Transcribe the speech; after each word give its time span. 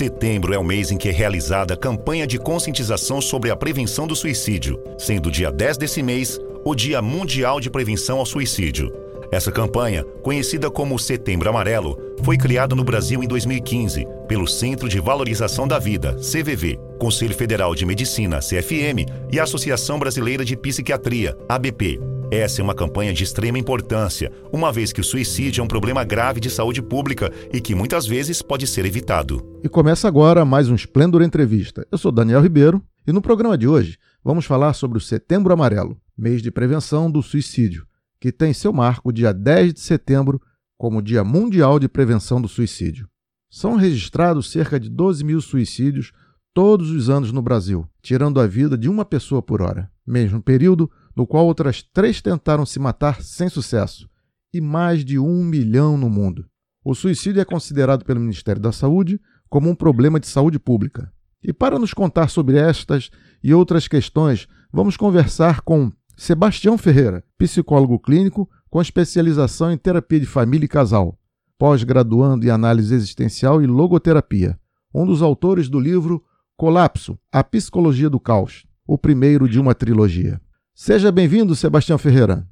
Setembro 0.00 0.54
é 0.54 0.58
o 0.58 0.64
mês 0.64 0.90
em 0.90 0.96
que 0.96 1.10
é 1.10 1.12
realizada 1.12 1.74
a 1.74 1.76
campanha 1.76 2.26
de 2.26 2.38
conscientização 2.38 3.20
sobre 3.20 3.50
a 3.50 3.54
prevenção 3.54 4.06
do 4.06 4.16
suicídio, 4.16 4.82
sendo 4.96 5.26
o 5.26 5.30
dia 5.30 5.52
10 5.52 5.76
desse 5.76 6.02
mês 6.02 6.40
o 6.64 6.74
Dia 6.74 7.02
Mundial 7.02 7.60
de 7.60 7.68
Prevenção 7.68 8.16
ao 8.16 8.24
Suicídio. 8.24 8.90
Essa 9.30 9.52
campanha, 9.52 10.02
conhecida 10.22 10.70
como 10.70 10.98
Setembro 10.98 11.50
Amarelo, 11.50 11.98
foi 12.22 12.38
criada 12.38 12.74
no 12.74 12.82
Brasil 12.82 13.22
em 13.22 13.28
2015 13.28 14.06
pelo 14.26 14.46
Centro 14.48 14.88
de 14.88 14.98
Valorização 14.98 15.68
da 15.68 15.78
Vida, 15.78 16.16
CVV, 16.16 16.80
Conselho 16.98 17.34
Federal 17.34 17.74
de 17.74 17.84
Medicina, 17.84 18.38
CFM, 18.38 19.04
e 19.30 19.38
Associação 19.38 19.98
Brasileira 19.98 20.46
de 20.46 20.56
Psiquiatria, 20.56 21.36
ABP. 21.46 22.00
Essa 22.32 22.60
é 22.60 22.62
uma 22.62 22.76
campanha 22.76 23.12
de 23.12 23.24
extrema 23.24 23.58
importância, 23.58 24.30
uma 24.52 24.72
vez 24.72 24.92
que 24.92 25.00
o 25.00 25.04
suicídio 25.04 25.60
é 25.60 25.64
um 25.64 25.66
problema 25.68 26.04
grave 26.04 26.38
de 26.38 26.48
saúde 26.48 26.80
pública 26.80 27.32
e 27.52 27.60
que 27.60 27.74
muitas 27.74 28.06
vezes 28.06 28.40
pode 28.40 28.68
ser 28.68 28.84
evitado. 28.84 29.58
E 29.64 29.68
começa 29.68 30.06
agora 30.06 30.44
mais 30.44 30.68
um 30.68 30.76
Esplendor 30.76 31.22
Entrevista. 31.22 31.84
Eu 31.90 31.98
sou 31.98 32.12
Daniel 32.12 32.40
Ribeiro 32.40 32.80
e 33.04 33.10
no 33.10 33.20
programa 33.20 33.58
de 33.58 33.66
hoje 33.66 33.98
vamos 34.22 34.44
falar 34.44 34.74
sobre 34.74 34.96
o 34.96 35.00
Setembro 35.00 35.52
Amarelo, 35.52 36.00
mês 36.16 36.40
de 36.40 36.52
prevenção 36.52 37.10
do 37.10 37.20
suicídio, 37.20 37.84
que 38.20 38.30
tem 38.30 38.54
seu 38.54 38.72
marco 38.72 39.12
dia 39.12 39.32
10 39.34 39.74
de 39.74 39.80
setembro 39.80 40.40
como 40.78 41.02
Dia 41.02 41.24
Mundial 41.24 41.80
de 41.80 41.88
Prevenção 41.88 42.40
do 42.40 42.46
Suicídio. 42.46 43.08
São 43.50 43.74
registrados 43.74 44.52
cerca 44.52 44.78
de 44.78 44.88
12 44.88 45.24
mil 45.24 45.40
suicídios 45.40 46.12
todos 46.54 46.90
os 46.90 47.10
anos 47.10 47.32
no 47.32 47.42
Brasil, 47.42 47.88
tirando 48.00 48.38
a 48.38 48.46
vida 48.46 48.78
de 48.78 48.88
uma 48.88 49.04
pessoa 49.04 49.42
por 49.42 49.60
hora. 49.60 49.90
Mesmo 50.06 50.40
período 50.40 50.88
no 51.20 51.26
qual 51.26 51.44
outras 51.44 51.82
três 51.82 52.22
tentaram 52.22 52.64
se 52.64 52.78
matar 52.78 53.20
sem 53.20 53.46
sucesso, 53.46 54.08
e 54.54 54.58
mais 54.58 55.04
de 55.04 55.18
um 55.18 55.44
milhão 55.44 55.98
no 55.98 56.08
mundo. 56.08 56.46
O 56.82 56.94
suicídio 56.94 57.42
é 57.42 57.44
considerado 57.44 58.06
pelo 58.06 58.20
Ministério 58.20 58.62
da 58.62 58.72
Saúde 58.72 59.20
como 59.46 59.68
um 59.68 59.74
problema 59.74 60.18
de 60.18 60.26
saúde 60.26 60.58
pública. 60.58 61.12
E 61.42 61.52
para 61.52 61.78
nos 61.78 61.92
contar 61.92 62.30
sobre 62.30 62.56
estas 62.56 63.10
e 63.44 63.52
outras 63.52 63.86
questões, 63.86 64.48
vamos 64.72 64.96
conversar 64.96 65.60
com 65.60 65.92
Sebastião 66.16 66.78
Ferreira, 66.78 67.22
psicólogo 67.36 67.98
clínico 67.98 68.48
com 68.70 68.80
especialização 68.80 69.70
em 69.70 69.76
terapia 69.76 70.20
de 70.20 70.26
família 70.26 70.64
e 70.64 70.68
casal, 70.68 71.18
pós-graduando 71.58 72.46
em 72.46 72.50
análise 72.50 72.94
existencial 72.94 73.60
e 73.60 73.66
logoterapia, 73.66 74.58
um 74.94 75.04
dos 75.04 75.20
autores 75.20 75.68
do 75.68 75.78
livro 75.78 76.24
Colapso: 76.56 77.18
A 77.30 77.44
Psicologia 77.44 78.08
do 78.08 78.18
Caos, 78.18 78.64
o 78.86 78.96
primeiro 78.96 79.46
de 79.46 79.60
uma 79.60 79.74
trilogia. 79.74 80.40
Seja 80.82 81.12
bem-vindo, 81.12 81.54
Sebastião 81.54 81.98
Ferreira. 81.98 82.42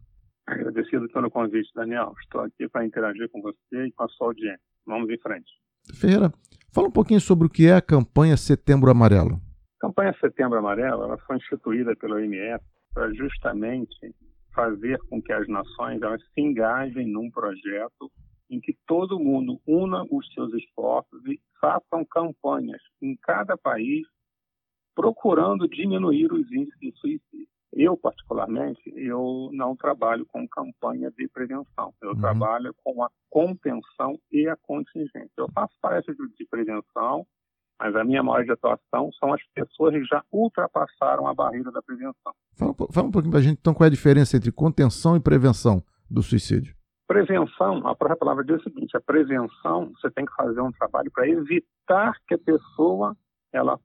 Agradecido 0.47 1.09
pelo 1.09 1.31
convite, 1.31 1.71
Daniel. 1.75 2.13
Estou 2.23 2.43
aqui 2.43 2.69
para 2.69 2.85
interagir 2.85 3.27
com 3.31 3.41
você 3.41 3.87
e 3.87 3.93
com 3.93 4.05
a 4.05 4.09
sua 4.09 4.27
audiência. 4.27 4.61
Vamos 4.87 5.09
em 5.09 5.17
frente. 5.17 5.51
Ferreira, 5.95 6.31
fala 6.71 6.89
um 6.89 6.93
pouquinho 6.93 7.23
sobre 7.23 7.47
o 7.47 7.51
que 7.51 7.67
é 7.67 7.73
a 7.73 7.81
campanha 7.81 8.37
Setembro 8.37 8.91
Amarelo. 8.91 9.41
A 9.79 9.81
campanha 9.81 10.15
Setembro 10.21 10.59
Amarelo 10.59 11.05
ela 11.05 11.17
foi 11.27 11.39
instituída 11.39 11.97
pela 11.97 12.17
OMS 12.17 12.63
para 12.93 13.11
justamente 13.15 14.15
fazer 14.55 14.99
com 15.09 15.23
que 15.23 15.33
as 15.33 15.49
nações 15.49 16.03
elas 16.03 16.21
se 16.21 16.41
engajem 16.43 17.11
num 17.11 17.31
projeto 17.31 18.13
em 18.51 18.61
que 18.61 18.77
todo 18.87 19.19
mundo 19.19 19.59
una 19.67 20.05
os 20.11 20.31
seus 20.35 20.53
esforços 20.53 21.25
e 21.25 21.41
façam 21.59 22.05
campanhas 22.05 22.83
em 23.01 23.17
cada 23.23 23.57
país 23.57 24.07
procurando 24.95 25.67
diminuir 25.67 26.31
os 26.31 26.53
índices 26.53 26.79
de 26.79 26.93
suicídio. 26.93 27.58
Eu, 27.73 27.97
particularmente, 27.97 28.81
eu 28.97 29.51
não 29.53 29.77
trabalho 29.77 30.25
com 30.27 30.49
campanha 30.49 31.11
de 31.11 31.29
prevenção. 31.29 31.93
Eu 32.01 32.11
uhum. 32.11 32.21
trabalho 32.21 32.75
com 32.83 33.03
a 33.03 33.11
contenção 33.29 34.19
e 34.33 34.49
a 34.49 34.57
contingência. 34.57 35.31
Eu 35.37 35.49
faço 35.53 35.75
palestras 35.81 36.17
de 36.17 36.47
prevenção, 36.47 37.27
mas 37.79 37.95
a 37.95 38.05
minha 38.05 38.23
maior 38.23 38.45
de 38.45 38.53
atuação 38.53 39.11
são 39.21 39.33
as 39.33 39.43
pessoas 39.55 39.95
que 39.95 40.05
já 40.05 40.25
ultrapassaram 40.33 41.27
a 41.27 41.35
barreira 41.35 41.71
da 41.71 41.83
prevenção. 41.83 42.33
Fala, 42.57 42.75
fala 42.91 43.09
um 43.09 43.11
pouquinho 43.11 43.31
para 43.31 43.41
a 43.41 43.43
gente, 43.43 43.59
então, 43.61 43.75
qual 43.75 43.85
é 43.85 43.89
a 43.89 43.91
diferença 43.91 44.37
entre 44.37 44.51
contenção 44.51 45.17
e 45.17 45.21
prevenção 45.21 45.83
do 46.11 46.23
suicídio? 46.23 46.75
Prevenção, 47.07 47.87
a 47.87 47.95
própria 47.95 48.17
palavra 48.17 48.45
diz 48.45 48.61
o 48.61 48.65
seguinte, 48.65 48.97
a 48.97 49.01
prevenção, 49.01 49.93
você 49.93 50.11
tem 50.11 50.27
que 50.27 50.35
fazer 50.35 50.61
um 50.61 50.73
trabalho 50.73 51.11
para 51.11 51.29
evitar 51.29 52.15
que 52.27 52.35
a 52.35 52.39
pessoa 52.39 53.17
ela 53.53 53.79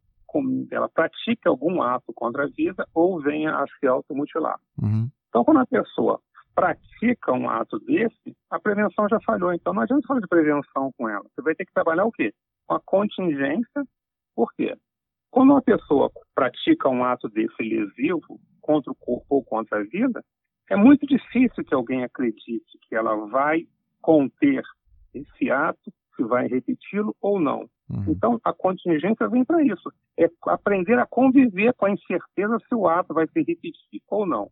ela 0.72 0.90
pratique 0.90 1.48
algum 1.48 1.82
ato 1.82 2.14
contra 2.14 2.44
a 2.44 2.48
vida 2.48 2.88
ou 2.94 3.22
venha 3.22 3.56
a 3.56 3.66
se 3.80 3.88
automutilar. 3.88 4.60
Uhum. 4.82 5.10
Então, 5.30 5.44
quando 5.44 5.60
a 5.60 5.66
pessoa 5.66 6.20
pratica 6.54 7.34
um 7.34 7.50
ato 7.50 7.80
desse, 7.80 8.36
a 8.50 8.60
prevenção 8.60 9.08
já 9.10 9.20
falhou. 9.22 9.54
Então, 9.54 9.74
não 9.74 9.82
adianta 9.82 10.08
falar 10.08 10.20
de 10.20 10.28
prevenção 10.28 10.92
com 10.98 11.10
ela. 11.10 11.24
Você 11.24 11.42
vai 11.42 11.56
ter 11.56 11.66
que 11.66 11.74
trabalhar 11.74 12.06
o 12.06 12.12
quê? 12.12 12.34
Com 12.68 12.76
a 12.76 12.80
contingência. 12.80 13.84
Por 14.36 14.54
quê? 14.54 14.76
Quando 15.32 15.52
uma 15.52 15.62
pessoa 15.62 16.12
pratica 16.36 16.90
um 16.90 17.04
ato 17.04 17.28
desse 17.28 17.64
lesivo 17.64 18.40
contra 18.62 18.92
o 18.92 18.96
corpo 18.96 19.26
ou 19.30 19.44
contra 19.44 19.80
a 19.80 19.84
vida, 19.84 20.24
é 20.70 20.76
muito 20.76 21.06
difícil 21.08 21.64
que 21.66 21.74
alguém 21.74 22.04
acredite 22.04 22.78
que 22.88 22.96
ela 22.96 23.16
vai 23.28 23.66
conter 24.02 24.62
esse 25.14 25.50
ato, 25.50 25.92
se 26.16 26.24
vai 26.24 26.48
repeti-lo 26.48 27.16
ou 27.20 27.40
não. 27.40 27.68
Uhum. 27.90 28.06
Então, 28.08 28.40
a 28.44 28.54
contingência 28.54 29.28
vem 29.28 29.44
para 29.44 29.64
isso. 29.64 29.92
É 30.18 30.30
aprender 30.48 30.98
a 31.00 31.06
conviver 31.06 31.74
com 31.74 31.86
a 31.86 31.92
incerteza 31.92 32.58
se 32.68 32.76
o 32.76 32.88
ato 32.88 33.14
vai 33.14 33.28
se 33.28 33.40
repetir 33.40 34.02
ou 34.10 34.26
não. 34.26 34.50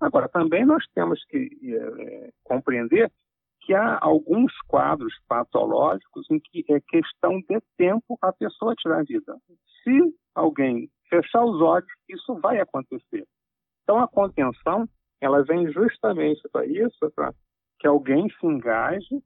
Agora, 0.00 0.28
também 0.28 0.64
nós 0.64 0.84
temos 0.94 1.24
que 1.26 1.48
é, 1.64 2.30
compreender 2.44 3.10
que 3.62 3.74
há 3.74 3.98
alguns 4.00 4.52
quadros 4.68 5.12
patológicos 5.26 6.26
em 6.30 6.38
que 6.38 6.64
é 6.70 6.80
questão 6.80 7.40
de 7.40 7.60
tempo 7.76 8.16
a 8.22 8.32
pessoa 8.32 8.74
tirar 8.76 9.00
a 9.00 9.02
vida. 9.02 9.36
Se 9.82 10.14
alguém 10.34 10.88
fechar 11.08 11.44
os 11.44 11.60
olhos, 11.60 11.88
isso 12.08 12.34
vai 12.40 12.60
acontecer. 12.60 13.26
Então, 13.82 13.98
a 13.98 14.06
contenção, 14.06 14.88
ela 15.20 15.42
vem 15.42 15.72
justamente 15.72 16.42
para 16.52 16.66
isso, 16.66 17.10
para 17.14 17.32
que 17.78 17.86
alguém 17.86 18.28
se 18.28 18.46
engaje 18.46 19.22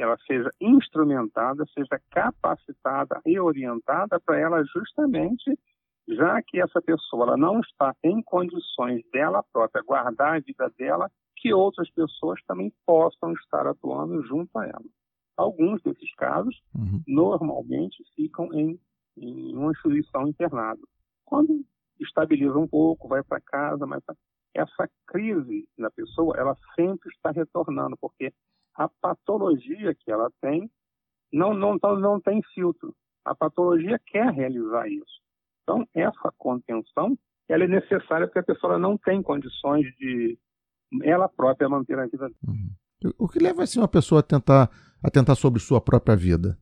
ela 0.00 0.16
seja 0.26 0.50
instrumentada, 0.58 1.64
seja 1.74 2.00
capacitada 2.10 3.20
e 3.26 3.38
orientada 3.38 4.18
para 4.18 4.38
ela 4.38 4.64
justamente, 4.64 5.58
já 6.08 6.40
que 6.42 6.58
essa 6.58 6.80
pessoa 6.80 7.26
ela 7.26 7.36
não 7.36 7.60
está 7.60 7.94
em 8.02 8.22
condições 8.22 9.02
dela 9.12 9.44
própria 9.52 9.82
guardar 9.82 10.36
a 10.36 10.40
vida 10.40 10.72
dela, 10.78 11.10
que 11.36 11.52
outras 11.52 11.90
pessoas 11.90 12.40
também 12.46 12.72
possam 12.86 13.32
estar 13.34 13.66
atuando 13.66 14.22
junto 14.22 14.58
a 14.58 14.66
ela. 14.66 14.84
Alguns 15.36 15.82
desses 15.82 16.14
casos 16.14 16.58
uhum. 16.74 17.02
normalmente 17.06 18.02
ficam 18.14 18.52
em, 18.54 18.80
em 19.16 19.54
uma 19.54 19.70
instituição 19.70 20.26
internada. 20.28 20.80
Quando 21.26 21.62
estabiliza 22.00 22.58
um 22.58 22.66
pouco, 22.66 23.06
vai 23.06 23.22
para 23.22 23.40
casa, 23.40 23.86
mas 23.86 24.02
essa 24.54 24.88
crise 25.06 25.68
na 25.78 25.90
pessoa, 25.90 26.36
ela 26.36 26.56
sempre 26.74 27.10
está 27.10 27.30
retornando, 27.30 27.96
porque 28.00 28.32
a 28.80 28.88
patologia 28.88 29.94
que 29.94 30.10
ela 30.10 30.30
tem 30.40 30.70
não, 31.30 31.52
não, 31.52 31.76
não 31.98 32.18
tem 32.18 32.40
filtro. 32.54 32.94
A 33.22 33.34
patologia 33.34 34.00
quer 34.06 34.32
realizar 34.32 34.88
isso. 34.88 35.20
Então, 35.62 35.86
essa 35.94 36.32
contenção 36.38 37.14
ela 37.46 37.64
é 37.64 37.68
necessária 37.68 38.26
porque 38.26 38.38
a 38.38 38.54
pessoa 38.54 38.78
não 38.78 38.96
tem 38.96 39.22
condições 39.22 39.84
de 39.98 40.38
ela 41.02 41.28
própria 41.28 41.68
manter 41.68 41.98
a 41.98 42.06
vida. 42.06 42.30
Uhum. 42.46 43.12
O 43.18 43.28
que 43.28 43.38
leva 43.38 43.62
assim 43.62 43.80
uma 43.80 43.88
pessoa 43.88 44.20
a 44.20 44.22
tentar 44.22 44.70
a 45.02 45.10
tentar 45.10 45.34
sobre 45.34 45.60
sua 45.60 45.80
própria 45.80 46.16
vida? 46.16 46.56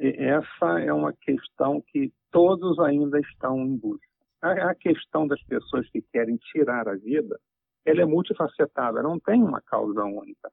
Essa 0.00 0.80
é 0.80 0.92
uma 0.92 1.14
questão 1.14 1.82
que 1.88 2.12
todos 2.30 2.78
ainda 2.78 3.18
estão 3.20 3.58
em 3.60 3.76
busca. 3.76 4.06
A 4.42 4.74
questão 4.74 5.26
das 5.26 5.42
pessoas 5.44 5.88
que 5.90 6.02
querem 6.12 6.36
tirar 6.52 6.88
a 6.88 6.94
vida, 6.94 7.38
ela 7.86 8.02
é 8.02 8.04
multifacetada, 8.04 9.02
não 9.02 9.18
tem 9.18 9.42
uma 9.42 9.62
causa 9.62 10.04
única 10.04 10.50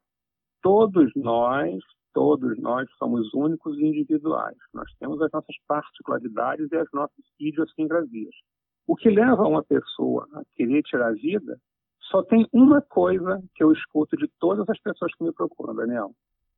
todos 0.62 1.12
nós, 1.16 1.82
todos 2.14 2.58
nós 2.60 2.90
somos 2.98 3.34
únicos 3.34 3.78
e 3.78 3.86
individuais. 3.86 4.58
Nós 4.74 4.90
temos 5.00 5.22
as 5.22 5.32
nossas 5.32 5.56
particularidades 5.68 6.72
e 6.72 6.78
as 6.78 6.88
nossas 6.94 7.26
idiosincrasias. 7.40 8.36
O 8.88 8.96
que 8.96 9.10
leva 9.10 9.48
uma 9.48 9.64
pessoa 9.64 10.28
a 10.34 10.42
querer 10.56 10.84
tirar 10.84 11.10
a 11.10 11.14
vida 11.14 11.60
só 12.10 12.22
tem 12.24 12.46
uma 12.52 12.82
coisa 12.82 13.42
que 13.56 13.64
eu 13.64 13.72
escuto 13.72 14.18
de 14.18 14.28
todas 14.40 14.68
as 14.70 14.80
pessoas 14.82 15.14
que 15.16 15.24
me 15.24 15.32
procuram, 15.32 15.74
Daniel. 15.74 16.12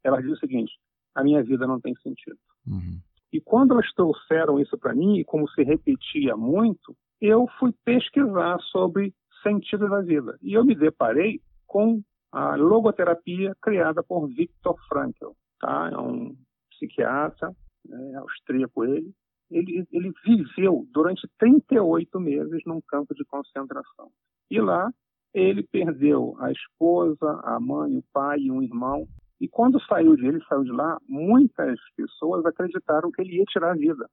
Elas 0.03 0.21
dizem 0.21 0.33
o 0.33 0.39
seguinte: 0.39 0.73
a 1.13 1.23
minha 1.23 1.43
vida 1.43 1.67
não 1.67 1.79
tem 1.79 1.93
sentido. 1.95 2.37
Uhum. 2.67 2.99
E 3.31 3.39
quando 3.39 3.73
elas 3.73 3.91
trouxeram 3.93 4.59
isso 4.59 4.77
para 4.77 4.93
mim, 4.93 5.17
e 5.17 5.23
como 5.23 5.49
se 5.49 5.63
repetia 5.63 6.35
muito, 6.35 6.95
eu 7.21 7.47
fui 7.59 7.71
pesquisar 7.83 8.59
sobre 8.71 9.13
sentido 9.41 9.89
da 9.89 10.01
vida. 10.01 10.37
E 10.41 10.53
eu 10.53 10.65
me 10.65 10.75
deparei 10.75 11.39
com 11.67 12.01
a 12.33 12.55
logoterapia 12.55 13.55
criada 13.61 14.01
por 14.01 14.27
Viktor 14.27 14.75
Frankl. 14.89 15.33
Tá? 15.59 15.91
É 15.93 15.97
um 15.97 16.35
psiquiatra, 16.71 17.55
né, 17.85 18.15
austríaco 18.15 18.83
ele. 18.83 19.13
ele. 19.51 19.87
Ele 19.91 20.11
viveu 20.25 20.87
durante 20.91 21.29
38 21.37 22.19
meses 22.19 22.61
num 22.65 22.81
campo 22.81 23.13
de 23.13 23.23
concentração. 23.25 24.09
E 24.49 24.59
lá 24.59 24.91
ele 25.31 25.63
perdeu 25.63 26.35
a 26.39 26.51
esposa, 26.51 27.39
a 27.43 27.59
mãe, 27.59 27.97
o 27.97 28.03
pai 28.11 28.39
e 28.39 28.51
um 28.51 28.63
irmão. 28.63 29.07
E 29.39 29.47
quando 29.47 29.81
saiu 29.85 30.15
de 30.15 30.25
ele, 30.25 30.43
saiu 30.45 30.63
de 30.63 30.71
lá, 30.71 30.97
muitas 31.07 31.79
pessoas 31.95 32.45
acreditaram 32.45 33.11
que 33.11 33.21
ele 33.21 33.37
ia 33.37 33.45
tirar 33.45 33.71
a 33.71 33.75
vida. 33.75 34.09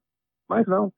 Mas 0.48 0.66
não. 0.66 0.92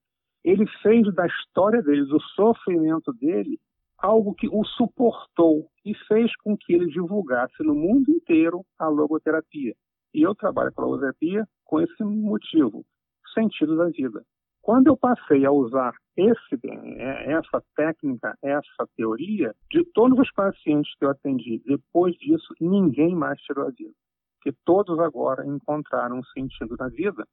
Ele 0.44 0.66
fez 0.82 1.12
da 1.14 1.26
história 1.26 1.82
dele, 1.82 2.04
do 2.04 2.20
sofrimento 2.20 3.12
dele, 3.12 3.60
algo 4.02 4.34
que 4.34 4.48
o 4.48 4.64
suportou 4.64 5.68
e 5.84 5.94
fez 6.08 6.34
com 6.42 6.56
que 6.56 6.74
ele 6.74 6.86
divulgasse 6.86 7.62
no 7.62 7.74
mundo 7.74 8.10
inteiro 8.10 8.64
a 8.78 8.88
logoterapia. 8.88 9.74
E 10.12 10.22
eu 10.22 10.34
trabalho 10.34 10.72
com 10.72 10.82
a 10.82 10.84
logoterapia 10.84 11.46
com 11.64 11.80
esse 11.80 12.04
motivo, 12.04 12.84
sentido 13.32 13.76
da 13.76 13.86
vida. 13.86 14.22
Quando 14.60 14.88
eu 14.88 14.96
passei 14.96 15.44
a 15.44 15.50
usar 15.50 15.92
esse, 16.16 16.60
é, 16.98 17.32
essa 17.32 17.62
técnica, 17.74 18.36
essa 18.42 18.86
teoria, 18.96 19.54
de 19.70 19.84
todos 19.92 20.18
os 20.18 20.30
pacientes 20.32 20.94
que 20.96 21.04
eu 21.04 21.10
atendi, 21.10 21.62
depois 21.64 22.14
disso, 22.16 22.54
ninguém 22.60 23.14
mais 23.14 23.40
tirou 23.40 23.66
a 23.66 23.70
vida. 23.70 23.94
Porque 24.36 24.56
todos 24.64 24.98
agora 24.98 25.46
encontraram 25.46 26.18
um 26.18 26.24
sentido 26.24 26.76
na 26.78 26.88
vida. 26.88 27.24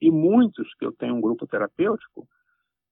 E 0.00 0.10
muitos, 0.10 0.72
que 0.74 0.86
eu 0.86 0.92
tenho 0.92 1.16
um 1.16 1.20
grupo 1.20 1.46
terapêutico, 1.46 2.26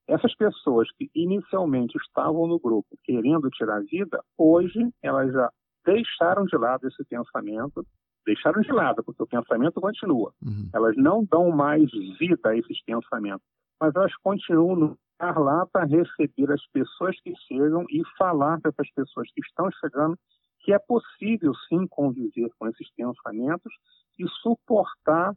essas 0.08 0.34
pessoas 0.34 0.90
que 0.92 1.10
inicialmente 1.14 1.96
estavam 1.96 2.46
no 2.46 2.58
grupo 2.58 2.88
querendo 3.04 3.48
tirar 3.50 3.76
a 3.76 3.80
vida, 3.80 4.22
hoje 4.36 4.90
elas 5.02 5.32
já 5.32 5.50
deixaram 5.84 6.44
de 6.44 6.56
lado 6.56 6.86
esse 6.88 7.04
pensamento, 7.04 7.86
deixaram 8.26 8.60
de 8.62 8.72
lado, 8.72 9.02
porque 9.04 9.22
o 9.22 9.26
pensamento 9.26 9.80
continua. 9.80 10.32
Uhum. 10.42 10.68
Elas 10.74 10.96
não 10.96 11.24
dão 11.24 11.50
mais 11.50 11.90
vida 12.18 12.50
a 12.50 12.56
esses 12.56 12.82
pensamentos 12.84 13.46
mas 13.82 13.96
elas 13.96 14.14
continuam 14.22 14.76
no 14.76 14.98
estar 15.10 15.36
lá 15.40 15.66
para 15.66 15.84
receber 15.84 16.52
as 16.52 16.64
pessoas 16.68 17.20
que 17.20 17.34
chegam 17.48 17.84
e 17.90 18.00
falar 18.16 18.60
para 18.60 18.70
essas 18.70 18.88
pessoas 18.92 19.28
que 19.32 19.40
estão 19.40 19.68
chegando 19.80 20.16
que 20.60 20.72
é 20.72 20.78
possível 20.78 21.52
sim 21.68 21.88
conviver 21.88 22.48
com 22.56 22.68
esses 22.68 22.88
pensamentos 22.94 23.72
e 24.16 24.24
suportar 24.40 25.34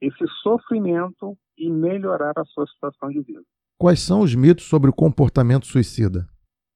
esse 0.00 0.24
sofrimento 0.40 1.36
e 1.58 1.68
melhorar 1.68 2.32
a 2.36 2.44
sua 2.44 2.64
situação 2.68 3.08
de 3.08 3.20
vida. 3.22 3.42
Quais 3.80 4.00
são 4.00 4.20
os 4.20 4.34
mitos 4.34 4.66
sobre 4.66 4.90
o 4.90 4.92
comportamento 4.92 5.64
suicida? 5.64 6.28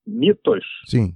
Mitos? 0.06 0.65
Sim. 0.87 1.15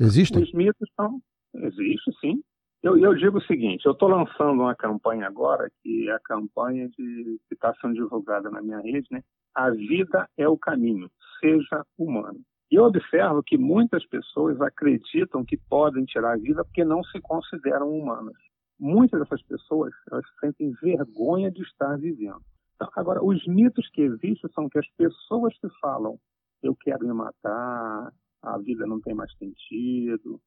Existem? 0.00 0.42
Os 0.42 0.50
mitos 0.54 0.88
são. 0.96 1.20
Existe, 1.54 2.10
sim. 2.18 2.42
Eu, 2.82 2.96
eu, 2.96 3.14
digo 3.14 3.36
o 3.36 3.42
seguinte: 3.42 3.84
eu 3.84 3.92
estou 3.92 4.08
lançando 4.08 4.62
uma 4.62 4.74
campanha 4.74 5.26
agora, 5.26 5.70
que 5.82 6.08
é 6.08 6.12
a 6.14 6.20
campanha 6.20 6.88
de, 6.88 7.38
que 7.46 7.52
está 7.52 7.74
sendo 7.78 7.92
divulgada 7.92 8.50
na 8.50 8.62
minha 8.62 8.80
rede, 8.80 9.06
né? 9.10 9.22
A 9.54 9.68
vida 9.68 10.26
é 10.38 10.48
o 10.48 10.56
caminho, 10.56 11.10
seja 11.40 11.84
humano. 11.98 12.40
E 12.70 12.76
eu 12.76 12.84
observo 12.84 13.42
que 13.42 13.58
muitas 13.58 14.06
pessoas 14.06 14.58
acreditam 14.62 15.44
que 15.44 15.58
podem 15.58 16.06
tirar 16.06 16.32
a 16.32 16.38
vida 16.38 16.64
porque 16.64 16.84
não 16.86 17.04
se 17.04 17.20
consideram 17.20 17.90
humanas. 17.90 18.36
Muitas 18.80 19.20
dessas 19.20 19.42
pessoas 19.42 19.92
elas 20.10 20.24
sentem 20.40 20.72
vergonha 20.80 21.50
de 21.50 21.60
estar 21.60 21.98
vivendo. 21.98 22.40
Então, 22.78 22.88
agora, 22.94 23.24
os 23.24 23.44
mitos 23.46 23.88
que 23.90 24.02
existem 24.02 24.50
são 24.52 24.68
que 24.68 24.78
as 24.78 24.88
pessoas 24.96 25.52
que 25.58 25.68
falam 25.80 26.18
eu 26.62 26.74
quero 26.76 27.06
me 27.06 27.12
matar, 27.12 28.12
a 28.42 28.58
vida 28.58 28.86
não 28.86 29.00
tem 29.00 29.14
mais 29.14 29.32
sentido, 29.36 30.40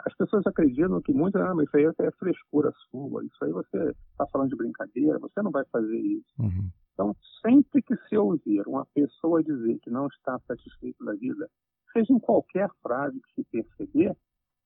as 0.00 0.14
pessoas 0.16 0.46
acreditam 0.46 1.00
que 1.00 1.12
muito, 1.12 1.38
ah, 1.38 1.54
mas 1.54 1.68
isso 1.68 1.76
aí 1.76 1.84
é 1.84 2.10
frescura 2.12 2.72
sua, 2.90 3.24
isso 3.24 3.44
aí 3.44 3.52
você 3.52 3.94
está 4.10 4.26
falando 4.26 4.50
de 4.50 4.56
brincadeira, 4.56 5.18
você 5.18 5.40
não 5.42 5.50
vai 5.50 5.64
fazer 5.66 5.98
isso. 5.98 6.34
Uhum. 6.38 6.70
Então, 6.92 7.16
sempre 7.44 7.82
que 7.82 7.96
se 8.08 8.16
ouvir 8.16 8.66
uma 8.66 8.86
pessoa 8.86 9.42
dizer 9.42 9.78
que 9.80 9.90
não 9.90 10.06
está 10.06 10.38
satisfeita 10.46 11.04
da 11.04 11.12
vida, 11.12 11.48
seja 11.92 12.12
em 12.12 12.18
qualquer 12.18 12.68
frase 12.82 13.20
que 13.20 13.42
se 13.42 13.44
perceber, 13.50 14.16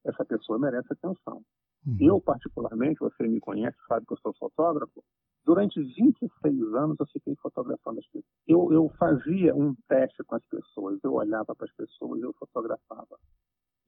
essa 0.04 0.24
pessoa 0.24 0.58
merece 0.58 0.92
atenção. 0.92 1.42
Uhum. 1.86 1.96
Eu, 2.00 2.20
particularmente, 2.20 3.00
você 3.00 3.26
me 3.26 3.40
conhece, 3.40 3.76
sabe 3.88 4.06
que 4.06 4.12
eu 4.12 4.18
sou 4.18 4.34
fotógrafo, 4.34 5.02
durante 5.44 5.82
26 5.82 6.74
anos 6.74 6.96
eu 7.00 7.06
fiquei 7.06 7.34
fotografando 7.36 8.00
as 8.00 8.06
pessoas. 8.06 8.24
Eu, 8.46 8.72
eu 8.72 8.88
fazia 8.98 9.54
um 9.54 9.74
teste 9.88 10.22
com 10.24 10.36
as 10.36 10.44
pessoas, 10.46 10.98
eu 11.02 11.14
olhava 11.14 11.54
para 11.54 11.66
as 11.66 11.72
pessoas, 11.74 12.20
eu 12.22 12.32
fotografava. 12.34 13.18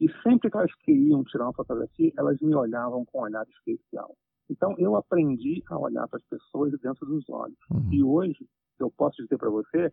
E 0.01 0.11
sempre 0.23 0.51
que 0.51 0.57
elas 0.57 0.75
queriam 0.77 1.23
tirar 1.25 1.45
uma 1.45 1.53
fotografia, 1.53 2.13
elas 2.17 2.41
me 2.41 2.55
olhavam 2.55 3.05
com 3.05 3.21
um 3.21 3.23
olhar 3.23 3.47
especial. 3.49 4.17
Então, 4.51 4.75
eu 4.79 4.97
aprendi 4.97 5.63
a 5.71 5.79
olhar 5.79 6.09
para 6.09 6.19
as 6.19 6.25
pessoas 6.25 6.73
dentro 6.81 7.07
dos 7.07 7.29
olhos. 7.29 7.57
Uhum. 7.71 7.93
E 7.93 8.03
hoje, 8.03 8.49
eu 8.79 8.91
posso 8.91 9.23
dizer 9.23 9.39
para 9.39 9.49
você 9.49 9.93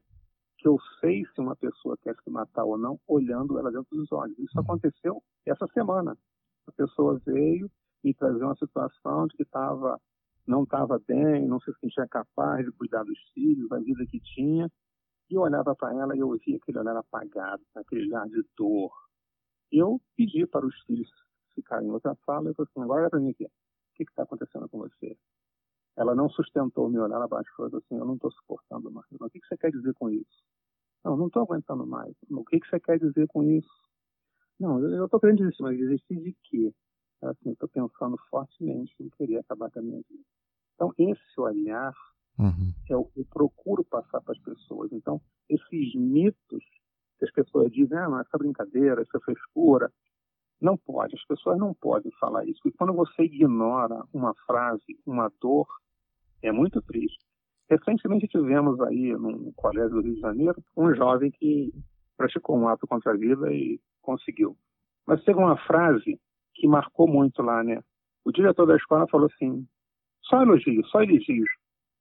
que 0.58 0.68
eu 0.68 0.78
sei 1.00 1.24
se 1.26 1.40
uma 1.40 1.56
pessoa 1.56 1.98
quer 2.02 2.16
se 2.24 2.30
matar 2.30 2.66
ou 2.66 2.78
não 2.78 3.00
olhando 3.08 3.58
ela 3.58 3.72
dentro 3.72 3.96
dos 3.96 4.12
olhos. 4.12 4.38
Isso 4.40 4.58
uhum. 4.58 4.64
aconteceu 4.64 5.24
essa 5.46 5.68
semana. 5.68 6.18
A 6.68 6.72
pessoa 6.72 7.22
veio 7.26 7.70
me 8.04 8.14
trazer 8.14 8.44
uma 8.44 8.56
situação 8.56 9.28
de 9.28 9.36
que 9.36 9.44
estava 9.44 10.00
não 10.48 10.64
estava 10.64 10.98
bem, 11.08 11.48
não 11.48 11.60
se 11.60 11.72
sentia 11.80 12.08
capaz 12.08 12.66
de 12.66 12.72
cuidar 12.72 13.04
dos 13.04 13.20
filhos, 13.34 13.70
da 13.70 13.78
vida 13.78 14.04
que 14.08 14.20
tinha. 14.20 14.68
E 15.30 15.36
eu 15.36 15.42
olhava 15.42 15.76
para 15.76 15.96
ela 15.96 16.16
e 16.16 16.20
eu 16.20 16.32
via 16.44 16.58
aquele 16.58 16.80
olhar 16.80 16.98
apagado, 16.98 17.62
aquele 17.76 18.08
olhar 18.08 18.28
de 18.28 18.44
dor, 18.58 18.92
eu 19.72 20.02
pedi 20.16 20.46
para 20.48 20.66
os 20.66 20.76
filhos 20.84 21.08
ficarem 21.54 21.88
em 21.88 21.92
outra 21.92 22.16
sala 22.26 22.50
e 22.50 22.54
falei 22.54 22.70
assim, 22.72 22.84
agora 22.84 23.02
olha 23.02 23.10
para 23.10 23.20
mim 23.20 23.30
aqui, 23.30 23.46
o 23.46 23.50
que 23.96 24.04
está 24.04 24.24
acontecendo 24.24 24.68
com 24.70 24.80
você? 24.80 25.18
Ela 25.96 26.16
não 26.16 26.30
sustentou 26.30 26.90
me 26.90 26.98
olhar 26.98 27.22
abaixo 27.22 27.50
e 27.52 27.56
falou 27.56 27.78
assim, 27.78 27.98
eu 27.98 28.06
não 28.06 28.16
estou 28.16 28.32
suportando 28.32 28.92
mais. 28.92 29.06
o 29.12 29.30
que, 29.30 29.40
que 29.40 29.48
você 29.48 29.58
quer 29.58 29.72
dizer 29.72 29.94
com 29.94 30.10
isso? 30.10 30.44
Não, 31.04 31.18
não 31.18 31.28
estou 31.28 31.44
aguentando 31.44 31.86
mais. 31.86 32.16
O 32.30 32.44
que, 32.46 32.60
que 32.60 32.68
você 32.68 32.80
quer 32.80 32.98
dizer 33.00 33.28
com 33.28 33.44
isso? 33.44 33.70
Não, 34.60 34.80
eu 34.80 35.06
estou 35.06 35.20
querendo 35.20 35.38
dizer, 35.38 35.56
mas 35.60 35.78
desistir 35.78 36.22
de 36.22 36.36
quê? 36.44 36.74
Assim, 37.22 37.52
estou 37.52 37.68
pensando 37.68 38.18
fortemente 38.30 38.94
em 39.00 39.10
querer 39.10 39.40
acabar 39.40 39.70
com 39.72 39.80
a 39.80 39.82
minha 39.82 40.02
vida. 40.10 40.24
Então, 40.76 40.94
esse 40.98 41.40
olhar 41.40 41.94
uhum. 42.38 42.74
é 42.90 42.96
o 42.96 43.06
que 43.06 43.20
eu 43.20 43.26
procuro 43.26 43.84
passar 43.84 44.22
para 44.22 44.34
as 44.34 44.40
pessoas. 44.40 44.92
Então, 44.94 45.22
esses 45.50 45.94
mitos 45.96 46.64
que 47.20 47.26
as 47.26 47.32
pessoas 47.32 47.72
dizem, 47.72 47.98
ah, 47.98 48.10
mas 48.10 48.26
essa 48.26 48.38
brincadeira, 48.38 49.02
essa 49.02 49.20
frescura. 49.20 49.92
Não 50.62 50.78
pode, 50.78 51.16
as 51.16 51.26
pessoas 51.26 51.58
não 51.58 51.74
podem 51.74 52.12
falar 52.20 52.46
isso. 52.46 52.60
E 52.66 52.72
quando 52.72 52.94
você 52.94 53.24
ignora 53.24 54.04
uma 54.14 54.34
frase, 54.46 55.00
uma 55.06 55.32
dor, 55.42 55.68
é 56.42 56.52
muito 56.52 56.82
triste. 56.82 57.20
Recentemente 57.70 58.28
tivemos 58.28 58.80
aí 58.82 59.14
no 59.14 59.54
colégio 59.54 59.92
do 59.92 60.02
Rio 60.02 60.16
de 60.16 60.22
Janeiro 60.22 60.64
um 60.76 60.94
jovem 60.96 61.32
que 61.32 61.72
praticou 62.18 62.58
um 62.58 62.68
ato 62.68 62.88
contra 62.88 63.14
a 63.14 63.18
vida 63.18 63.54
e 63.54 63.80
conseguiu. 64.02 64.58
Mas 65.06 65.24
teve 65.24 65.40
uma 65.40 65.56
frase 65.66 66.20
que 66.56 66.68
marcou 66.68 67.08
muito 67.08 67.42
lá, 67.42 67.64
né? 67.64 67.82
O 68.26 68.32
diretor 68.32 68.66
da 68.66 68.76
escola 68.76 69.08
falou 69.08 69.28
assim: 69.28 69.68
só 70.24 70.42
elogios, 70.42 70.90
só 70.90 71.02
elogios. 71.02 71.50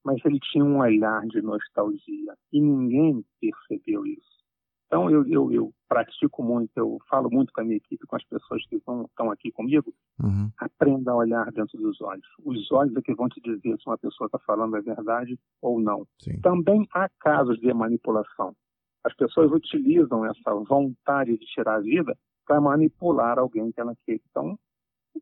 Mas 0.04 0.24
ele 0.24 0.38
tinha 0.40 0.64
um 0.64 0.78
olhar 0.78 1.26
de 1.26 1.42
nostalgia 1.42 2.34
e 2.52 2.60
ninguém 2.60 3.24
percebeu 3.40 4.06
isso. 4.06 4.38
Então, 4.86 5.10
eu, 5.10 5.26
eu, 5.26 5.52
eu, 5.52 5.74
pratico 5.86 6.42
muito, 6.42 6.70
eu 6.76 6.98
falo 7.10 7.28
muito 7.30 7.52
com 7.52 7.60
a 7.60 7.64
minha 7.64 7.76
equipe, 7.76 8.06
com 8.06 8.16
as 8.16 8.24
pessoas 8.24 8.66
que 8.66 8.78
vão, 8.86 9.04
estão 9.04 9.30
aqui 9.30 9.52
comigo. 9.52 9.92
Uhum. 10.22 10.50
Aprenda 10.56 11.12
a 11.12 11.16
olhar 11.16 11.50
dentro 11.52 11.78
dos 11.78 12.00
olhos. 12.00 12.26
Os 12.42 12.72
olhos 12.72 12.96
é 12.96 13.02
que 13.02 13.14
vão 13.14 13.28
te 13.28 13.38
dizer 13.40 13.76
se 13.78 13.86
uma 13.86 13.98
pessoa 13.98 14.26
está 14.26 14.38
falando 14.38 14.76
a 14.76 14.80
verdade 14.80 15.38
ou 15.60 15.78
não. 15.78 16.06
Sim. 16.18 16.40
Também 16.40 16.86
há 16.94 17.06
casos 17.20 17.60
de 17.60 17.72
manipulação. 17.74 18.54
As 19.04 19.14
pessoas 19.14 19.52
utilizam 19.52 20.24
essa 20.24 20.54
vontade 20.54 21.36
de 21.36 21.46
tirar 21.46 21.76
a 21.76 21.80
vida 21.80 22.16
para 22.48 22.60
manipular 22.62 23.38
alguém 23.38 23.70
que 23.70 23.80
ela 23.80 23.94
quer. 24.06 24.18
Então, 24.30 24.58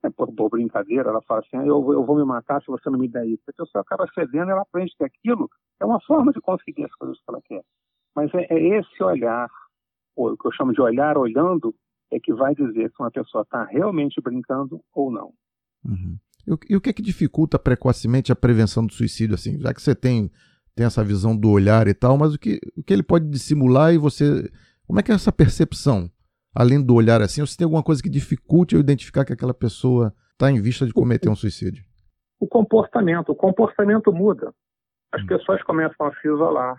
é 0.05 0.11
por, 0.11 0.33
por, 0.33 0.51
brincadeira, 0.51 1.11
ela 1.11 1.21
fala 1.23 1.41
assim: 1.41 1.57
eu, 1.67 1.93
eu, 1.93 2.05
vou 2.05 2.17
me 2.17 2.25
matar 2.25 2.61
se 2.63 2.69
você 2.69 2.89
não 2.89 2.99
me 2.99 3.09
der 3.09 3.27
isso. 3.27 3.43
A 3.49 3.53
pessoa 3.53 3.83
acaba 3.83 4.07
cedendo, 4.15 4.51
ela 4.51 4.63
aprende 4.63 4.95
que 4.97 5.05
aquilo 5.05 5.51
é 5.81 5.85
uma 5.85 6.01
forma 6.03 6.33
de 6.33 6.41
conseguir 6.41 6.85
as 6.85 6.95
coisas 6.95 7.19
que 7.19 7.25
ela 7.29 7.43
quer. 7.45 7.63
Mas 8.15 8.33
é, 8.35 8.47
é 8.49 8.79
esse 8.79 9.03
olhar, 9.03 9.51
o 10.15 10.37
que 10.37 10.47
eu 10.47 10.53
chamo 10.53 10.73
de 10.73 10.81
olhar 10.81 11.19
olhando, 11.19 11.75
é 12.11 12.21
que 12.21 12.33
vai 12.33 12.55
dizer 12.55 12.91
se 12.91 12.97
uma 13.01 13.11
pessoa 13.11 13.43
está 13.43 13.65
realmente 13.65 14.21
brincando 14.21 14.81
ou 14.95 15.11
não. 15.11 15.33
Uhum. 15.85 16.17
E, 16.47 16.73
e, 16.73 16.77
o 16.77 16.81
que 16.81 16.91
é 16.91 16.93
que 16.93 17.03
dificulta 17.03 17.59
precocemente 17.59 18.31
a 18.31 18.37
prevenção 18.37 18.87
do 18.87 18.93
suicídio, 18.93 19.35
assim? 19.35 19.59
Já 19.59 19.75
que 19.75 19.83
você 19.83 19.95
tem, 19.95 20.31
tem 20.75 20.87
essa 20.87 21.03
visão 21.03 21.37
do 21.37 21.51
olhar 21.51 21.89
e 21.89 21.95
tal, 21.95 22.17
mas 22.17 22.35
o 22.35 22.39
que, 22.39 22.61
o 22.77 22.83
que 22.83 22.93
ele 22.93 23.03
pode 23.03 23.29
dissimular 23.29 23.93
e 23.93 23.99
você. 23.99 24.49
Como 24.87 25.01
é 25.01 25.03
que 25.03 25.11
é 25.11 25.15
essa 25.17 25.33
percepção? 25.33 26.09
Além 26.59 26.83
do 26.83 26.95
olhar 26.95 27.21
assim, 27.21 27.43
ou 27.43 27.47
se 27.47 27.55
tem 27.55 27.67
alguma 27.67 27.83
coisa 27.83 28.03
que 28.03 28.09
dificulte 28.09 28.75
eu 28.75 28.81
identificar 28.81 29.27
que 29.27 29.33
aquela 29.35 29.53
pessoa 29.53 30.11
está 30.33 30.51
em 30.51 30.59
vista 30.59 30.87
de 30.87 30.93
cometer 30.95 31.29
um 31.29 31.37
suicídio? 31.37 31.85
O 32.41 32.49
comportamento. 32.49 33.29
O 33.29 33.35
comportamento 33.37 34.11
muda. 34.11 34.55
As 35.13 35.23
hum. 35.23 35.27
pessoas 35.27 35.63
começam 35.65 36.07
a 36.07 36.15
se 36.15 36.27
isolar, 36.27 36.77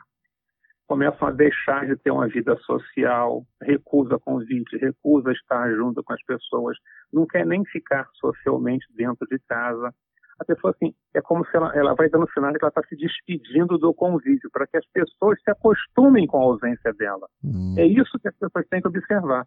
começam 0.88 1.27
a 1.27 1.31
deixar 1.31 1.86
de 1.86 1.96
ter 1.98 2.10
uma 2.10 2.27
vida 2.27 2.57
social, 2.65 3.46
recusa 3.62 4.17
convite, 4.17 4.77
recusa 4.77 5.31
estar 5.31 5.72
junto 5.75 6.03
com 6.03 6.13
as 6.13 6.24
pessoas, 6.24 6.75
não 7.13 7.27
quer 7.27 7.46
nem 7.46 7.63
ficar 7.65 8.07
socialmente 8.13 8.88
dentro 8.96 9.27
de 9.27 9.38
casa. 9.48 9.93
A 10.39 10.46
pessoa, 10.46 10.74
assim, 10.75 10.93
é 11.13 11.22
como 11.22 11.46
se 11.46 11.55
ela, 11.55 11.72
ela 11.75 11.93
vai 11.93 12.10
dando 12.10 12.27
sinal 12.31 12.51
de 12.51 12.57
que 12.57 12.65
ela 12.65 12.69
está 12.69 12.81
se 12.88 12.96
despedindo 12.96 13.77
do 13.77 13.93
convívio, 13.93 14.50
para 14.51 14.65
que 14.65 14.77
as 14.77 14.86
pessoas 14.88 15.39
se 15.43 15.51
acostumem 15.51 16.25
com 16.25 16.38
a 16.38 16.43
ausência 16.43 16.93
dela. 16.93 17.27
Hum. 17.43 17.75
É 17.77 17.86
isso 17.86 18.17
que 18.19 18.27
as 18.27 18.36
pessoas 18.36 18.65
têm 18.69 18.81
que 18.81 18.88
observar. 18.88 19.46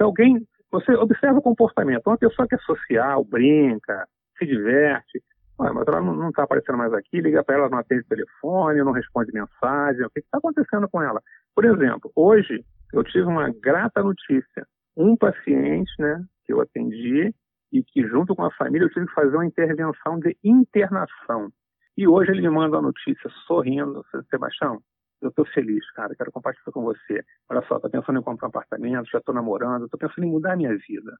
Se 0.00 0.04
alguém, 0.04 0.40
você 0.72 0.92
observa 0.94 1.40
o 1.40 1.42
comportamento, 1.42 2.06
uma 2.06 2.16
pessoa 2.16 2.48
que 2.48 2.54
é 2.54 2.58
social, 2.60 3.22
brinca, 3.22 4.08
se 4.38 4.46
diverte, 4.46 5.22
mas 5.58 5.86
ela 5.86 6.00
não 6.00 6.30
está 6.30 6.44
aparecendo 6.44 6.78
mais 6.78 6.90
aqui, 6.94 7.20
liga 7.20 7.44
para 7.44 7.56
ela, 7.56 7.68
não 7.68 7.76
atende 7.76 8.04
telefone, 8.04 8.82
não 8.82 8.92
responde 8.92 9.30
mensagem. 9.30 10.06
O 10.06 10.08
que 10.08 10.20
está 10.20 10.38
acontecendo 10.38 10.88
com 10.88 11.02
ela? 11.02 11.20
Por 11.54 11.66
exemplo, 11.66 12.10
hoje 12.16 12.64
eu 12.94 13.04
tive 13.04 13.26
uma 13.26 13.50
grata 13.50 14.02
notícia. 14.02 14.66
Um 14.96 15.14
paciente 15.18 15.92
né, 15.98 16.24
que 16.46 16.52
eu 16.54 16.62
atendi 16.62 17.34
e 17.70 17.82
que, 17.82 18.02
junto 18.08 18.34
com 18.34 18.44
a 18.44 18.50
família, 18.52 18.86
eu 18.86 18.90
tive 18.90 19.06
que 19.06 19.12
fazer 19.12 19.36
uma 19.36 19.44
intervenção 19.44 20.18
de 20.18 20.34
internação. 20.42 21.50
E 21.94 22.08
hoje 22.08 22.30
ele 22.30 22.40
me 22.40 22.48
manda 22.48 22.76
uma 22.76 22.86
notícia 22.86 23.28
sorrindo: 23.46 24.02
Sebastião, 24.30 24.80
eu 25.20 25.28
estou 25.28 25.44
feliz, 25.46 25.88
cara, 25.92 26.14
quero 26.14 26.32
compartilhar 26.32 26.72
com 26.72 26.82
você. 26.82 27.22
Olha 27.48 27.62
só, 27.66 27.76
estou 27.76 27.90
pensando 27.90 28.18
em 28.18 28.22
comprar 28.22 28.46
um 28.46 28.50
apartamento, 28.50 29.10
já 29.10 29.18
estou 29.18 29.34
namorando, 29.34 29.84
estou 29.84 29.98
pensando 29.98 30.24
em 30.24 30.30
mudar 30.30 30.54
a 30.54 30.56
minha 30.56 30.76
vida. 30.76 31.16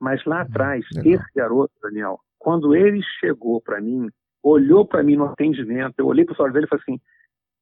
Mas 0.00 0.24
lá 0.24 0.38
hum, 0.38 0.40
atrás, 0.40 0.84
Legal. 0.94 1.14
esse 1.14 1.32
garoto, 1.34 1.72
Daniel, 1.82 2.18
quando 2.38 2.74
ele 2.74 3.00
chegou 3.20 3.60
para 3.60 3.80
mim, 3.80 4.08
olhou 4.42 4.86
para 4.86 5.02
mim 5.02 5.16
no 5.16 5.26
atendimento, 5.26 5.94
eu 5.98 6.06
olhei 6.06 6.24
para 6.24 6.32
os 6.32 6.40
olhos 6.40 6.54
dele 6.54 6.66
e 6.66 6.68
falei 6.68 6.82
assim, 6.82 7.00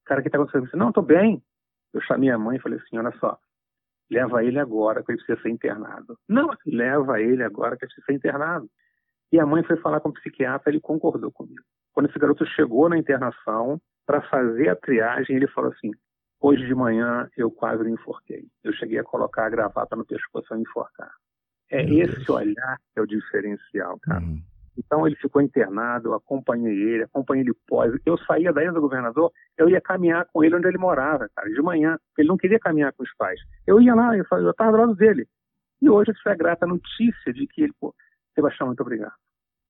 cara, 0.06 0.20
o 0.20 0.22
que 0.22 0.28
está 0.28 0.38
acontecendo? 0.38 0.62
Eu 0.62 0.66
disse, 0.66 0.76
não, 0.76 0.88
estou 0.88 1.02
bem. 1.02 1.42
Eu 1.92 2.00
chamei 2.02 2.30
a 2.30 2.38
mãe 2.38 2.56
e 2.56 2.60
falei 2.60 2.78
assim, 2.78 2.96
olha 2.96 3.12
só, 3.18 3.36
leva 4.10 4.44
ele 4.44 4.58
agora 4.58 5.02
que 5.02 5.10
ele 5.10 5.18
precisa 5.18 5.40
ser 5.42 5.50
internado. 5.50 6.18
Não, 6.28 6.50
leva 6.66 7.20
ele 7.20 7.42
agora 7.42 7.76
que 7.76 7.84
ele 7.84 7.92
precisa 7.92 8.06
ser 8.06 8.14
internado. 8.14 8.68
E 9.32 9.38
a 9.38 9.44
mãe 9.44 9.62
foi 9.64 9.76
falar 9.78 10.00
com 10.00 10.08
o 10.08 10.14
psiquiatra, 10.14 10.70
ele 10.70 10.80
concordou 10.80 11.30
comigo. 11.30 11.62
Quando 11.92 12.08
esse 12.08 12.18
garoto 12.18 12.46
chegou 12.46 12.88
na 12.88 12.96
internação 12.96 13.80
para 14.08 14.22
fazer 14.22 14.70
a 14.70 14.74
triagem, 14.74 15.36
ele 15.36 15.46
falou 15.48 15.70
assim: 15.70 15.90
hoje 16.40 16.66
de 16.66 16.74
manhã 16.74 17.28
eu 17.36 17.50
quase 17.50 17.84
me 17.84 17.92
enforquei. 17.92 18.46
Eu 18.64 18.72
cheguei 18.72 18.98
a 18.98 19.04
colocar 19.04 19.44
a 19.44 19.50
gravata 19.50 19.94
no 19.94 20.06
pescoço 20.06 20.54
e 20.54 20.60
enforcar. 20.62 21.12
É 21.70 21.84
Meu 21.84 21.98
esse 21.98 22.14
Deus. 22.14 22.30
olhar 22.30 22.78
que 22.78 22.98
é 22.98 23.02
o 23.02 23.06
diferencial, 23.06 24.00
cara. 24.00 24.24
Uhum. 24.24 24.40
Então 24.78 25.06
ele 25.06 25.16
ficou 25.16 25.42
internado, 25.42 26.08
eu 26.08 26.14
acompanhei 26.14 26.72
ele, 26.72 27.02
acompanhei 27.02 27.44
ele 27.44 27.52
pós. 27.66 27.92
Eu 28.06 28.16
saía 28.18 28.50
da 28.50 28.70
do 28.70 28.80
governador, 28.80 29.30
eu 29.58 29.68
ia 29.68 29.80
caminhar 29.80 30.26
com 30.32 30.42
ele 30.42 30.56
onde 30.56 30.68
ele 30.68 30.78
morava, 30.78 31.28
cara, 31.36 31.50
de 31.50 31.60
manhã. 31.60 31.98
Ele 32.16 32.28
não 32.28 32.38
queria 32.38 32.58
caminhar 32.58 32.94
com 32.94 33.02
os 33.02 33.14
pais. 33.14 33.38
Eu 33.66 33.78
ia 33.82 33.94
lá, 33.94 34.16
eu 34.16 34.22
estava 34.22 34.72
do 34.72 34.78
lado 34.78 34.94
dele. 34.94 35.26
E 35.82 35.90
hoje 35.90 36.12
isso 36.12 36.26
é 36.28 36.34
grata 36.34 36.66
notícia 36.66 37.30
de 37.32 37.46
que 37.46 37.62
ele, 37.62 37.74
pô, 37.78 37.94
Sebastião, 38.34 38.68
muito 38.68 38.80
obrigado. 38.80 39.12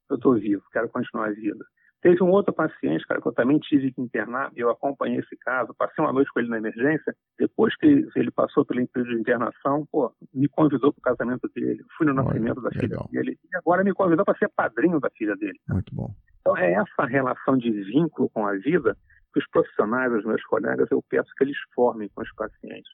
Eu 0.08 0.16
estou 0.16 0.34
vivo, 0.34 0.62
quero 0.70 0.88
continuar 0.90 1.28
a 1.28 1.32
vida. 1.32 1.64
Teve 2.00 2.22
um 2.22 2.30
outro 2.30 2.54
paciente, 2.54 3.04
cara, 3.06 3.20
que 3.20 3.26
eu 3.26 3.32
também 3.32 3.58
tive 3.58 3.92
que 3.92 4.00
internar, 4.00 4.52
eu 4.54 4.70
acompanhei 4.70 5.18
esse 5.18 5.36
caso, 5.38 5.74
passei 5.76 6.04
uma 6.04 6.12
noite 6.12 6.30
com 6.32 6.38
ele 6.38 6.48
na 6.48 6.58
emergência, 6.58 7.12
depois 7.36 7.74
que 7.76 8.06
ele 8.14 8.30
passou 8.30 8.64
pelo 8.64 8.86
período 8.86 9.14
de 9.14 9.20
internação, 9.20 9.84
pô, 9.90 10.12
me 10.32 10.48
convidou 10.48 10.92
para 10.92 11.00
o 11.00 11.16
casamento 11.16 11.50
dele, 11.52 11.82
fui 11.96 12.06
no 12.06 12.14
nascimento 12.14 12.60
da 12.60 12.70
filha 12.70 12.96
dele, 13.10 13.36
e 13.44 13.56
agora 13.56 13.82
me 13.82 13.92
convidou 13.92 14.24
para 14.24 14.38
ser 14.38 14.48
padrinho 14.54 15.00
da 15.00 15.10
filha 15.10 15.34
dele. 15.34 15.58
Muito 15.68 15.92
bom. 15.92 16.14
Então 16.40 16.56
é 16.56 16.72
essa 16.72 17.04
relação 17.04 17.56
de 17.56 17.70
vínculo 17.70 18.30
com 18.30 18.46
a 18.46 18.52
vida 18.52 18.96
que 19.32 19.40
os 19.40 19.48
profissionais, 19.48 20.12
os 20.12 20.24
meus 20.24 20.42
colegas, 20.44 20.88
eu 20.92 21.02
peço 21.08 21.30
que 21.36 21.44
eles 21.44 21.58
formem 21.74 22.08
com 22.14 22.22
os 22.22 22.32
pacientes. 22.34 22.90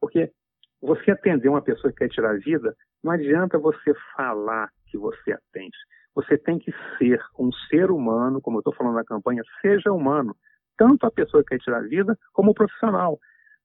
Porque 0.00 0.32
você 0.82 1.12
atender 1.12 1.48
uma 1.48 1.62
pessoa 1.62 1.92
que 1.92 1.98
quer 1.98 2.08
tirar 2.08 2.32
a 2.32 2.38
vida, 2.38 2.74
não 3.02 3.12
adianta 3.12 3.58
você 3.58 3.94
falar 4.16 4.70
que 4.86 4.98
você 4.98 5.32
atende 5.32 5.76
você 6.14 6.36
tem 6.36 6.58
que 6.58 6.72
ser 6.98 7.20
um 7.38 7.52
ser 7.68 7.90
humano, 7.90 8.40
como 8.40 8.56
eu 8.56 8.60
estou 8.60 8.74
falando 8.74 8.94
na 8.94 9.04
campanha, 9.04 9.42
seja 9.60 9.92
humano, 9.92 10.34
tanto 10.76 11.06
a 11.06 11.10
pessoa 11.10 11.42
que 11.42 11.50
quer 11.50 11.58
tirar 11.58 11.78
a 11.78 11.86
vida, 11.86 12.18
como 12.32 12.50
o 12.50 12.54
profissional. 12.54 13.18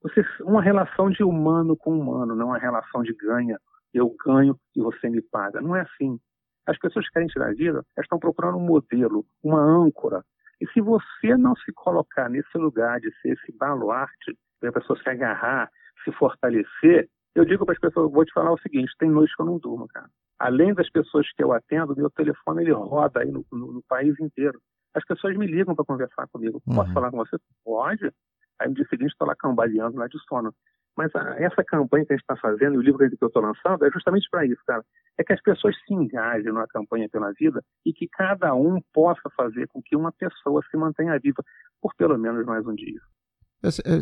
Você, 0.04 0.24
uma 0.42 0.62
relação 0.62 1.10
de 1.10 1.24
humano 1.24 1.76
com 1.76 1.98
humano, 1.98 2.36
não 2.36 2.48
uma 2.48 2.60
relação 2.60 3.02
de 3.02 3.14
ganha, 3.16 3.58
eu 3.94 4.14
ganho 4.24 4.56
e 4.76 4.82
você 4.82 5.10
me 5.10 5.22
paga. 5.22 5.62
Não 5.62 5.76
é 5.76 5.82
assim. 5.82 6.20
As 6.68 6.78
pessoas 6.78 7.06
que 7.08 7.14
querem 7.14 7.28
tirar 7.28 7.50
a 7.50 7.54
vida, 7.54 7.84
elas 7.96 8.06
estão 8.06 8.20
procurando 8.20 8.58
um 8.58 8.66
modelo, 8.66 9.26
uma 9.44 9.62
âncora. 9.62 10.24
E 10.62 10.68
se 10.72 10.82
você 10.82 11.36
não 11.38 11.56
se 11.56 11.72
colocar 11.74 12.30
nesse 12.30 12.58
lugar 12.58 13.00
de 13.00 13.12
ser 13.22 13.30
esse 13.30 13.58
baluarte, 13.58 14.38
para 14.60 14.70
a 14.70 14.74
pessoa 14.74 15.00
se 15.00 15.10
agarrar, 15.10 15.70
se 16.04 16.12
fortalecer, 16.14 17.10
eu 17.34 17.46
digo 17.46 17.66
para 17.66 17.74
as 17.74 17.80
pessoas, 17.80 18.12
vou 18.12 18.26
te 18.26 18.34
falar 18.34 18.52
o 18.52 18.60
seguinte, 18.60 18.92
tem 18.98 19.10
noites 19.10 19.36
que 19.36 19.42
eu 19.42 19.46
não 19.46 19.58
durmo, 19.58 19.88
cara 19.88 20.10
além 20.40 20.74
das 20.74 20.90
pessoas 20.90 21.28
que 21.34 21.44
eu 21.44 21.54
atendo, 21.54 21.96
meu 21.96 22.10
telefone 22.10 22.64
ele 22.64 22.72
roda 22.72 23.22
aí 23.22 23.32
no, 23.32 23.46
no, 23.52 23.74
no 23.74 23.84
país 23.88 24.20
inteiro. 24.20 24.60
As 24.94 25.04
pessoas 25.06 25.36
me 25.38 25.46
ligam 25.46 25.76
para 25.76 25.86
conversar 25.86 26.28
comigo. 26.28 26.62
Posso 26.66 26.88
uhum. 26.88 26.94
falar 26.94 27.12
com 27.12 27.18
você? 27.18 27.38
Pode. 27.64 28.12
Aí 28.60 28.70
no 28.70 28.76
dia 28.76 28.86
seguinte 28.90 29.12
estou 29.12 29.28
lá 29.28 29.36
cambaleando 29.36 29.98
lá 29.98 30.08
de 30.08 30.18
sono. 30.28 30.54
Mas 30.98 31.14
a, 31.14 31.36
essa 31.42 31.64
campanha 31.64 32.06
que 32.06 32.14
a 32.14 32.16
gente 32.16 32.24
está 32.24 32.38
fazendo, 32.38 32.76
e 32.76 32.78
o 32.78 32.82
livro 32.82 32.98
que 33.00 33.18
eu 33.22 33.28
estou 33.28 33.42
lançando, 33.42 33.86
é 33.86 33.92
justamente 33.92 34.30
para 34.30 34.46
isso, 34.46 34.62
cara. 34.66 34.84
É 35.18 35.24
que 35.24 35.34
as 35.34 35.42
pessoas 35.42 35.76
se 35.86 35.94
engajem 35.94 36.52
numa 36.52 36.68
campanha 36.68 37.10
pela 37.10 37.34
vida 37.34 37.62
e 37.86 37.92
que 37.92 38.08
cada 38.08 38.54
um 38.54 38.80
possa 38.94 39.30
fazer 39.36 39.68
com 39.68 39.82
que 39.82 39.96
uma 39.96 40.12
pessoa 40.14 40.62
se 40.70 40.78
mantenha 40.78 41.20
viva 41.20 41.44
por 41.82 41.94
pelo 41.96 42.18
menos 42.18 42.46
mais 42.46 42.66
um 42.66 42.74
dia. 42.74 43.00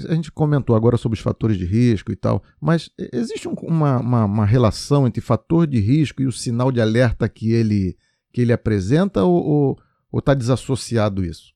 A 0.10 0.14
gente 0.14 0.32
comentou 0.32 0.76
agora 0.76 0.98
sobre 0.98 1.18
os 1.18 1.24
fatores 1.24 1.58
de 1.58 1.66
risco 1.66 2.12
e 2.12 2.16
tal, 2.16 2.44
mas 2.62 2.90
existe 3.14 3.48
uma, 3.48 4.00
uma, 4.00 4.26
uma 4.26 4.46
relação 4.46 5.08
entre 5.08 5.22
fator 5.22 5.66
de 5.68 5.80
risco 5.80 6.22
e 6.22 6.28
o 6.28 6.32
sinal 6.32 6.72
de 6.72 6.82
alerta 6.82 7.30
que 7.30 7.54
ele, 7.54 7.96
que 8.32 8.42
ele 8.42 8.54
apresenta 8.54 9.24
ou 9.24 9.78
está 10.16 10.34
desassociado 10.34 11.24
isso? 11.24 11.54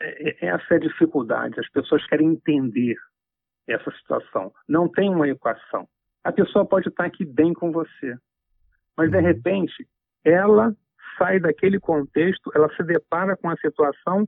É, 0.00 0.30
é, 0.30 0.48
essa 0.48 0.74
é 0.74 0.76
a 0.76 0.80
dificuldade. 0.80 1.58
As 1.58 1.68
pessoas 1.70 2.06
querem 2.06 2.28
entender 2.28 2.96
essa 3.66 3.90
situação. 3.92 4.52
Não 4.68 4.88
tem 4.88 5.10
uma 5.10 5.28
equação. 5.28 5.86
A 6.24 6.32
pessoa 6.32 6.64
pode 6.64 6.88
estar 6.88 7.04
aqui 7.04 7.24
bem 7.24 7.52
com 7.52 7.70
você, 7.70 8.16
mas 8.96 9.10
de 9.10 9.16
uhum. 9.16 9.22
repente 9.22 9.86
ela 10.24 10.74
sai 11.16 11.40
daquele 11.40 11.80
contexto, 11.80 12.50
ela 12.54 12.68
se 12.76 12.82
depara 12.84 13.36
com 13.36 13.48
a 13.48 13.56
situação 13.56 14.26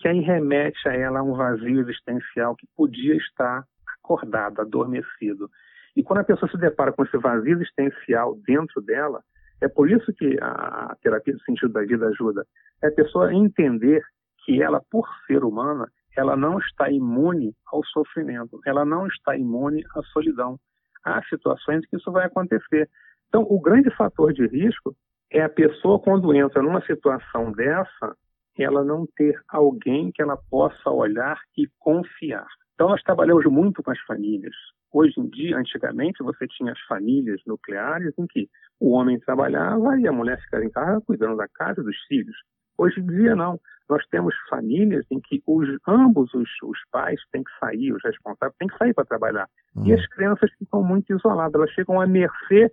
que 0.00 0.08
aí 0.08 0.20
remete 0.20 0.88
a 0.88 0.94
ela 0.94 1.20
a 1.20 1.22
um 1.22 1.34
vazio 1.34 1.80
existencial 1.80 2.56
que 2.56 2.66
podia 2.74 3.14
estar 3.16 3.64
acordado, 3.98 4.60
adormecido. 4.60 5.50
E 5.94 6.02
quando 6.02 6.20
a 6.20 6.24
pessoa 6.24 6.50
se 6.50 6.56
depara 6.56 6.90
com 6.90 7.04
esse 7.04 7.18
vazio 7.18 7.52
existencial 7.52 8.34
dentro 8.46 8.80
dela, 8.80 9.22
é 9.60 9.68
por 9.68 9.90
isso 9.90 10.10
que 10.14 10.38
a 10.40 10.96
terapia 11.02 11.34
do 11.34 11.42
sentido 11.42 11.72
da 11.72 11.82
vida 11.82 12.08
ajuda. 12.08 12.46
É 12.82 12.88
a 12.88 12.92
pessoa 12.92 13.34
entender 13.34 14.02
que 14.44 14.62
ela, 14.62 14.80
por 14.90 15.06
ser 15.26 15.44
humana, 15.44 15.86
ela 16.16 16.34
não 16.34 16.58
está 16.58 16.90
imune 16.90 17.54
ao 17.70 17.84
sofrimento, 17.84 18.58
ela 18.64 18.86
não 18.86 19.06
está 19.06 19.36
imune 19.36 19.84
à 19.94 20.02
solidão. 20.04 20.58
Há 21.04 21.22
situações 21.24 21.86
que 21.86 21.96
isso 21.96 22.10
vai 22.10 22.24
acontecer. 22.24 22.88
Então, 23.28 23.42
o 23.42 23.60
grande 23.60 23.94
fator 23.94 24.32
de 24.32 24.46
risco 24.46 24.96
é 25.30 25.42
a 25.42 25.48
pessoa, 25.48 26.00
quando 26.00 26.34
entra 26.34 26.62
numa 26.62 26.84
situação 26.86 27.52
dessa, 27.52 28.16
ela 28.58 28.84
não 28.84 29.06
ter 29.16 29.40
alguém 29.48 30.10
que 30.12 30.22
ela 30.22 30.36
possa 30.50 30.90
olhar 30.90 31.40
e 31.56 31.66
confiar. 31.78 32.46
Então, 32.74 32.88
nós 32.88 33.02
trabalhamos 33.02 33.44
muito 33.46 33.82
com 33.82 33.90
as 33.90 34.00
famílias. 34.00 34.54
Hoje 34.92 35.20
em 35.20 35.28
dia, 35.28 35.56
antigamente, 35.56 36.22
você 36.22 36.46
tinha 36.48 36.72
as 36.72 36.80
famílias 36.88 37.40
nucleares 37.46 38.12
em 38.18 38.26
que 38.26 38.48
o 38.80 38.90
homem 38.92 39.20
trabalhava 39.20 39.98
e 40.00 40.08
a 40.08 40.12
mulher 40.12 40.40
ficava 40.40 40.64
em 40.64 40.70
casa 40.70 41.00
cuidando 41.02 41.36
da 41.36 41.46
casa 41.48 41.82
dos 41.82 41.96
filhos. 42.08 42.36
Hoje 42.76 42.98
em 42.98 43.06
dia, 43.06 43.36
não. 43.36 43.60
Nós 43.88 44.04
temos 44.06 44.34
famílias 44.48 45.04
em 45.10 45.20
que 45.20 45.42
os, 45.46 45.68
ambos 45.86 46.32
os, 46.32 46.48
os 46.62 46.78
pais 46.90 47.20
têm 47.32 47.44
que 47.44 47.50
sair, 47.58 47.92
os 47.92 48.02
responsáveis 48.02 48.56
têm 48.58 48.68
que 48.68 48.78
sair 48.78 48.94
para 48.94 49.04
trabalhar. 49.04 49.46
Uhum. 49.76 49.86
E 49.86 49.92
as 49.92 50.06
crianças 50.08 50.50
ficam 50.58 50.82
muito 50.82 51.12
isoladas, 51.12 51.54
elas 51.54 51.72
ficam 51.72 52.00
à 52.00 52.06
mercê 52.06 52.72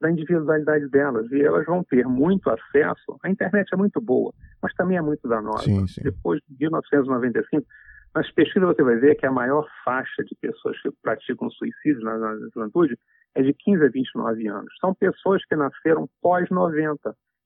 da 0.00 0.10
individualidade 0.10 0.88
delas 0.88 1.30
e 1.32 1.40
elas 1.40 1.64
vão 1.64 1.82
ter 1.84 2.06
muito 2.06 2.50
acesso. 2.50 3.16
A 3.22 3.30
internet 3.30 3.72
é 3.72 3.76
muito 3.76 4.00
boa, 4.00 4.32
mas 4.66 4.74
também 4.74 4.98
é 4.98 5.00
muito 5.00 5.28
danosa. 5.28 5.62
Sim, 5.62 5.86
sim. 5.86 6.02
Depois 6.02 6.40
de 6.48 6.56
1995, 6.58 7.64
nas 8.12 8.28
pesquisas 8.32 8.68
você 8.68 8.82
vai 8.82 8.96
ver 8.96 9.14
que 9.14 9.24
a 9.24 9.30
maior 9.30 9.64
faixa 9.84 10.24
de 10.24 10.34
pessoas 10.40 10.80
que 10.82 10.90
praticam 11.00 11.48
suicídio 11.50 12.02
na, 12.02 12.18
na 12.18 12.34
juventude 12.52 12.98
é 13.36 13.42
de 13.42 13.54
15 13.54 13.84
a 13.84 13.88
29 13.88 14.48
anos. 14.48 14.74
São 14.80 14.92
pessoas 14.92 15.44
que 15.44 15.54
nasceram 15.54 16.08
pós-90. 16.20 16.96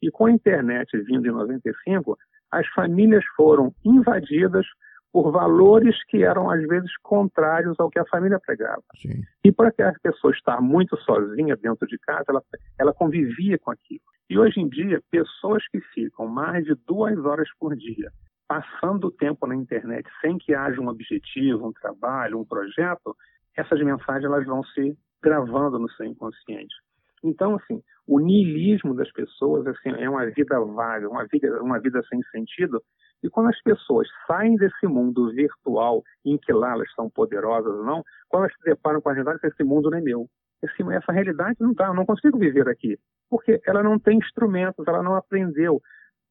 E 0.00 0.10
com 0.10 0.26
a 0.26 0.32
internet 0.32 0.96
vindo 1.02 1.26
em 1.26 1.30
95, 1.30 2.16
as 2.50 2.66
famílias 2.68 3.24
foram 3.36 3.74
invadidas 3.84 4.64
por 5.12 5.30
valores 5.30 6.02
que 6.08 6.22
eram 6.22 6.48
às 6.48 6.66
vezes 6.66 6.90
contrários 7.02 7.78
ao 7.78 7.90
que 7.90 7.98
a 7.98 8.06
família 8.06 8.40
pregava. 8.40 8.82
Sim. 8.96 9.20
E 9.44 9.52
para 9.52 9.70
que 9.70 9.82
a 9.82 9.92
pessoa 10.02 10.32
estar 10.32 10.62
muito 10.62 10.96
sozinha 10.98 11.54
dentro 11.56 11.86
de 11.86 11.98
casa, 11.98 12.24
ela, 12.28 12.42
ela 12.78 12.94
convivia 12.94 13.58
com 13.58 13.70
aquilo. 13.70 14.00
E 14.30 14.38
hoje 14.38 14.60
em 14.60 14.68
dia, 14.68 15.02
pessoas 15.10 15.66
que 15.68 15.80
ficam 15.92 16.28
mais 16.28 16.64
de 16.64 16.75
duas 16.87 17.18
horas 17.18 17.49
por 17.58 17.76
dia 17.76 18.10
passando 18.50 19.06
o 19.06 19.12
tempo 19.12 19.46
na 19.46 19.54
internet 19.54 20.08
sem 20.20 20.37
que 20.37 20.52
haja 20.52 20.80
um 20.80 20.88
objetivo, 20.88 21.68
um 21.68 21.72
trabalho, 21.72 22.40
um 22.40 22.44
projeto, 22.44 23.16
essas 23.56 23.80
mensagens 23.80 24.25
elas 24.25 24.44
vão 24.44 24.64
se 24.64 24.99
gravando 25.22 25.78
no 25.78 25.88
seu 25.92 26.04
inconsciente. 26.06 26.75
Então, 27.22 27.54
assim, 27.54 27.80
o 28.08 28.18
niilismo 28.18 28.92
das 28.92 29.08
pessoas 29.12 29.64
assim, 29.68 29.90
é 29.90 30.10
uma 30.10 30.26
vida 30.26 30.58
vaga, 30.58 31.08
uma 31.08 31.25
vida, 31.30 31.62
uma 31.62 31.78
vida 31.78 32.02
sem 32.08 32.20
sentido. 32.32 32.82
E 33.22 33.28
quando 33.28 33.50
as 33.50 33.62
pessoas 33.62 34.08
saem 34.26 34.56
desse 34.56 34.87
mundo 34.88 35.30
virtual, 35.30 36.02
em 36.25 36.37
que 36.37 36.52
lá 36.52 36.72
elas 36.72 36.92
são 36.94 37.08
poderosas 37.08 37.72
ou 37.72 37.84
não, 37.84 38.02
quando 38.28 38.44
elas 38.44 38.56
se 38.56 38.64
deparam 38.64 39.00
com 39.00 39.10
a 39.10 39.12
realidade, 39.12 39.40
esse 39.44 39.62
mundo 39.62 39.90
não 39.90 39.99
é 39.99 40.00
meu. 40.00 40.26
Esse, 40.62 40.82
essa 40.92 41.12
realidade 41.12 41.56
não 41.60 41.72
está, 41.72 41.86
eu 41.86 41.94
não 41.94 42.06
consigo 42.06 42.38
viver 42.38 42.68
aqui. 42.68 42.98
Porque 43.28 43.60
ela 43.66 43.82
não 43.82 43.98
tem 43.98 44.18
instrumentos, 44.18 44.86
ela 44.86 45.02
não 45.02 45.14
aprendeu. 45.14 45.80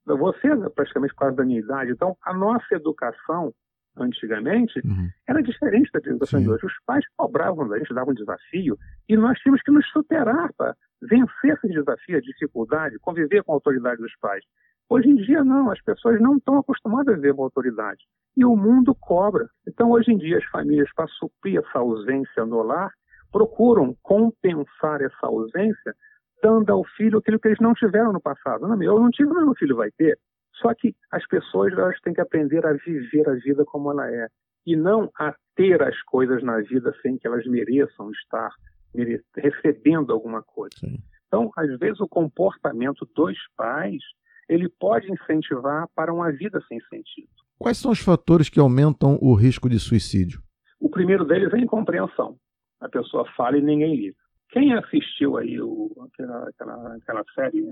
Você 0.05 0.47
é 0.47 0.69
praticamente 0.69 1.13
quase 1.13 1.35
da 1.35 1.45
minha 1.45 1.59
idade, 1.59 1.91
então 1.91 2.17
a 2.23 2.33
nossa 2.33 2.73
educação 2.75 3.53
antigamente 3.97 4.79
uhum. 4.85 5.09
era 5.27 5.41
diferente 5.41 5.89
da 5.91 5.99
educação 5.99 6.39
Sim. 6.39 6.45
de 6.45 6.51
hoje. 6.51 6.65
Os 6.65 6.73
pais 6.85 7.05
cobravam 7.17 7.67
da 7.67 7.77
gente, 7.77 7.93
davam 7.93 8.11
um 8.11 8.15
desafio, 8.15 8.77
e 9.07 9.15
nós 9.15 9.37
tínhamos 9.39 9.61
que 9.61 9.71
nos 9.71 9.85
superar 9.89 10.51
para 10.57 10.75
vencer 11.01 11.53
esse 11.53 11.67
desafio, 11.67 12.17
a 12.17 12.21
dificuldade, 12.21 12.99
conviver 12.99 13.43
com 13.43 13.51
a 13.51 13.55
autoridade 13.55 14.01
dos 14.01 14.15
pais. 14.19 14.43
Hoje 14.89 15.07
em 15.07 15.15
dia, 15.15 15.43
não, 15.43 15.69
as 15.69 15.81
pessoas 15.83 16.19
não 16.19 16.37
estão 16.37 16.57
acostumadas 16.57 17.13
a 17.13 17.15
viver 17.15 17.35
com 17.35 17.43
a 17.43 17.45
autoridade. 17.45 18.03
E 18.35 18.43
o 18.43 18.55
mundo 18.55 18.95
cobra. 18.95 19.47
Então, 19.67 19.91
hoje 19.91 20.11
em 20.11 20.17
dia, 20.17 20.37
as 20.37 20.45
famílias, 20.45 20.89
para 20.95 21.07
suprir 21.07 21.59
essa 21.59 21.79
ausência 21.79 22.45
no 22.45 22.63
lar, 22.63 22.91
procuram 23.31 23.95
compensar 24.01 25.01
essa 25.01 25.27
ausência 25.27 25.95
dando 26.41 26.71
ao 26.71 26.83
filho 26.95 27.19
aquilo 27.19 27.39
que 27.39 27.47
eles 27.47 27.59
não 27.59 27.73
tiveram 27.73 28.13
no 28.13 28.21
passado. 28.21 28.67
Não, 28.67 28.81
eu 28.81 28.99
não 28.99 29.09
tive, 29.09 29.29
mas 29.29 29.43
meu 29.43 29.55
filho 29.55 29.75
vai 29.75 29.91
ter. 29.91 30.17
Só 30.55 30.73
que 30.73 30.95
as 31.11 31.25
pessoas 31.27 31.73
elas 31.73 31.99
têm 32.01 32.13
que 32.13 32.21
aprender 32.21 32.65
a 32.65 32.73
viver 32.73 33.27
a 33.29 33.33
vida 33.33 33.63
como 33.65 33.91
ela 33.91 34.09
é 34.09 34.27
e 34.65 34.75
não 34.75 35.09
a 35.17 35.33
ter 35.55 35.81
as 35.81 36.01
coisas 36.03 36.43
na 36.43 36.59
vida 36.61 36.93
sem 37.01 37.17
que 37.17 37.27
elas 37.27 37.45
mereçam 37.45 38.11
estar 38.11 38.49
mere 38.93 39.21
recebendo 39.35 40.11
alguma 40.11 40.41
coisa. 40.41 40.75
Sim. 40.79 40.97
Então, 41.27 41.51
às 41.55 41.77
vezes 41.77 41.99
o 41.99 42.07
comportamento 42.07 43.07
dos 43.15 43.37
pais 43.55 44.01
ele 44.47 44.67
pode 44.79 45.11
incentivar 45.11 45.87
para 45.95 46.11
uma 46.13 46.31
vida 46.31 46.59
sem 46.67 46.79
sentido. 46.89 47.29
Quais 47.57 47.77
são 47.77 47.91
os 47.91 47.99
fatores 47.99 48.49
que 48.49 48.59
aumentam 48.59 49.17
o 49.21 49.35
risco 49.35 49.69
de 49.69 49.79
suicídio? 49.79 50.41
O 50.79 50.89
primeiro 50.89 51.23
deles 51.25 51.53
é 51.53 51.57
a 51.57 51.59
incompreensão. 51.59 52.37
A 52.81 52.89
pessoa 52.89 53.25
fala 53.35 53.57
e 53.57 53.61
ninguém 53.61 53.95
liga. 53.95 54.15
Quem 54.49 54.73
assistiu 54.73 55.37
aí 55.37 55.61
o, 55.61 55.91
aquela, 56.05 56.49
aquela, 56.49 56.95
aquela 56.95 57.23
série 57.35 57.63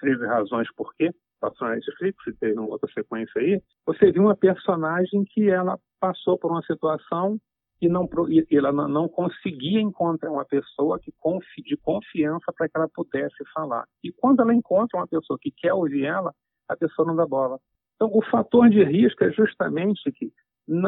13 0.00 0.20
né, 0.20 0.26
Razões 0.26 0.68
Por 0.74 0.92
Quê, 0.94 1.10
passou 1.40 1.68
na 1.68 1.74
Netflix, 1.74 2.18
teve 2.40 2.58
uma 2.58 2.68
outra 2.68 2.90
sequência 2.92 3.40
aí, 3.40 3.62
você 3.84 4.10
viu 4.10 4.22
uma 4.22 4.36
personagem 4.36 5.24
que 5.24 5.48
ela 5.48 5.78
passou 6.00 6.38
por 6.38 6.50
uma 6.50 6.62
situação 6.62 7.38
e 7.80 7.88
não 7.88 8.08
e 8.28 8.56
ela 8.56 8.72
não 8.72 9.06
conseguia 9.08 9.80
encontrar 9.80 10.30
uma 10.30 10.44
pessoa 10.44 10.98
que 10.98 11.12
confi, 11.18 11.62
de 11.62 11.76
confiança 11.76 12.52
para 12.56 12.68
que 12.68 12.76
ela 12.76 12.88
pudesse 12.88 13.36
falar. 13.52 13.84
E 14.02 14.10
quando 14.12 14.40
ela 14.40 14.54
encontra 14.54 14.98
uma 14.98 15.06
pessoa 15.06 15.38
que 15.40 15.50
quer 15.50 15.74
ouvir 15.74 16.04
ela, 16.04 16.32
a 16.68 16.76
pessoa 16.76 17.06
não 17.06 17.14
dá 17.14 17.26
bola. 17.26 17.58
Então, 17.94 18.10
o 18.12 18.22
fator 18.22 18.68
de 18.70 18.82
risco 18.82 19.24
é 19.24 19.30
justamente 19.30 20.10
que 20.12 20.32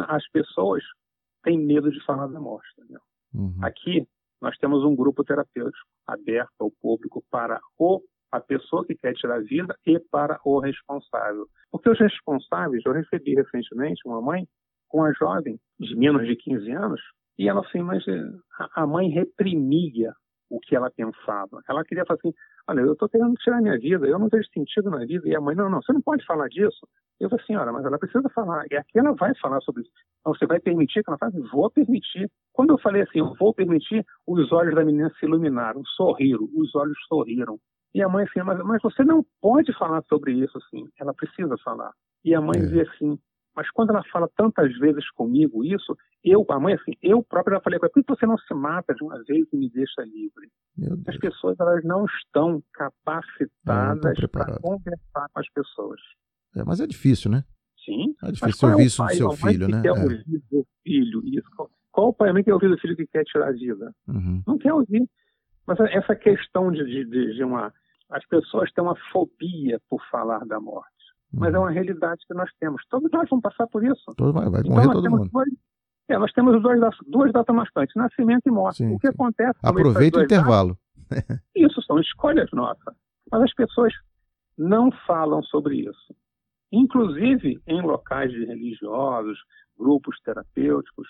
as 0.08 0.28
pessoas 0.30 0.82
têm 1.42 1.58
medo 1.58 1.90
de 1.90 2.02
falar 2.04 2.26
da 2.26 2.40
morte. 2.40 2.68
Uhum. 3.34 3.58
Aqui, 3.62 4.06
nós 4.40 4.56
temos 4.58 4.84
um 4.84 4.94
grupo 4.94 5.24
terapêutico 5.24 5.86
aberto 6.06 6.54
ao 6.60 6.70
público 6.70 7.22
para 7.30 7.60
o 7.78 8.00
a 8.30 8.40
pessoa 8.40 8.84
que 8.84 8.94
quer 8.94 9.14
tirar 9.14 9.36
a 9.36 9.40
vida 9.40 9.74
e 9.86 9.98
para 9.98 10.38
o 10.44 10.60
responsável. 10.60 11.46
Porque 11.70 11.88
os 11.88 11.98
responsáveis, 11.98 12.82
eu 12.84 12.92
recebi 12.92 13.34
recentemente 13.34 14.02
uma 14.06 14.20
mãe 14.20 14.46
com 14.88 14.98
uma 14.98 15.12
jovem 15.14 15.58
de 15.78 15.96
menos 15.96 16.26
de 16.26 16.36
15 16.36 16.70
anos, 16.72 17.00
e 17.38 17.48
ela 17.48 17.60
assim, 17.60 17.80
mas 17.80 18.06
eh, 18.06 18.30
a 18.74 18.86
mãe 18.86 19.08
reprimia 19.08 20.12
o 20.50 20.60
que 20.60 20.74
ela 20.74 20.90
pensava. 20.90 21.62
Ela 21.68 21.84
queria 21.84 22.04
falar 22.06 22.18
assim, 22.18 22.34
olha, 22.68 22.80
eu 22.80 22.92
estou 22.92 23.08
querendo 23.08 23.34
tirar 23.34 23.60
minha 23.60 23.78
vida, 23.78 24.06
eu 24.06 24.18
não 24.18 24.28
vejo 24.28 24.48
sentido 24.52 24.90
na 24.90 25.04
vida. 25.04 25.28
E 25.28 25.34
a 25.34 25.40
mãe, 25.40 25.54
não, 25.54 25.68
não, 25.68 25.82
você 25.82 25.92
não 25.92 26.02
pode 26.02 26.24
falar 26.24 26.48
disso. 26.48 26.86
Eu 27.20 27.28
falei, 27.28 27.44
senhora, 27.44 27.72
mas 27.72 27.84
ela 27.84 27.98
precisa 27.98 28.28
falar. 28.30 28.64
E 28.70 28.76
aqui 28.76 28.98
ela 28.98 29.12
vai 29.12 29.34
falar 29.36 29.60
sobre 29.60 29.82
isso. 29.82 29.90
Então, 30.20 30.34
você 30.34 30.46
vai 30.46 30.60
permitir 30.60 31.02
que 31.02 31.10
ela 31.10 31.18
fale? 31.18 31.40
Vou 31.52 31.70
permitir. 31.70 32.30
Quando 32.52 32.70
eu 32.70 32.78
falei 32.78 33.02
assim, 33.02 33.18
eu 33.18 33.34
vou 33.34 33.52
permitir, 33.52 34.04
os 34.26 34.52
olhos 34.52 34.74
da 34.74 34.84
menina 34.84 35.10
se 35.18 35.26
iluminaram, 35.26 35.82
sorriram, 35.96 36.48
os 36.54 36.74
olhos 36.74 36.96
sorriram. 37.08 37.58
E 37.94 38.02
a 38.02 38.08
mãe 38.08 38.24
assim, 38.24 38.40
mas, 38.42 38.58
mas 38.64 38.82
você 38.82 39.02
não 39.02 39.24
pode 39.40 39.72
falar 39.76 40.02
sobre 40.08 40.32
isso 40.32 40.56
assim. 40.58 40.86
Ela 41.00 41.14
precisa 41.14 41.56
falar. 41.64 41.92
E 42.24 42.34
a 42.34 42.40
mãe 42.40 42.58
é. 42.58 42.60
dizia 42.60 42.82
assim, 42.82 43.18
mas 43.58 43.68
quando 43.72 43.90
ela 43.90 44.04
fala 44.12 44.30
tantas 44.36 44.72
vezes 44.78 45.10
comigo 45.10 45.64
isso, 45.64 45.96
eu, 46.22 46.46
a 46.48 46.60
mãe 46.60 46.74
assim, 46.74 46.92
eu 47.02 47.24
própria 47.24 47.56
já 47.56 47.60
falei, 47.60 47.80
por 47.80 47.90
que 47.90 48.04
você 48.06 48.24
não 48.24 48.38
se 48.38 48.54
mata 48.54 48.94
de 48.94 49.02
uma 49.02 49.20
vez 49.24 49.48
e 49.52 49.56
me 49.56 49.68
deixa 49.68 50.00
livre? 50.02 50.48
As 51.08 51.18
pessoas 51.18 51.58
elas 51.58 51.82
não 51.82 52.04
estão 52.04 52.62
capacitadas 52.72 54.16
para 54.30 54.60
conversar 54.60 55.26
com 55.32 55.40
as 55.40 55.50
pessoas. 55.50 56.00
É, 56.54 56.62
mas 56.62 56.80
é 56.80 56.86
difícil, 56.86 57.32
né? 57.32 57.42
Sim. 57.84 58.14
É 58.22 58.30
difícil 58.30 58.68
ouvir 58.68 58.82
é 58.82 58.86
isso 58.86 59.02
do 59.02 59.10
seu 59.12 59.32
filho, 59.32 59.66
né? 59.66 59.82
Quer 59.82 59.88
é. 59.88 59.92
ouvir 59.92 60.24
do 60.52 60.64
filho 60.84 61.22
isso. 61.24 61.50
Qual, 61.56 61.68
qual 61.90 62.14
pai 62.14 62.32
mãe 62.32 62.44
quer 62.44 62.54
ouvir 62.54 62.68
do 62.68 62.78
filho 62.78 62.94
que 62.94 63.08
quer 63.08 63.24
tirar 63.24 63.48
a 63.48 63.52
vida? 63.52 63.92
Uhum. 64.06 64.40
Não 64.46 64.56
quer 64.56 64.72
ouvir. 64.72 65.04
Mas 65.66 65.80
essa 65.80 66.14
questão 66.14 66.70
de, 66.70 66.84
de, 66.84 67.34
de 67.34 67.42
uma. 67.42 67.74
As 68.08 68.24
pessoas 68.28 68.70
têm 68.72 68.84
uma 68.84 68.94
fobia 69.10 69.80
por 69.90 70.00
falar 70.12 70.46
da 70.46 70.60
morte. 70.60 70.97
Mas 71.32 71.52
é 71.52 71.58
uhum. 71.58 71.64
uma 71.64 71.70
realidade 71.70 72.20
que 72.26 72.34
nós 72.34 72.50
temos. 72.58 72.82
Todos 72.88 73.10
nós 73.12 73.28
vamos 73.28 73.42
passar 73.42 73.66
por 73.66 73.84
isso. 73.84 74.14
Todo 74.16 74.32
vai, 74.32 74.48
vai 74.48 74.60
então, 74.60 74.72
morrer 74.72 74.92
todo 74.92 75.10
mundo. 75.10 75.30
Dois, 75.30 75.48
é, 76.08 76.18
nós 76.18 76.32
temos 76.32 76.62
duas, 76.62 76.80
duas 77.06 77.32
datas 77.32 77.54
marcantes, 77.54 77.94
nascimento 77.94 78.46
e 78.46 78.50
morte. 78.50 78.78
Sim, 78.78 78.94
o 78.94 78.98
que 78.98 79.08
sim. 79.08 79.12
acontece... 79.14 79.58
Aproveita 79.62 80.18
o 80.18 80.22
intervalo. 80.22 80.78
Datas, 81.10 81.40
isso, 81.54 81.82
são 81.82 81.98
escolhas 82.00 82.50
nossas. 82.52 82.94
Mas 83.30 83.42
as 83.42 83.54
pessoas 83.54 83.92
não 84.56 84.90
falam 85.06 85.42
sobre 85.42 85.76
isso. 85.76 86.14
Inclusive 86.72 87.60
em 87.66 87.82
locais 87.82 88.32
religiosos, 88.32 89.38
grupos 89.78 90.18
terapêuticos, 90.22 91.08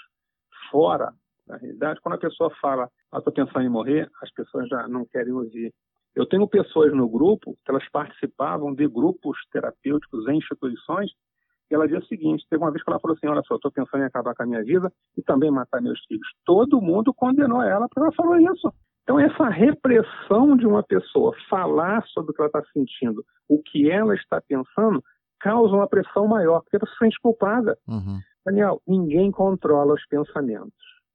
fora 0.71 1.13
da 1.47 1.57
realidade, 1.57 2.01
quando 2.03 2.17
a 2.17 2.19
pessoa 2.19 2.51
fala, 2.61 2.91
ah, 3.11 3.19
estou 3.19 3.33
pensando 3.33 3.63
em 3.63 3.71
morrer, 3.71 4.11
as 4.23 4.31
pessoas 4.33 4.69
já 4.69 4.87
não 4.87 5.07
querem 5.07 5.33
ouvir. 5.33 5.73
Eu 6.15 6.27
tenho 6.27 6.49
pessoas 6.49 6.93
no 6.93 7.09
grupo 7.09 7.57
que 7.65 7.71
elas 7.71 7.89
participavam 7.91 8.75
de 8.75 8.87
grupos 8.89 9.39
terapêuticos 9.53 10.27
em 10.29 10.39
instituições 10.39 11.11
e 11.71 11.75
ela 11.75 11.87
dizia 11.87 12.01
o 12.01 12.07
seguinte, 12.07 12.47
teve 12.49 12.63
uma 12.63 12.71
vez 12.71 12.83
que 12.83 12.91
ela 12.91 12.99
falou 12.99 13.17
assim, 13.17 13.27
olha 13.27 13.43
só, 13.47 13.57
estou 13.57 13.71
pensando 13.71 14.03
em 14.03 14.07
acabar 14.07 14.35
com 14.35 14.43
a 14.43 14.47
minha 14.47 14.65
vida 14.65 14.91
e 15.17 15.23
também 15.23 15.51
matar 15.51 15.83
meus 15.83 16.01
filhos. 16.07 16.27
Todo 16.45 16.81
mundo 16.81 17.13
condenou 17.13 17.63
ela 17.63 17.87
porque 17.89 18.01
ela 18.01 18.13
falou 18.13 18.37
isso. 18.41 18.73
Então, 19.03 19.19
essa 19.19 19.49
repressão 19.49 20.57
de 20.57 20.67
uma 20.67 20.83
pessoa 20.83 21.35
falar 21.49 22.05
sobre 22.09 22.31
o 22.31 22.35
que 22.35 22.41
ela 22.43 22.49
está 22.49 22.63
sentindo, 22.73 23.25
o 23.49 23.63
que 23.63 23.91
ela 23.91 24.15
está 24.15 24.41
pensando, 24.41 25.03
causa 25.41 25.75
uma 25.75 25.89
pressão 25.89 26.27
maior, 26.27 26.61
porque 26.61 26.77
ela 26.77 26.87
se 26.87 26.99
sente 26.99 27.19
culpada. 27.21 27.79
Uhum. 27.87 28.21
Daniel, 28.45 28.83
ninguém 28.87 29.31
controla 29.31 29.95
os 29.95 30.07
pensamentos. 30.07 30.73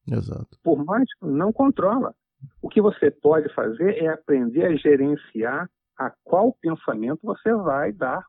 Exato. 0.07 0.57
Por 0.63 0.83
mais 0.83 1.05
que 1.19 1.25
não 1.25 1.51
controla. 1.51 2.13
O 2.61 2.69
que 2.69 2.81
você 2.81 3.11
pode 3.11 3.53
fazer 3.53 4.03
é 4.03 4.07
aprender 4.07 4.65
a 4.65 4.75
gerenciar 4.75 5.69
a 5.97 6.11
qual 6.23 6.55
pensamento 6.61 7.19
você 7.23 7.53
vai 7.53 7.91
dar 7.91 8.23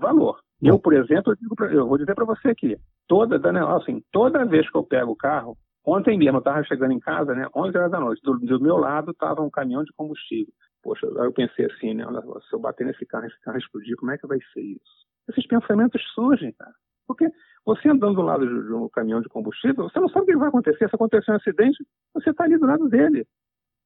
valor. 0.00 0.38
Eu, 0.62 0.78
por 0.78 0.94
exemplo, 0.94 1.32
eu, 1.32 1.56
pra, 1.56 1.72
eu 1.72 1.86
vou 1.86 1.98
dizer 1.98 2.14
para 2.14 2.24
você 2.24 2.48
aqui, 2.48 2.76
toda, 3.06 3.38
Daniel, 3.38 3.76
assim, 3.76 4.02
toda 4.10 4.44
vez 4.44 4.68
que 4.70 4.76
eu 4.76 4.82
pego 4.82 5.12
o 5.12 5.16
carro, 5.16 5.56
ontem 5.84 6.18
mesmo 6.18 6.36
eu 6.36 6.40
estava 6.40 6.64
chegando 6.64 6.92
em 6.92 7.00
casa, 7.00 7.34
né, 7.34 7.46
11 7.54 7.76
horas 7.76 7.90
da 7.90 8.00
noite, 8.00 8.22
do, 8.22 8.38
do 8.38 8.60
meu 8.60 8.76
lado 8.76 9.10
estava 9.10 9.42
um 9.42 9.50
caminhão 9.50 9.84
de 9.84 9.92
combustível. 9.94 10.52
Poxa, 10.82 11.06
eu 11.06 11.32
pensei 11.32 11.66
assim, 11.66 11.94
né, 11.94 12.04
se 12.48 12.54
eu 12.54 12.58
bater 12.58 12.86
nesse 12.86 13.04
carro, 13.06 13.26
esse 13.26 13.40
carro 13.40 13.58
explodir, 13.58 13.96
como 13.96 14.12
é 14.12 14.18
que 14.18 14.26
vai 14.26 14.38
ser 14.52 14.62
isso? 14.62 15.06
Esses 15.28 15.46
pensamentos 15.46 16.00
surgem, 16.14 16.52
cara. 16.52 16.72
Porque 17.06 17.28
você 17.64 17.88
andando 17.88 18.16
do 18.16 18.22
lado 18.22 18.46
de 18.46 18.72
um 18.72 18.88
caminhão 18.88 19.20
de 19.20 19.28
combustível, 19.28 19.88
você 19.88 20.00
não 20.00 20.08
sabe 20.08 20.24
o 20.24 20.26
que 20.26 20.36
vai 20.36 20.48
acontecer. 20.48 20.88
Se 20.88 20.94
acontecer 20.94 21.30
um 21.30 21.36
acidente, 21.36 21.84
você 22.14 22.30
está 22.30 22.44
ali 22.44 22.58
do 22.58 22.66
lado 22.66 22.88
dele. 22.88 23.26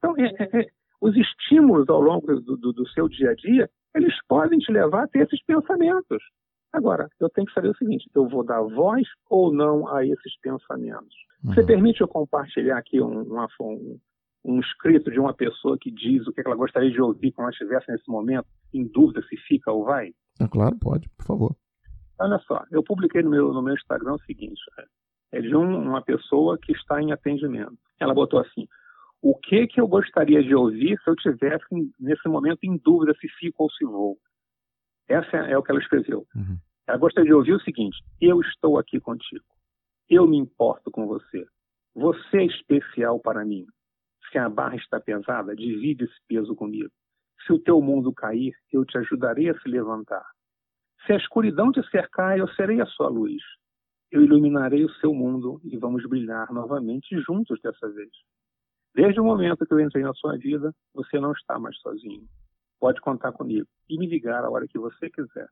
Então, 0.01 0.15
é, 0.17 0.35
é, 0.39 0.61
é, 0.61 0.67
os 1.01 1.15
estímulos 1.17 1.89
ao 1.89 2.01
longo 2.01 2.27
do, 2.27 2.57
do, 2.57 2.73
do, 2.73 2.89
seu 2.89 3.09
dia 3.09 3.31
a 3.31 3.35
dia, 3.35 3.71
eles 3.95 4.15
podem 4.27 4.59
te 4.59 4.73
levar 4.73 5.05
a 5.05 5.09
ter 5.09 5.21
esses 5.21 5.43
pensamentos. 5.45 6.23
Agora, 6.73 7.09
eu 7.21 7.29
tenho 7.29 7.47
que 7.47 7.53
saber 7.53 7.69
o 7.69 7.77
seguinte: 7.77 8.09
eu 8.15 8.29
vou 8.29 8.45
dar 8.45 8.63
voz 8.63 9.07
ou 9.29 9.53
não 9.53 9.89
a 9.95 10.05
esses 10.05 10.39
pensamentos? 10.41 11.15
Uhum. 11.45 11.55
Você 11.55 11.65
permite 11.65 12.01
eu 12.01 12.09
compartilhar 12.09 12.79
aqui 12.79 13.01
um, 13.01 13.23
uma, 13.23 13.47
um, 13.61 13.99
um 14.45 14.61
escrito 14.61 15.11
de 15.11 15.19
uma 15.19 15.35
pessoa 15.35 15.77
que 15.79 15.91
diz 15.91 16.27
o 16.27 16.33
que 16.33 16.43
ela 16.45 16.57
gostaria 16.57 16.91
de 16.91 17.01
ouvir 17.01 17.33
quando 17.33 17.47
ela 17.47 17.53
estivesse 17.53 17.91
nesse 17.91 18.09
momento, 18.09 18.47
em 18.73 18.87
dúvida 18.87 19.23
se 19.29 19.37
fica 19.37 19.71
ou 19.71 19.85
vai? 19.85 20.13
É 20.41 20.49
claro, 20.49 20.77
pode, 20.79 21.09
por 21.11 21.27
favor. 21.27 21.57
Olha 22.19 22.39
só, 22.47 22.65
eu 22.71 22.83
publiquei 22.83 23.23
no 23.23 23.31
meu, 23.31 23.53
no 23.53 23.63
meu 23.63 23.75
Instagram 23.75 24.15
o 24.15 24.23
seguinte: 24.23 24.61
é 25.33 25.41
de 25.41 25.55
um, 25.55 25.83
uma 25.83 26.03
pessoa 26.03 26.59
que 26.59 26.73
está 26.73 27.01
em 27.03 27.13
atendimento. 27.13 27.77
Ela 27.99 28.15
botou 28.15 28.41
assim: 28.41 28.67
o 29.23 29.37
que 29.39 29.67
que 29.67 29.81
eu 29.81 29.87
gostaria 29.87 30.43
de 30.43 30.55
ouvir 30.55 30.99
se 31.03 31.11
eu 31.11 31.17
tivesse 31.17 31.65
nesse 31.99 32.29
momento 32.29 32.61
em 32.65 32.77
dúvida 32.79 33.15
se 33.21 33.29
fico 33.29 33.65
ou 33.65 33.71
se 33.71 33.85
vou. 33.85 34.19
Essa 35.09 35.37
é, 35.37 35.53
é 35.53 35.59
o 35.59 35.63
que 35.63 35.71
ela 35.71 35.81
escreveu. 35.81 36.27
Uhum. 36.35 36.57
Ela 36.87 36.99
gostaria 36.99 37.29
de 37.29 37.35
ouvir 37.35 37.53
o 37.53 37.61
seguinte: 37.61 37.97
eu 38.21 38.41
estou 38.41 38.79
aqui 38.79 38.99
contigo. 38.99 39.45
Eu 40.09 40.27
me 40.27 40.39
importo 40.39 40.91
com 40.91 41.07
você. 41.07 41.47
Você 41.95 42.39
é 42.39 42.45
especial 42.47 43.21
para 43.21 43.45
mim. 43.45 43.67
Se 44.31 44.39
a 44.39 44.49
barra 44.49 44.77
está 44.77 45.01
pesada, 45.01 45.55
divide 45.55 46.05
esse 46.05 46.17
peso 46.29 46.55
comigo. 46.55 46.91
Se 47.47 47.53
o 47.53 47.59
teu 47.59 47.81
mundo 47.81 48.13
cair, 48.13 48.55
eu 48.73 48.85
te 48.85 48.97
ajudarei 48.99 49.51
a 49.51 49.59
se 49.61 49.69
levantar. 49.69 50.25
Se 51.07 51.13
a 51.13 51.17
escuridão 51.17 51.73
te 51.73 51.83
cercar, 51.91 52.39
eu 52.39 52.47
serei 52.49 52.81
a 52.81 52.87
sua 52.87 53.09
luz. 53.09 53.43
Eu 54.11 54.23
iluminarei 54.23 54.85
o 54.85 54.93
seu 54.95 55.15
mundo 55.15 55.61
e 55.65 55.77
vamos 55.77 56.07
brilhar 56.09 56.53
novamente 56.53 57.19
juntos 57.23 57.61
dessa 57.63 57.89
vez. 57.91 58.11
Desde 58.95 59.21
o 59.21 59.25
momento 59.25 59.65
que 59.65 59.73
eu 59.73 59.81
entrei 59.81 60.03
na 60.03 60.13
sua 60.15 60.37
vida, 60.37 60.75
você 60.95 61.19
não 61.21 61.33
está 61.33 61.59
mais 61.59 61.79
sozinho. 61.79 62.27
Pode 62.81 63.01
contar 63.01 63.33
comigo 63.33 63.67
e 63.89 63.99
me 63.99 64.07
ligar 64.07 64.45
a 64.45 64.51
hora 64.51 64.67
que 64.67 64.79
você 64.79 65.09
quiser. 65.11 65.49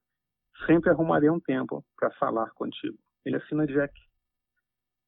Sempre 0.66 0.90
arrumarei 0.90 1.30
um 1.30 1.38
tempo 1.38 1.84
para 1.96 2.10
falar 2.12 2.50
contigo. 2.50 2.98
Ele 3.24 3.36
assina 3.36 3.66
Jack. 3.66 3.92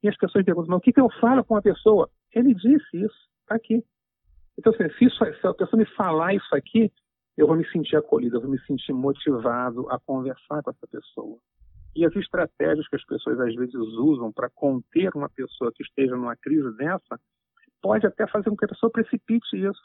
E 0.03 0.09
as 0.09 0.17
pessoas 0.17 0.45
perguntam, 0.45 0.71
mas 0.71 0.79
o 0.79 0.81
que, 0.81 0.93
que 0.93 1.01
eu 1.01 1.11
falo 1.21 1.45
com 1.45 1.57
a 1.57 1.63
pessoa? 1.63 2.09
Ele 2.33 2.55
disse 2.55 2.97
isso, 2.97 3.29
está 3.43 3.57
aqui. 3.57 3.85
Então, 4.59 4.73
assim, 4.73 4.89
se, 4.97 5.05
isso, 5.07 5.17
se 5.19 5.47
a 5.47 5.55
pessoa 5.55 5.79
me 5.79 5.87
falar 5.97 6.35
isso 6.35 6.55
aqui, 6.55 6.93
eu 7.37 7.47
vou 7.47 7.57
me 7.57 7.67
sentir 7.71 7.97
acolhido, 7.97 8.37
eu 8.37 8.41
vou 8.41 8.51
me 8.51 8.61
sentir 8.61 8.93
motivado 8.93 9.89
a 9.91 9.99
conversar 9.99 10.63
com 10.63 10.71
essa 10.71 10.87
pessoa. 10.87 11.39
E 11.97 12.05
as 12.05 12.15
estratégias 12.15 12.87
que 12.89 12.97
as 12.97 13.05
pessoas 13.05 13.41
às 13.41 13.55
vezes 13.55 13.75
usam 13.75 14.33
para 14.33 14.49
conter 14.51 15.11
uma 15.15 15.29
pessoa 15.29 15.73
que 15.75 15.83
esteja 15.83 16.15
numa 16.17 16.37
crise 16.37 16.71
dessa, 16.77 17.19
pode 17.83 18.07
até 18.07 18.27
fazer 18.27 18.51
com 18.51 18.57
que 18.57 18.65
a 18.65 18.69
pessoa 18.69 18.91
precipite 18.91 19.57
isso. 19.57 19.81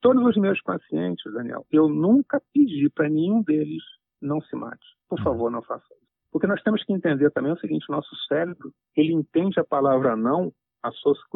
Todos 0.00 0.24
os 0.24 0.36
meus 0.36 0.60
pacientes, 0.62 1.32
Daniel, 1.32 1.64
eu 1.70 1.88
nunca 1.88 2.42
pedi 2.52 2.90
para 2.90 3.08
nenhum 3.08 3.42
deles 3.42 3.82
não 4.20 4.40
se 4.40 4.56
mate. 4.56 4.84
Por 5.08 5.18
uhum. 5.18 5.24
favor, 5.24 5.50
não 5.50 5.62
faça 5.62 5.84
isso. 5.94 6.02
Porque 6.30 6.46
nós 6.46 6.62
temos 6.62 6.82
que 6.84 6.92
entender 6.92 7.30
também 7.30 7.52
o 7.52 7.58
seguinte, 7.58 7.84
nosso 7.90 8.14
cérebro, 8.26 8.72
ele 8.96 9.12
entende 9.12 9.60
a 9.60 9.64
palavra 9.64 10.16
não 10.16 10.52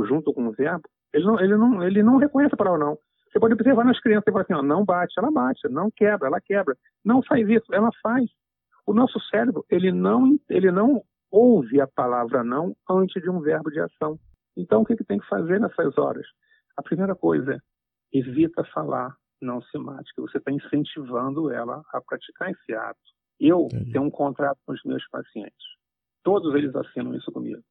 junto 0.08 0.32
com 0.32 0.48
o 0.48 0.52
verbo, 0.52 0.82
ele 1.12 1.24
não, 1.24 1.40
ele 1.40 1.56
não, 1.56 1.82
ele 1.82 2.02
não 2.02 2.16
reconhece 2.16 2.54
a 2.54 2.56
palavra 2.56 2.84
não. 2.84 2.98
Você 3.30 3.38
pode 3.38 3.54
observar 3.54 3.84
nas 3.84 4.00
crianças, 4.00 4.24
você 4.24 4.32
fala 4.32 4.42
assim, 4.42 4.54
ó, 4.54 4.62
não 4.62 4.84
bate, 4.84 5.14
ela 5.18 5.30
bate, 5.30 5.68
não 5.68 5.90
quebra, 5.90 6.28
ela 6.28 6.40
quebra. 6.40 6.76
Não 7.04 7.22
faz 7.22 7.48
isso, 7.48 7.72
ela 7.72 7.90
faz. 8.02 8.30
O 8.86 8.94
nosso 8.94 9.20
cérebro, 9.28 9.64
ele 9.70 9.92
não, 9.92 10.38
ele 10.48 10.70
não 10.70 11.02
ouve 11.30 11.80
a 11.80 11.86
palavra 11.86 12.42
não 12.42 12.74
antes 12.88 13.22
de 13.22 13.28
um 13.28 13.40
verbo 13.40 13.70
de 13.70 13.80
ação. 13.80 14.18
Então, 14.56 14.82
o 14.82 14.84
que, 14.84 14.96
que 14.96 15.04
tem 15.04 15.18
que 15.18 15.28
fazer 15.28 15.60
nessas 15.60 15.96
horas? 15.98 16.26
A 16.76 16.82
primeira 16.82 17.14
coisa 17.14 17.54
é 17.54 18.18
evita 18.18 18.64
falar, 18.72 19.14
não 19.40 19.60
se 19.60 19.78
mate, 19.78 20.12
que 20.14 20.20
você 20.20 20.38
está 20.38 20.50
incentivando 20.50 21.50
ela 21.50 21.82
a 21.92 22.00
praticar 22.00 22.50
esse 22.50 22.74
ato. 22.74 23.00
Eu 23.38 23.66
Entendi. 23.66 23.92
tenho 23.92 24.04
um 24.04 24.10
contrato 24.10 24.58
com 24.64 24.72
os 24.72 24.82
meus 24.84 25.06
pacientes. 25.08 25.66
Todos 26.22 26.54
eles 26.54 26.74
assinam 26.74 27.14
isso 27.14 27.30
comigo. 27.30 27.62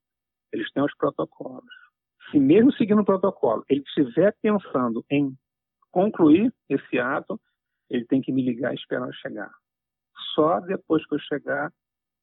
Eles 0.54 0.72
têm 0.72 0.84
os 0.84 0.96
protocolos. 0.96 1.74
Se 2.30 2.40
mesmo 2.40 2.72
seguindo 2.74 3.02
o 3.02 3.06
protocolo, 3.06 3.64
ele 3.70 3.82
estiver 3.82 4.36
pensando 4.42 5.04
em 5.10 5.36
concluir 5.92 6.54
esse 6.70 7.00
ato, 7.00 7.40
ele 7.90 8.06
tem 8.06 8.22
que 8.22 8.32
me 8.32 8.44
ligar 8.44 8.72
e 8.72 8.76
esperar 8.76 9.08
eu 9.08 9.14
chegar. 9.14 9.52
Só 10.34 10.60
depois 10.60 11.06
que 11.08 11.16
eu 11.16 11.20
chegar 11.20 11.72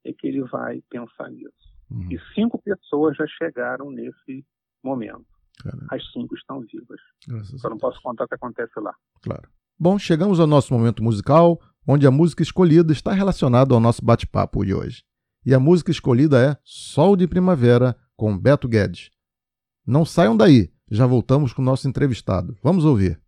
é 0.05 0.13
que 0.13 0.27
ele 0.27 0.43
vai 0.43 0.83
pensar 0.89 1.31
nisso. 1.31 1.62
Uhum. 1.93 2.11
E 2.11 2.19
cinco 2.35 2.61
pessoas 2.63 3.17
já 3.17 3.27
chegaram 3.27 3.91
nesse 3.91 4.45
momento. 4.83 5.27
Caramba. 5.63 5.87
As 5.91 6.13
cinco 6.13 6.35
estão 6.35 6.61
vivas. 6.61 7.01
Graças 7.27 7.61
Só 7.61 7.69
não 7.69 7.79
posso 7.79 8.01
contar 8.03 8.25
o 8.25 8.29
que 8.29 8.35
acontece 8.35 8.73
lá. 8.81 8.95
Claro. 9.23 9.49
Bom, 9.79 9.99
chegamos 9.99 10.41
ao 10.41 10.47
nosso 10.47 10.73
momento 10.73 11.03
musical, 11.03 11.61
onde 11.87 12.07
a 12.07 12.11
música 12.11 12.43
escolhida 12.43 12.93
está 12.93 13.13
relacionada 13.13 13.75
ao 13.75 13.81
nosso 13.81 14.05
bate-papo 14.05 14.65
de 14.65 14.75
hoje. 14.75 15.05
E 15.45 15.53
a 15.53 15.61
música 15.61 15.91
escolhida 15.91 16.41
é 16.41 16.57
Sol 16.65 17.17
de 17.17 17.27
Primavera, 17.27 17.97
com 18.17 18.39
Beto 18.39 18.69
Guedes. 18.69 19.11
Não 19.85 20.05
saiam 20.05 20.37
daí, 20.37 20.73
já 20.91 21.07
voltamos 21.07 21.53
com 21.53 21.61
o 21.61 21.65
nosso 21.65 21.89
entrevistado. 21.89 22.57
Vamos 22.63 22.85
ouvir. 22.85 23.21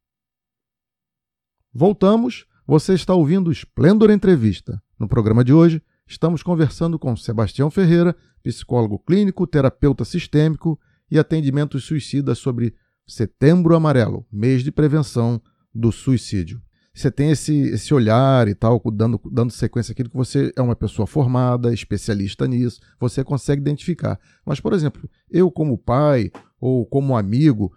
Voltamos, 1.72 2.46
você 2.64 2.94
está 2.94 3.14
ouvindo 3.14 3.50
Esplendor 3.50 4.10
Entrevista. 4.10 4.80
No 4.96 5.08
programa 5.08 5.42
de 5.42 5.52
hoje, 5.52 5.82
estamos 6.06 6.42
conversando 6.42 6.98
com 6.98 7.16
Sebastião 7.16 7.70
Ferreira, 7.70 8.14
psicólogo 8.42 8.98
clínico, 8.98 9.46
terapeuta 9.46 10.04
sistêmico 10.04 10.78
e 11.10 11.18
atendimentos 11.18 11.84
suicidas 11.84 12.38
sobre 12.38 12.74
Setembro 13.06 13.74
Amarelo, 13.74 14.26
mês 14.32 14.62
de 14.62 14.72
prevenção 14.72 15.40
do 15.74 15.90
suicídio. 15.92 16.60
Você 16.94 17.10
tem 17.10 17.30
esse, 17.30 17.52
esse 17.70 17.92
olhar 17.92 18.46
e 18.46 18.54
tal, 18.54 18.80
dando, 18.92 19.20
dando 19.30 19.50
sequência 19.50 19.92
àquilo 19.92 20.08
que 20.08 20.16
você 20.16 20.52
é 20.56 20.62
uma 20.62 20.76
pessoa 20.76 21.06
formada, 21.06 21.74
especialista 21.74 22.46
nisso, 22.46 22.80
você 23.00 23.24
consegue 23.24 23.60
identificar. 23.60 24.18
Mas, 24.46 24.60
por 24.60 24.72
exemplo, 24.72 25.10
eu 25.28 25.50
como 25.50 25.76
pai 25.76 26.30
ou 26.60 26.86
como 26.86 27.16
amigo, 27.16 27.72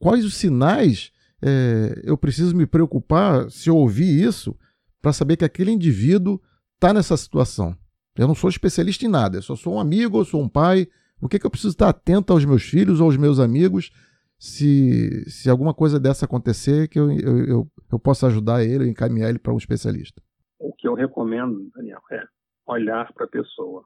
quais 0.00 0.24
os 0.24 0.34
sinais 0.34 1.12
é, 1.40 2.02
eu 2.02 2.18
preciso 2.18 2.56
me 2.56 2.66
preocupar 2.66 3.48
se 3.50 3.70
eu 3.70 3.76
ouvir 3.76 4.24
isso 4.26 4.56
para 5.00 5.12
saber 5.12 5.36
que 5.36 5.44
aquele 5.44 5.70
indivíduo 5.70 6.40
está 6.76 6.92
nessa 6.92 7.16
situação. 7.16 7.76
Eu 8.16 8.26
não 8.26 8.34
sou 8.34 8.48
especialista 8.48 9.04
em 9.04 9.08
nada, 9.08 9.38
eu 9.38 9.42
só 9.42 9.56
sou 9.56 9.74
um 9.74 9.80
amigo, 9.80 10.18
eu 10.18 10.24
sou 10.24 10.40
um 10.40 10.48
pai. 10.48 10.86
O 11.20 11.28
que, 11.28 11.38
que 11.38 11.46
eu 11.46 11.50
preciso 11.50 11.72
estar 11.72 11.88
atento 11.88 12.32
aos 12.32 12.44
meus 12.44 12.62
filhos 12.62 13.00
ou 13.00 13.06
aos 13.06 13.16
meus 13.16 13.40
amigos 13.40 13.90
se, 14.38 15.24
se 15.28 15.50
alguma 15.50 15.74
coisa 15.74 15.98
dessa 15.98 16.24
acontecer, 16.26 16.88
que 16.88 16.98
eu, 16.98 17.10
eu, 17.10 17.38
eu, 17.46 17.70
eu 17.90 17.98
possa 17.98 18.26
ajudar 18.26 18.62
ele, 18.62 18.88
encaminhar 18.88 19.30
ele 19.30 19.38
para 19.38 19.52
um 19.52 19.58
especialista? 19.58 20.22
O 20.58 20.72
que 20.72 20.86
eu 20.86 20.94
recomendo, 20.94 21.70
Daniel, 21.74 22.00
é 22.10 22.22
olhar 22.66 23.12
para 23.12 23.24
a 23.24 23.28
pessoa, 23.28 23.84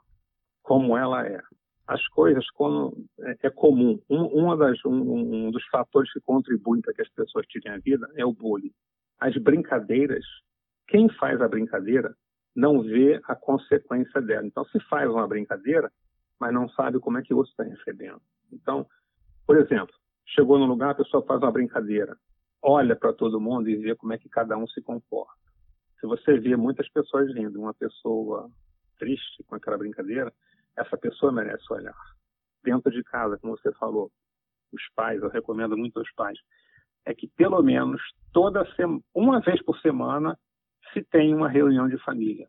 como 0.62 0.96
ela 0.96 1.26
é 1.26 1.40
as 1.90 2.06
coisas 2.08 2.48
como 2.50 2.96
é, 3.20 3.48
é 3.48 3.50
comum. 3.50 4.00
Um, 4.08 4.56
das, 4.56 4.78
um, 4.84 5.46
um, 5.46 5.50
dos 5.50 5.66
fatores 5.66 6.12
que 6.12 6.20
contribuem 6.20 6.80
para 6.80 6.94
que 6.94 7.02
as 7.02 7.08
pessoas 7.08 7.44
tirem 7.48 7.72
a 7.72 7.78
vida 7.78 8.08
é 8.14 8.24
o 8.24 8.32
bullying. 8.32 8.70
As 9.18 9.36
brincadeiras, 9.36 10.24
quem 10.86 11.08
faz 11.14 11.40
a 11.40 11.48
brincadeira 11.48 12.14
não 12.54 12.82
vê 12.82 13.20
a 13.24 13.34
consequência 13.34 14.20
dela. 14.20 14.46
Então, 14.46 14.64
se 14.66 14.80
faz 14.88 15.08
uma 15.08 15.26
brincadeira, 15.26 15.90
mas 16.38 16.52
não 16.52 16.68
sabe 16.70 16.98
como 16.98 17.18
é 17.18 17.22
que 17.22 17.34
o 17.34 17.36
outro 17.36 17.50
está 17.50 17.64
recebendo. 17.64 18.20
Então, 18.52 18.86
por 19.46 19.56
exemplo, 19.56 19.94
chegou 20.26 20.58
num 20.58 20.66
lugar, 20.66 20.90
a 20.90 20.94
pessoa 20.94 21.24
faz 21.24 21.40
uma 21.40 21.52
brincadeira, 21.52 22.16
olha 22.62 22.96
para 22.96 23.12
todo 23.12 23.40
mundo 23.40 23.68
e 23.68 23.76
vê 23.76 23.94
como 23.94 24.12
é 24.12 24.18
que 24.18 24.28
cada 24.28 24.56
um 24.56 24.66
se 24.66 24.80
comporta. 24.82 25.34
Se 26.00 26.06
você 26.06 26.38
vê 26.38 26.56
muitas 26.56 26.88
pessoas 26.90 27.32
rindo, 27.34 27.60
uma 27.60 27.74
pessoa 27.74 28.50
triste 28.98 29.42
com 29.44 29.54
aquela 29.54 29.78
brincadeira, 29.78 30.32
essa 30.76 30.96
pessoa 30.96 31.32
merece 31.32 31.64
olhar. 31.70 31.96
Dentro 32.62 32.90
de 32.90 33.02
casa, 33.04 33.38
como 33.38 33.56
você 33.56 33.72
falou, 33.72 34.10
os 34.72 34.82
pais, 34.94 35.22
eu 35.22 35.28
recomendo 35.28 35.76
muito 35.76 35.98
aos 35.98 36.10
pais, 36.12 36.38
é 37.04 37.14
que 37.14 37.28
pelo 37.28 37.62
menos 37.62 38.00
toda 38.32 38.66
uma 39.14 39.40
vez 39.40 39.62
por 39.62 39.78
semana 39.80 40.38
se 40.92 41.02
tem 41.04 41.34
uma 41.34 41.48
reunião 41.48 41.88
de 41.88 41.98
família. 41.98 42.46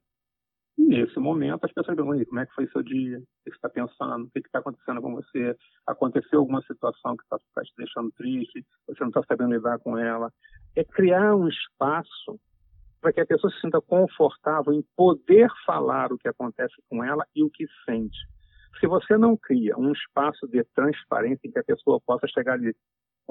Nesse 0.78 1.20
momento 1.20 1.66
as 1.66 1.72
pessoas 1.72 1.96
perguntam 1.96 2.26
como 2.26 2.40
é 2.40 2.46
que 2.46 2.54
foi 2.54 2.68
seu 2.68 2.82
dia, 2.82 3.18
o 3.18 3.22
que 3.22 3.50
você 3.52 3.56
está 3.56 3.70
pensando, 3.70 4.26
o 4.26 4.32
que 4.32 4.40
está 4.40 4.60
acontecendo 4.60 5.02
com 5.02 5.14
você, 5.14 5.56
aconteceu 5.86 6.40
alguma 6.40 6.62
situação 6.64 7.16
que 7.16 7.24
está 7.24 7.38
tá 7.54 7.62
te 7.62 7.74
deixando 7.78 8.12
triste, 8.14 8.66
você 8.88 9.02
não 9.02 9.10
está 9.10 9.22
sabendo 9.24 9.54
lidar 9.54 9.78
com 9.80 9.98
ela. 9.98 10.32
É 10.76 10.84
criar 10.84 11.36
um 11.36 11.48
espaço 11.48 12.40
para 13.02 13.12
que 13.12 13.20
a 13.20 13.26
pessoa 13.26 13.52
se 13.52 13.60
sinta 13.60 13.82
confortável 13.82 14.74
em 14.74 14.84
poder 14.96 15.50
falar 15.66 16.12
o 16.14 16.18
que 16.18 16.28
acontece 16.28 16.76
com 16.90 17.04
ela 17.04 17.26
e 17.36 17.44
o 17.44 17.50
que 17.50 17.66
sente. 17.86 18.18
Se 18.80 18.88
você 18.88 19.18
não 19.18 19.36
cria 19.36 19.78
um 19.78 19.92
espaço 19.92 20.48
de 20.48 20.64
transparência 20.76 21.48
em 21.48 21.52
que 21.52 21.60
a 21.60 21.64
pessoa 21.64 22.00
possa 22.00 22.28
chegar 22.28 22.54
ali, 22.54 22.74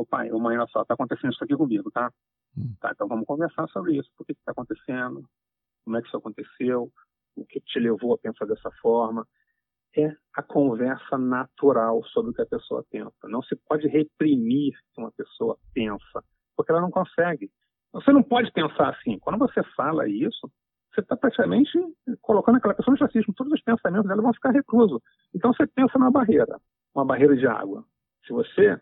ô 0.01 0.07
pai, 0.07 0.31
ô 0.33 0.39
mãe, 0.39 0.57
olha 0.57 0.67
só, 0.69 0.81
está 0.81 0.95
acontecendo 0.95 1.33
isso 1.33 1.45
aqui 1.45 1.55
comigo, 1.55 1.91
tá? 1.91 2.11
Hum. 2.57 2.75
tá? 2.81 2.91
Então 2.93 3.07
vamos 3.07 3.27
conversar 3.27 3.69
sobre 3.69 3.99
isso. 3.99 4.11
Por 4.17 4.25
que 4.25 4.33
está 4.33 4.53
acontecendo? 4.53 5.23
Como 5.85 5.97
é 5.97 6.01
que 6.01 6.09
isso 6.09 6.17
aconteceu? 6.17 6.91
O 7.37 7.45
que 7.45 7.61
te 7.61 7.79
levou 7.79 8.15
a 8.15 8.19
pensar 8.19 8.47
dessa 8.47 8.71
forma? 8.81 9.27
É 9.97 10.11
a 10.35 10.43
conversa 10.43 11.19
natural 11.19 12.03
sobre 12.05 12.31
o 12.31 12.35
que 12.35 12.43
a 12.43 12.47
pessoa 12.47 12.85
pensa. 12.91 13.13
Não 13.25 13.43
se 13.43 13.57
pode 13.69 13.89
reprimir 13.89 14.73
o 14.73 14.95
que 14.95 15.01
uma 15.01 15.13
pessoa 15.13 15.59
pensa, 15.75 16.25
porque 16.57 16.73
ela 16.73 16.81
não 16.81 16.91
consegue. 16.91 17.51
Você 17.93 18.13
não 18.13 18.23
pode 18.23 18.51
pensar 18.53 18.91
assim. 18.91 19.19
Quando 19.19 19.39
você 19.39 19.63
fala 19.77 20.09
isso, 20.09 20.51
você 20.93 21.01
está 21.01 21.17
praticamente 21.17 21.73
colocando 22.23 22.57
aquela 22.57 22.75
pessoa 22.75 22.95
no 22.95 23.05
racismo. 23.05 23.35
Todos 23.35 23.53
os 23.53 23.63
pensamentos 23.63 24.09
dela 24.09 24.23
vão 24.23 24.33
ficar 24.33 24.53
reclusos. 24.53 25.01
Então 25.35 25.53
você 25.53 25.67
pensa 25.67 25.99
numa 25.99 26.11
barreira, 26.11 26.59
uma 26.95 27.05
barreira 27.05 27.37
de 27.37 27.47
água. 27.47 27.85
Se 28.25 28.33
você 28.33 28.81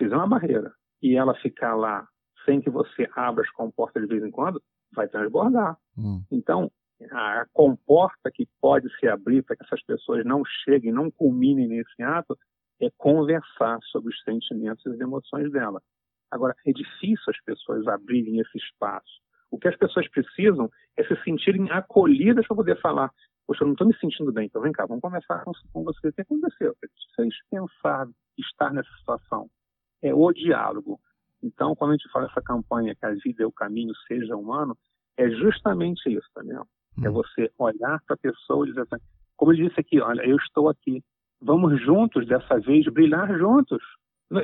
fizer 0.00 0.16
uma 0.16 0.26
barreira 0.26 0.72
e 1.02 1.16
ela 1.16 1.34
ficar 1.34 1.74
lá 1.74 2.06
sem 2.44 2.60
que 2.60 2.70
você 2.70 3.08
abra 3.14 3.44
as 3.44 3.50
comportas 3.50 4.02
de 4.02 4.08
vez 4.08 4.24
em 4.24 4.30
quando, 4.30 4.62
vai 4.94 5.06
transbordar. 5.06 5.76
Hum. 5.96 6.22
Então, 6.30 6.70
a 7.10 7.46
comporta 7.52 8.30
que 8.32 8.48
pode 8.60 8.88
se 8.98 9.06
abrir 9.06 9.42
para 9.42 9.56
que 9.56 9.64
essas 9.64 9.82
pessoas 9.84 10.24
não 10.24 10.42
cheguem, 10.64 10.92
não 10.92 11.10
culminem 11.10 11.68
nesse 11.68 12.02
ato, 12.02 12.36
é 12.80 12.90
conversar 12.96 13.78
sobre 13.90 14.12
os 14.12 14.22
sentimentos 14.22 14.84
e 14.86 14.90
as 14.90 15.00
emoções 15.00 15.50
dela. 15.52 15.82
Agora, 16.30 16.54
é 16.66 16.72
difícil 16.72 17.24
as 17.28 17.40
pessoas 17.44 17.86
abrirem 17.86 18.40
esse 18.40 18.56
espaço. 18.56 19.20
O 19.50 19.58
que 19.58 19.68
as 19.68 19.76
pessoas 19.76 20.08
precisam 20.08 20.70
é 20.96 21.04
se 21.04 21.14
sentirem 21.24 21.70
acolhidas 21.70 22.46
para 22.46 22.56
poder 22.56 22.80
falar. 22.80 23.10
Poxa, 23.46 23.64
eu 23.64 23.66
não 23.66 23.72
estou 23.72 23.86
me 23.86 23.96
sentindo 23.98 24.32
bem, 24.32 24.46
então 24.46 24.62
vem 24.62 24.72
cá, 24.72 24.86
vamos 24.86 25.02
conversar 25.02 25.42
com, 25.44 25.82
você. 25.82 26.08
O 26.08 26.12
que 26.12 26.20
aconteceu? 26.20 26.74
Vocês 27.16 27.34
pensar, 27.50 28.06
estar 28.38 28.72
nessa 28.72 28.90
situação. 28.98 29.50
É 30.02 30.14
o 30.14 30.32
diálogo. 30.32 30.98
Então, 31.42 31.74
quando 31.74 31.90
a 31.90 31.94
gente 31.94 32.10
fala 32.10 32.26
essa 32.26 32.42
campanha 32.42 32.94
que 32.94 33.04
a 33.04 33.10
vida 33.10 33.42
é 33.42 33.46
o 33.46 33.52
caminho, 33.52 33.94
seja 34.06 34.36
humano, 34.36 34.76
é 35.16 35.28
justamente 35.30 36.08
isso, 36.08 36.26
tá 36.34 36.42
vendo? 36.42 36.66
É 37.02 37.08
hum. 37.08 37.12
você 37.12 37.50
olhar 37.58 38.00
para 38.06 38.14
a 38.14 38.18
pessoa 38.18 38.66
e 38.66 38.70
dizer 38.70 38.82
assim, 38.82 39.02
como 39.36 39.52
ele 39.52 39.68
disse 39.68 39.80
aqui, 39.80 40.00
olha, 40.00 40.22
eu 40.22 40.36
estou 40.36 40.68
aqui. 40.68 41.02
Vamos 41.40 41.80
juntos, 41.82 42.26
dessa 42.26 42.58
vez, 42.60 42.84
brilhar 42.92 43.26
juntos. 43.38 43.82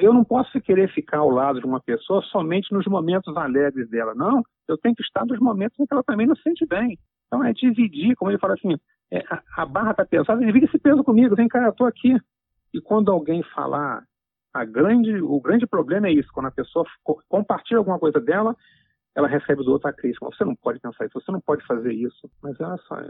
Eu 0.00 0.12
não 0.12 0.24
posso 0.24 0.58
querer 0.62 0.92
ficar 0.92 1.18
ao 1.18 1.30
lado 1.30 1.60
de 1.60 1.66
uma 1.66 1.80
pessoa 1.80 2.22
somente 2.22 2.72
nos 2.72 2.86
momentos 2.86 3.36
alegres 3.36 3.88
dela. 3.90 4.14
Não, 4.14 4.42
eu 4.66 4.76
tenho 4.78 4.94
que 4.94 5.02
estar 5.02 5.24
nos 5.26 5.38
momentos 5.38 5.78
em 5.78 5.86
que 5.86 5.92
ela 5.92 6.02
também 6.02 6.26
não 6.26 6.34
se 6.34 6.42
sente 6.42 6.66
bem. 6.66 6.98
Então 7.26 7.44
é 7.44 7.52
dividir, 7.52 8.16
como 8.16 8.30
ele 8.30 8.38
fala 8.38 8.54
assim, 8.54 8.74
é, 9.12 9.18
a, 9.30 9.42
a, 9.58 9.66
barra 9.66 9.92
está 9.92 10.04
pesada, 10.04 10.44
divide 10.44 10.66
esse 10.66 10.78
peso 10.78 11.04
comigo, 11.04 11.36
vem 11.36 11.46
cá, 11.46 11.62
eu 11.62 11.70
estou 11.70 11.86
aqui. 11.86 12.16
E 12.72 12.80
quando 12.80 13.12
alguém 13.12 13.42
falar, 13.54 14.02
grande, 14.64 15.20
o 15.20 15.40
grande 15.40 15.66
problema 15.66 16.08
é 16.08 16.12
isso, 16.12 16.28
quando 16.32 16.46
a 16.46 16.50
pessoa 16.50 16.84
compartilha 17.28 17.78
alguma 17.78 17.98
coisa 17.98 18.20
dela, 18.20 18.56
ela 19.14 19.28
recebe 19.28 19.64
do 19.64 19.72
outro 19.72 19.88
a 19.88 19.92
crítica. 19.92 20.26
Você 20.26 20.44
não 20.44 20.54
pode 20.54 20.78
pensar 20.78 21.06
isso, 21.06 21.18
você 21.18 21.32
não 21.32 21.40
pode 21.40 21.64
fazer 21.66 21.92
isso. 21.92 22.30
Mas 22.42 22.60
olha 22.60 22.76
só, 22.86 23.00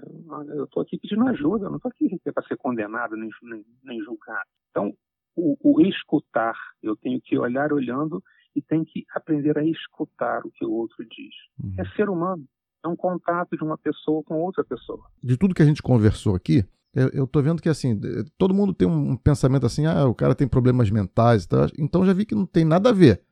eu 0.54 0.64
estou 0.64 0.82
aqui 0.82 0.98
pedindo 0.98 1.26
ajuda, 1.28 1.66
eu 1.66 1.70
não 1.70 1.76
estou 1.76 1.90
aqui 1.90 2.18
para 2.32 2.46
ser 2.46 2.56
condenado 2.56 3.16
nem, 3.16 3.28
nem, 3.42 3.64
nem 3.82 4.00
julgado. 4.00 4.48
Então, 4.70 4.94
o, 5.36 5.56
o 5.62 5.80
escutar. 5.82 6.54
Eu 6.82 6.96
tenho 6.96 7.20
que 7.20 7.38
olhar 7.38 7.72
olhando 7.72 8.22
e 8.54 8.62
tenho 8.62 8.84
que 8.84 9.04
aprender 9.14 9.58
a 9.58 9.64
escutar 9.64 10.40
o 10.46 10.50
que 10.50 10.64
o 10.64 10.72
outro 10.72 11.04
diz. 11.04 11.34
Uhum. 11.62 11.74
É 11.78 11.84
ser 11.94 12.08
humano. 12.08 12.44
É 12.84 12.88
um 12.88 12.96
contato 12.96 13.56
de 13.56 13.62
uma 13.62 13.76
pessoa 13.76 14.22
com 14.22 14.40
outra 14.40 14.64
pessoa. 14.64 15.04
De 15.22 15.36
tudo 15.36 15.54
que 15.54 15.62
a 15.62 15.66
gente 15.66 15.82
conversou 15.82 16.34
aqui, 16.34 16.64
eu, 17.12 17.24
estou 17.24 17.42
vendo 17.42 17.60
que 17.60 17.68
assim, 17.68 18.00
todo 18.38 18.54
mundo 18.54 18.72
tem 18.72 18.88
um 18.88 19.16
pensamento 19.16 19.66
assim, 19.66 19.84
ah, 19.84 20.06
o 20.06 20.14
cara 20.14 20.34
tem 20.34 20.48
problemas 20.48 20.90
mentais, 20.90 21.46
tá? 21.46 21.66
então 21.78 22.06
já 22.06 22.12
vi 22.12 22.24
que 22.24 22.34
não 22.34 22.46
tem 22.46 22.64
nada 22.64 22.88
a 22.88 22.92
ver. 22.92 23.22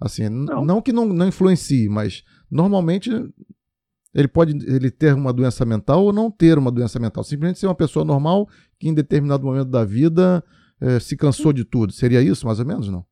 Assim, 0.00 0.28
não, 0.28 0.64
não 0.64 0.82
que 0.82 0.92
não, 0.92 1.06
não 1.06 1.28
influencie, 1.28 1.88
mas 1.88 2.24
normalmente 2.50 3.10
ele 4.14 4.28
pode 4.28 4.52
ele 4.66 4.90
ter 4.90 5.14
uma 5.14 5.32
doença 5.32 5.64
mental 5.64 6.04
ou 6.04 6.12
não 6.12 6.30
ter 6.30 6.58
uma 6.58 6.72
doença 6.72 6.98
mental. 6.98 7.22
Simplesmente 7.22 7.58
ser 7.58 7.66
uma 7.66 7.74
pessoa 7.74 8.04
normal 8.04 8.48
que 8.80 8.88
em 8.88 8.94
determinado 8.94 9.44
momento 9.44 9.70
da 9.70 9.84
vida 9.84 10.42
é, 10.80 10.98
se 10.98 11.16
cansou 11.16 11.52
de 11.52 11.64
tudo. 11.64 11.92
Seria 11.92 12.20
isso, 12.20 12.46
mais 12.46 12.58
ou 12.58 12.66
menos, 12.66 12.88
não? 12.88 13.04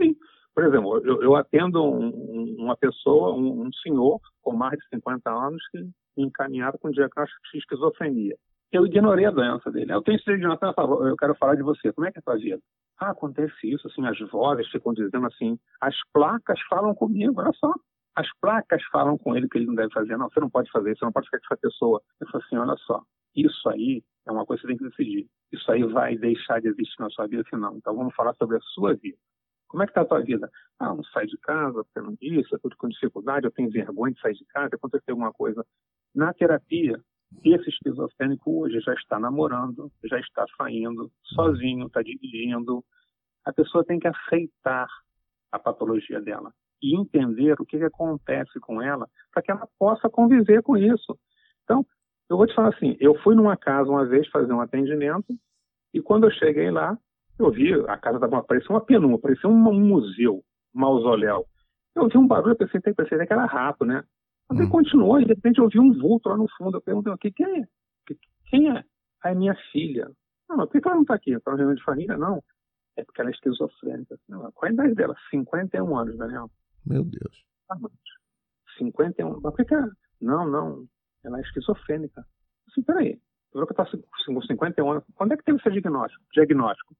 Sim. 0.00 0.16
Por 0.54 0.64
exemplo, 0.64 1.00
eu, 1.04 1.22
eu 1.22 1.36
atendo 1.36 1.82
um, 1.82 2.56
uma 2.58 2.76
pessoa, 2.76 3.34
um, 3.34 3.66
um, 3.66 3.72
senhor 3.82 4.20
com 4.42 4.54
mais 4.54 4.76
de 4.78 4.88
50 4.96 5.30
anos 5.30 5.62
que 5.70 5.88
encaminhado 6.16 6.78
com 6.78 6.90
diagnóstico 6.90 7.40
de 7.52 7.58
esquizofrenia. 7.58 8.36
Eu 8.76 8.86
ignorei 8.86 9.24
a 9.24 9.30
doença 9.30 9.70
dele. 9.70 9.90
Eu 9.90 10.02
tenho 10.02 10.18
de 10.18 10.24
doença, 10.24 10.74
eu 10.76 11.16
quero 11.16 11.34
falar 11.36 11.54
de 11.54 11.62
você. 11.62 11.90
Como 11.94 12.06
é 12.06 12.12
que 12.12 12.18
é 12.18 12.20
a 12.20 12.22
tua 12.22 12.36
vida? 12.36 12.60
Ah, 12.98 13.10
acontece 13.10 13.54
isso, 13.62 13.86
assim, 13.88 14.06
as 14.06 14.18
vozes 14.30 14.68
ficam 14.68 14.92
dizendo 14.92 15.26
assim, 15.26 15.58
as 15.80 15.94
placas 16.12 16.60
falam 16.68 16.94
comigo, 16.94 17.40
olha 17.40 17.52
só. 17.54 17.72
As 18.14 18.28
placas 18.38 18.82
falam 18.92 19.16
com 19.16 19.34
ele 19.34 19.48
que 19.48 19.56
ele 19.56 19.66
não 19.66 19.74
deve 19.74 19.92
fazer. 19.92 20.18
Não, 20.18 20.28
você 20.28 20.40
não 20.40 20.50
pode 20.50 20.70
fazer 20.70 20.92
isso, 20.92 20.98
você 20.98 21.04
não 21.06 21.12
pode 21.12 21.26
ficar 21.26 21.38
com 21.38 21.54
essa 21.54 21.60
pessoa. 21.60 22.02
Eu 22.20 22.28
falo 22.28 22.44
assim, 22.44 22.56
olha 22.56 22.76
só, 22.78 23.02
isso 23.34 23.68
aí 23.70 24.02
é 24.26 24.32
uma 24.32 24.44
coisa 24.44 24.60
que 24.60 24.68
você 24.68 24.74
tem 24.74 24.78
que 24.78 24.88
decidir. 24.90 25.26
Isso 25.52 25.72
aí 25.72 25.82
vai 25.84 26.16
deixar 26.18 26.60
de 26.60 26.68
existir 26.68 27.00
na 27.00 27.08
sua 27.08 27.26
vida, 27.26 27.44
se 27.48 27.56
não. 27.56 27.76
Então 27.76 27.96
vamos 27.96 28.14
falar 28.14 28.34
sobre 28.34 28.58
a 28.58 28.60
sua 28.60 28.94
vida. 28.94 29.16
Como 29.68 29.82
é 29.82 29.86
que 29.86 29.90
está 29.90 30.02
a 30.02 30.06
tua 30.06 30.20
vida? 30.20 30.50
Ah, 30.78 30.94
não 30.94 31.04
sai 31.04 31.26
de 31.26 31.38
casa, 31.38 31.82
porque 31.84 32.00
não 32.00 32.14
disse, 32.14 32.52
eu 32.52 32.56
estou 32.56 32.70
com 32.76 32.88
dificuldade, 32.88 33.46
eu 33.46 33.52
tenho 33.52 33.70
vergonha 33.70 34.12
de 34.12 34.20
sair 34.20 34.34
de 34.34 34.44
casa, 34.46 34.74
aconteceu 34.74 35.12
alguma 35.12 35.32
coisa. 35.32 35.64
Na 36.14 36.32
terapia, 36.32 37.00
esse 37.44 37.68
esquizofrênico 37.68 38.62
hoje 38.62 38.80
já 38.80 38.94
está 38.94 39.18
namorando, 39.18 39.90
já 40.04 40.18
está 40.18 40.44
saindo, 40.56 41.10
sozinho, 41.24 41.86
está 41.86 42.02
dirigindo. 42.02 42.84
A 43.44 43.52
pessoa 43.52 43.84
tem 43.84 43.98
que 43.98 44.08
aceitar 44.08 44.88
a 45.52 45.58
patologia 45.58 46.20
dela 46.20 46.52
e 46.82 46.96
entender 46.96 47.54
o 47.60 47.64
que, 47.64 47.78
que 47.78 47.84
acontece 47.84 48.58
com 48.60 48.82
ela 48.82 49.08
para 49.32 49.42
que 49.42 49.50
ela 49.50 49.68
possa 49.78 50.08
conviver 50.08 50.62
com 50.62 50.76
isso. 50.76 51.18
Então, 51.64 51.84
eu 52.28 52.36
vou 52.36 52.46
te 52.46 52.54
falar 52.54 52.68
assim, 52.68 52.96
eu 53.00 53.14
fui 53.22 53.34
numa 53.34 53.56
casa 53.56 53.88
uma 53.88 54.04
vez 54.04 54.28
fazer 54.28 54.52
um 54.52 54.60
atendimento 54.60 55.34
e 55.94 56.00
quando 56.00 56.24
eu 56.24 56.30
cheguei 56.32 56.70
lá, 56.70 56.98
eu 57.38 57.50
vi 57.50 57.72
a 57.72 57.96
casa 57.96 58.18
da 58.18 58.42
parecia 58.42 58.70
uma 58.70 58.84
penumbra, 58.84 59.18
parecia 59.18 59.48
um, 59.48 59.54
museu, 59.54 60.42
um 60.74 60.80
mausoléu. 60.80 61.44
Eu 61.94 62.08
vi 62.08 62.18
um 62.18 62.26
barulho, 62.26 62.56
pensei, 62.56 62.80
pensei 62.80 63.26
que 63.26 63.32
era 63.32 63.46
rato, 63.46 63.84
né? 63.84 64.02
Mas 64.48 64.60
hum. 64.60 64.70
continuou, 64.70 65.20
e 65.20 65.24
de 65.24 65.34
repente 65.34 65.58
eu 65.58 65.68
vi 65.68 65.80
um 65.80 65.92
vulto 65.98 66.28
lá 66.28 66.36
no 66.36 66.46
fundo. 66.56 66.76
Eu 66.76 66.82
perguntei, 66.82 67.12
o 67.12 67.18
que 67.18 67.30
quem 67.30 67.62
é? 67.62 67.68
Quem 68.48 68.70
é? 68.70 68.84
Aí 69.24 69.34
minha 69.34 69.54
filha. 69.72 70.10
Não, 70.48 70.56
mas 70.56 70.68
por 70.68 70.80
que 70.80 70.86
ela 70.86 70.94
não 70.94 71.02
está 71.02 71.14
aqui? 71.14 71.32
Está 71.32 71.50
no 71.50 71.56
reunião 71.56 71.74
de 71.74 71.82
família? 71.82 72.16
Não. 72.16 72.42
É 72.96 73.04
porque 73.04 73.20
ela 73.20 73.30
é 73.30 73.32
esquizofrênica. 73.32 74.18
Qual 74.28 74.52
a 74.62 74.72
idade 74.72 74.94
dela? 74.94 75.14
51 75.30 75.96
anos, 75.98 76.16
Daniel. 76.16 76.50
Meu 76.86 77.04
Deus. 77.04 77.44
Ah, 77.70 77.76
51. 78.78 79.40
Mas 79.40 79.54
por 79.54 79.64
que, 79.64 79.74
ela... 79.74 79.90
Não, 80.20 80.48
não 80.48 80.86
ela 81.24 81.38
é 81.38 81.42
esquizofrênica. 81.42 82.24
Assim, 82.68 82.82
peraí, 82.82 83.20
você 83.52 83.72
está 83.72 83.84
com 84.26 84.42
51 84.42 84.90
anos, 84.90 85.04
quando 85.14 85.32
é 85.32 85.36
que 85.36 85.44
teve 85.44 85.58
esse 85.58 85.70
diagnóstico? 85.70 86.24
diagnóstico? 86.32 86.94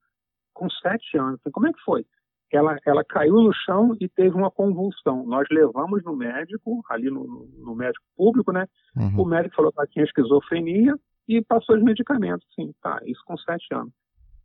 Com 0.52 0.68
7 0.68 1.18
anos. 1.18 1.40
Como 1.52 1.66
é 1.66 1.72
que 1.72 1.80
foi? 1.80 2.04
Ela, 2.52 2.76
ela 2.86 3.04
caiu 3.04 3.34
no 3.34 3.52
chão 3.52 3.96
e 4.00 4.08
teve 4.08 4.36
uma 4.36 4.50
convulsão. 4.50 5.26
Nós 5.26 5.46
levamos 5.50 6.02
no 6.04 6.14
médico, 6.14 6.80
ali 6.88 7.10
no, 7.10 7.48
no 7.58 7.74
médico 7.74 8.04
público, 8.16 8.52
né? 8.52 8.66
Uhum. 8.96 9.22
O 9.22 9.24
médico 9.26 9.56
falou 9.56 9.72
que 9.72 9.80
ela 9.80 9.88
tinha 9.88 10.04
esquizofrenia 10.04 10.94
e 11.28 11.42
passou 11.42 11.76
os 11.76 11.82
medicamentos. 11.82 12.46
Sim, 12.54 12.72
tá, 12.80 13.00
isso 13.04 13.20
com 13.26 13.36
7 13.36 13.74
anos. 13.74 13.92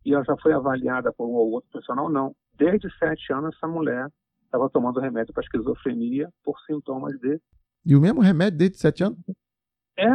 E 0.03 0.13
ela 0.13 0.23
já 0.23 0.35
foi 0.37 0.51
avaliada 0.53 1.13
por 1.13 1.27
um 1.27 1.33
ou 1.33 1.51
outro 1.51 1.69
profissional? 1.69 2.09
Não. 2.09 2.35
Desde 2.57 2.89
7 2.97 3.33
anos, 3.33 3.55
essa 3.55 3.67
mulher 3.67 4.07
estava 4.43 4.69
tomando 4.69 4.99
remédio 4.99 5.33
para 5.33 5.43
esquizofrenia 5.43 6.29
por 6.43 6.59
sintomas 6.61 7.17
de. 7.19 7.39
E 7.85 7.95
o 7.95 8.01
mesmo 8.01 8.21
remédio 8.21 8.57
desde 8.57 8.77
7 8.77 9.03
anos? 9.03 9.19
É. 9.97 10.09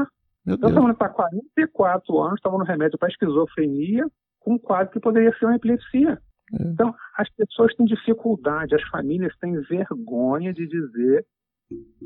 Meu 0.44 0.57
Deus. 0.57 0.72
Eu 0.72 0.90
estava 0.90 1.14
44 1.14 2.20
anos, 2.20 2.35
estava 2.37 2.59
no 2.59 2.64
remédio 2.64 2.99
para 2.99 3.09
esquizofrenia, 3.09 4.07
com 4.40 4.55
um 4.55 4.59
quadro 4.59 4.92
que 4.92 5.01
poderia 5.01 5.37
ser 5.38 5.46
uma 5.46 5.57
epilepsia. 5.57 6.20
É. 6.53 6.63
Então, 6.63 6.95
as 7.17 7.29
pessoas 7.31 7.75
têm 7.75 7.87
dificuldade, 7.87 8.75
as 8.75 8.83
famílias 8.89 9.37
têm 9.39 9.61
vergonha 9.63 10.53
de 10.53 10.67
dizer 10.67 11.27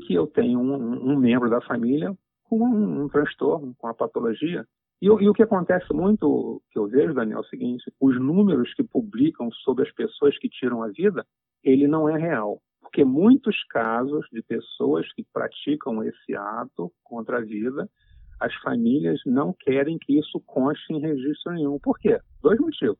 que 0.07 0.13
eu 0.13 0.25
tenho 0.27 0.59
um, 0.59 1.11
um 1.11 1.17
membro 1.17 1.49
da 1.49 1.61
família 1.61 2.15
com 2.43 2.59
um, 2.59 3.03
um, 3.03 3.09
transtorno, 3.09 3.75
com 3.77 3.87
a 3.87 3.93
patologia. 3.93 4.65
E, 5.01 5.05
e, 5.05 5.29
o 5.29 5.33
que 5.33 5.43
acontece 5.43 5.93
muito, 5.93 6.61
que 6.71 6.79
eu 6.79 6.87
vejo, 6.87 7.13
Daniel, 7.13 7.39
é 7.39 7.41
o 7.41 7.45
seguinte: 7.45 7.83
os 7.99 8.19
números 8.19 8.73
que 8.73 8.83
publicam 8.83 9.51
sobre 9.51 9.87
as 9.87 9.93
pessoas 9.93 10.37
que 10.37 10.49
tiram 10.49 10.81
a 10.83 10.87
vida, 10.87 11.25
ele 11.63 11.87
não 11.87 12.09
é 12.09 12.17
real 12.17 12.59
porque 12.91 13.05
muitos 13.05 13.55
casos 13.69 14.25
de 14.33 14.41
pessoas 14.41 15.07
que 15.13 15.23
praticam 15.31 16.03
esse 16.03 16.35
ato 16.35 16.91
contra 17.01 17.37
a 17.37 17.41
vida, 17.41 17.89
as 18.37 18.53
famílias 18.55 19.21
não 19.25 19.53
querem 19.53 19.97
que 19.97 20.19
isso 20.19 20.41
conste 20.45 20.91
em 20.91 20.99
registro 20.99 21.53
nenhum. 21.53 21.79
Por 21.79 21.97
quê? 21.97 22.19
Dois 22.41 22.59
motivos. 22.59 22.97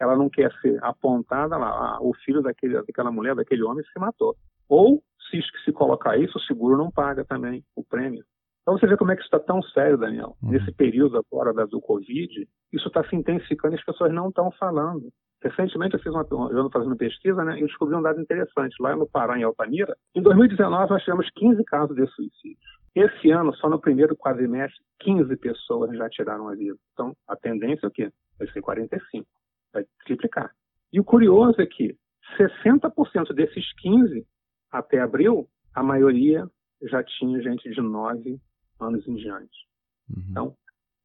Ela 0.00 0.16
não 0.16 0.28
quer 0.28 0.52
ser 0.60 0.78
apontada 0.82 1.56
lá, 1.56 1.68
ah, 1.68 1.98
o 2.00 2.12
filho 2.24 2.42
daquele, 2.42 2.74
daquela 2.74 3.10
mulher, 3.10 3.34
daquele 3.34 3.62
homem 3.62 3.84
se 3.84 3.98
matou. 3.98 4.34
Ou, 4.68 5.02
se, 5.30 5.40
se 5.64 5.72
colocar 5.72 6.18
isso, 6.18 6.38
o 6.38 6.42
seguro 6.42 6.76
não 6.76 6.90
paga 6.90 7.24
também 7.24 7.64
o 7.76 7.84
prêmio. 7.84 8.24
Então 8.62 8.78
você 8.78 8.86
vê 8.86 8.96
como 8.96 9.12
é 9.12 9.14
que 9.14 9.20
isso 9.20 9.34
está 9.34 9.38
tão 9.38 9.62
sério, 9.62 9.98
Daniel. 9.98 10.36
Uhum. 10.42 10.50
Nesse 10.50 10.72
período 10.72 11.18
agora 11.18 11.52
da, 11.52 11.66
do 11.66 11.80
Covid, 11.80 12.48
isso 12.72 12.88
está 12.88 13.04
se 13.04 13.14
intensificando 13.14 13.74
e 13.74 13.78
as 13.78 13.84
pessoas 13.84 14.12
não 14.12 14.30
estão 14.30 14.50
falando. 14.52 15.10
Recentemente 15.42 15.94
eu 15.94 16.00
fiz 16.00 16.10
uma, 16.10 16.26
eu 16.30 16.58
ando 16.58 16.70
fazendo 16.70 16.96
pesquisa, 16.96 17.44
né, 17.44 17.58
e 17.58 17.66
descobri 17.66 17.94
um 17.94 18.00
dado 18.00 18.18
interessante. 18.18 18.74
Lá 18.80 18.96
no 18.96 19.06
Pará, 19.06 19.38
em 19.38 19.42
Altamira, 19.42 19.94
em 20.14 20.22
2019 20.22 20.90
nós 20.90 21.02
tivemos 21.02 21.28
15 21.34 21.62
casos 21.64 21.94
de 21.94 22.06
suicídio. 22.06 22.56
Esse 22.94 23.30
ano, 23.30 23.54
só 23.56 23.68
no 23.68 23.78
primeiro 23.78 24.16
quadrimestre, 24.16 24.80
15 25.00 25.36
pessoas 25.36 25.94
já 25.94 26.08
tiraram 26.08 26.48
a 26.48 26.54
vida. 26.54 26.78
Então, 26.94 27.12
a 27.28 27.36
tendência 27.36 27.84
é 27.84 27.88
o 27.88 27.92
quê? 27.92 28.10
Vai 28.38 28.48
ser 28.48 28.62
45. 28.62 29.26
Vai 29.74 29.84
triplicar. 30.06 30.54
E 30.92 31.00
o 31.00 31.04
curioso 31.04 31.60
é 31.60 31.66
que 31.66 31.98
60% 32.38 33.34
desses 33.34 33.72
15, 33.80 34.26
até 34.70 35.00
abril, 35.00 35.48
a 35.74 35.82
maioria 35.82 36.48
já 36.82 37.02
tinha 37.02 37.42
gente 37.42 37.68
de 37.68 37.80
9 37.80 38.40
anos 38.80 39.06
em 39.06 39.16
diante. 39.16 39.66
Uhum. 40.08 40.24
Então, 40.30 40.56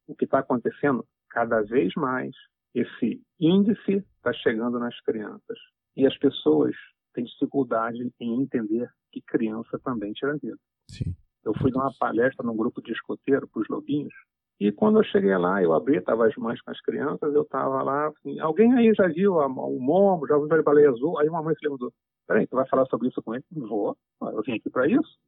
o 0.06 0.14
que 0.14 0.24
está 0.24 0.38
acontecendo? 0.38 1.04
Cada 1.28 1.60
vez 1.62 1.92
mais 1.94 2.34
esse 2.74 3.20
índice 3.38 4.04
está 4.16 4.32
chegando 4.32 4.78
nas 4.78 4.98
crianças. 5.00 5.58
E 5.96 6.06
as 6.06 6.16
pessoas 6.18 6.74
têm 7.12 7.24
dificuldade 7.24 7.98
em 8.20 8.42
entender 8.42 8.88
que 9.10 9.20
criança 9.20 9.78
também 9.82 10.12
tira 10.12 10.38
vida. 10.38 10.58
Sim. 10.88 11.14
Eu 11.44 11.52
fui 11.54 11.72
dar 11.72 11.80
uma 11.80 11.94
palestra 11.98 12.46
num 12.46 12.56
grupo 12.56 12.80
de 12.82 12.92
escoteiro 12.92 13.48
para 13.48 13.62
os 13.62 13.68
lobinhos, 13.68 14.14
e 14.60 14.70
quando 14.70 14.98
eu 14.98 15.04
cheguei 15.04 15.34
lá, 15.38 15.62
eu 15.62 15.72
abri, 15.72 15.96
estava 15.96 16.26
as 16.26 16.36
mães 16.36 16.60
com 16.60 16.70
as 16.70 16.80
crianças, 16.82 17.34
eu 17.34 17.42
estava 17.42 17.82
lá, 17.82 18.08
assim, 18.08 18.38
alguém 18.40 18.72
aí 18.74 18.92
já 18.94 19.08
viu 19.08 19.40
a, 19.40 19.46
o 19.46 19.80
Momo, 19.80 20.26
já 20.26 20.36
viu 20.36 20.52
a 20.52 20.62
baleia 20.62 20.90
azul? 20.90 21.18
Aí 21.18 21.28
uma 21.28 21.42
mãe 21.42 21.54
se 21.54 21.64
levantou, 21.64 21.90
peraí, 22.28 22.46
tu 22.46 22.56
vai 22.56 22.68
falar 22.68 22.84
sobre 22.86 23.08
isso 23.08 23.22
com 23.22 23.34
ele? 23.34 23.44
Vou, 23.50 23.96
eu 24.20 24.42
vim 24.42 24.56
aqui 24.56 24.68
para 24.68 24.86
isso. 24.86 25.18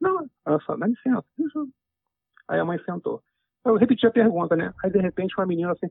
Não, 0.00 0.26
ela 0.46 0.60
só, 0.60 0.76
dá 0.76 0.86
licença, 0.86 1.24
deixa. 1.38 1.60
Aí 2.46 2.60
a 2.60 2.64
mãe 2.64 2.78
sentou. 2.84 3.22
Eu 3.64 3.76
repeti 3.76 4.06
a 4.06 4.10
pergunta, 4.10 4.54
né? 4.54 4.72
Aí, 4.84 4.90
de 4.90 4.98
repente, 4.98 5.34
uma 5.38 5.46
menina 5.46 5.72
assim, 5.72 5.88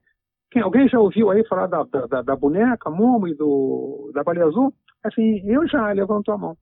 quem, 0.52 0.62
alguém 0.62 0.88
já 0.88 1.00
ouviu 1.00 1.32
aí 1.32 1.44
falar 1.48 1.66
da, 1.66 1.84
da, 1.84 2.22
da 2.22 2.36
boneca, 2.36 2.92
Momo 2.92 3.28
e 3.28 3.34
do, 3.34 4.12
da 4.14 4.24
baleia 4.24 4.46
azul? 4.46 4.72
Assim, 5.04 5.42
eu 5.50 5.68
já, 5.68 5.92
levantou 5.92 6.36
a 6.36 6.38
mão. 6.38 6.58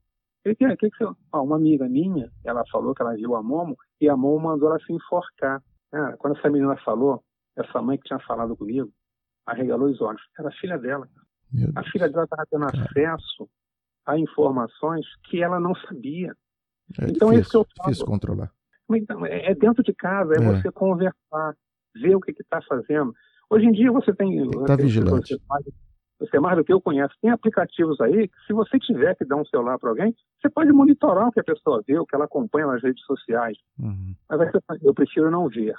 Ele, 0.46 0.56
que, 0.56 0.66
que, 0.78 0.90
que 0.90 0.98
você... 0.98 1.14
Ah, 1.32 1.42
uma 1.42 1.58
amiga 1.58 1.90
minha, 1.90 2.32
ela 2.46 2.64
falou 2.72 2.96
que 2.96 3.02
ela 3.02 3.16
viu 3.16 3.36
a 3.36 3.44
Momo 3.44 3.76
e 4.00 4.08
a 4.08 4.16
Momo 4.16 4.48
mandou 4.48 4.70
ela 4.70 4.80
se 4.80 4.94
enforcar. 4.94 5.62
Ah, 5.94 6.16
quando 6.18 6.38
essa 6.38 6.50
menina 6.50 6.76
falou, 6.84 7.24
essa 7.58 7.82
mãe 7.82 7.98
que 7.98 8.06
tinha 8.06 8.20
falado 8.20 8.56
comigo, 8.56 8.92
arregalou 9.46 9.90
os 9.90 10.02
olhos. 10.02 10.22
Era 10.38 10.52
filha 10.52 10.78
dela. 10.78 11.08
A 11.76 11.84
filha 11.92 12.08
dela 12.08 12.24
estava 12.24 12.46
tendo 12.50 12.66
acesso 12.66 13.50
a 14.06 14.18
informações 14.18 15.06
que 15.26 15.44
ela 15.44 15.60
não 15.60 15.76
sabia. 15.76 16.34
É 17.00 17.06
então, 17.10 17.30
difícil, 17.30 17.42
isso 17.42 17.52
que 17.52 17.58
eu 17.58 17.66
falo. 17.78 17.90
difícil 17.90 18.06
controlar. 18.06 18.52
Então, 18.90 19.26
é, 19.26 19.52
é 19.52 19.56
dentro 19.56 19.84
de 19.84 19.94
casa, 19.94 20.34
é, 20.34 20.38
é. 20.38 20.40
você 20.40 20.72
conversar, 20.72 21.56
ver 21.96 22.16
o 22.16 22.20
que 22.20 22.32
está 22.32 22.62
fazendo. 22.62 23.14
Hoje 23.50 23.66
em 23.66 23.72
dia 23.72 23.92
você 23.92 24.14
tem. 24.14 24.48
Está 24.48 24.76
vigilante. 24.76 25.36
Você, 25.36 25.42
você 26.22 26.40
mais 26.40 26.56
do 26.56 26.64
que 26.64 26.72
eu 26.72 26.80
conheço. 26.80 27.14
Tem 27.22 27.32
aplicativos 27.32 28.00
aí 28.00 28.28
que, 28.28 28.46
se 28.46 28.54
você 28.54 28.78
tiver 28.78 29.16
que 29.16 29.26
dar 29.26 29.38
um 29.38 29.46
celular 29.46 29.80
para 29.80 29.90
alguém, 29.90 30.16
você 30.40 30.50
pode 30.50 30.72
monitorar 30.72 31.28
o 31.28 31.32
que 31.32 31.40
a 31.40 31.44
pessoa 31.44 31.84
vê, 31.88 31.98
o 31.98 32.06
que 32.06 32.16
ela 32.16 32.26
acompanha 32.26 32.68
nas 32.68 32.84
redes 32.84 33.04
sociais. 33.06 33.58
Uhum. 33.80 34.14
Mas 34.30 34.52
eu 34.84 34.94
prefiro 34.94 35.32
não 35.32 35.50
ver. 35.50 35.76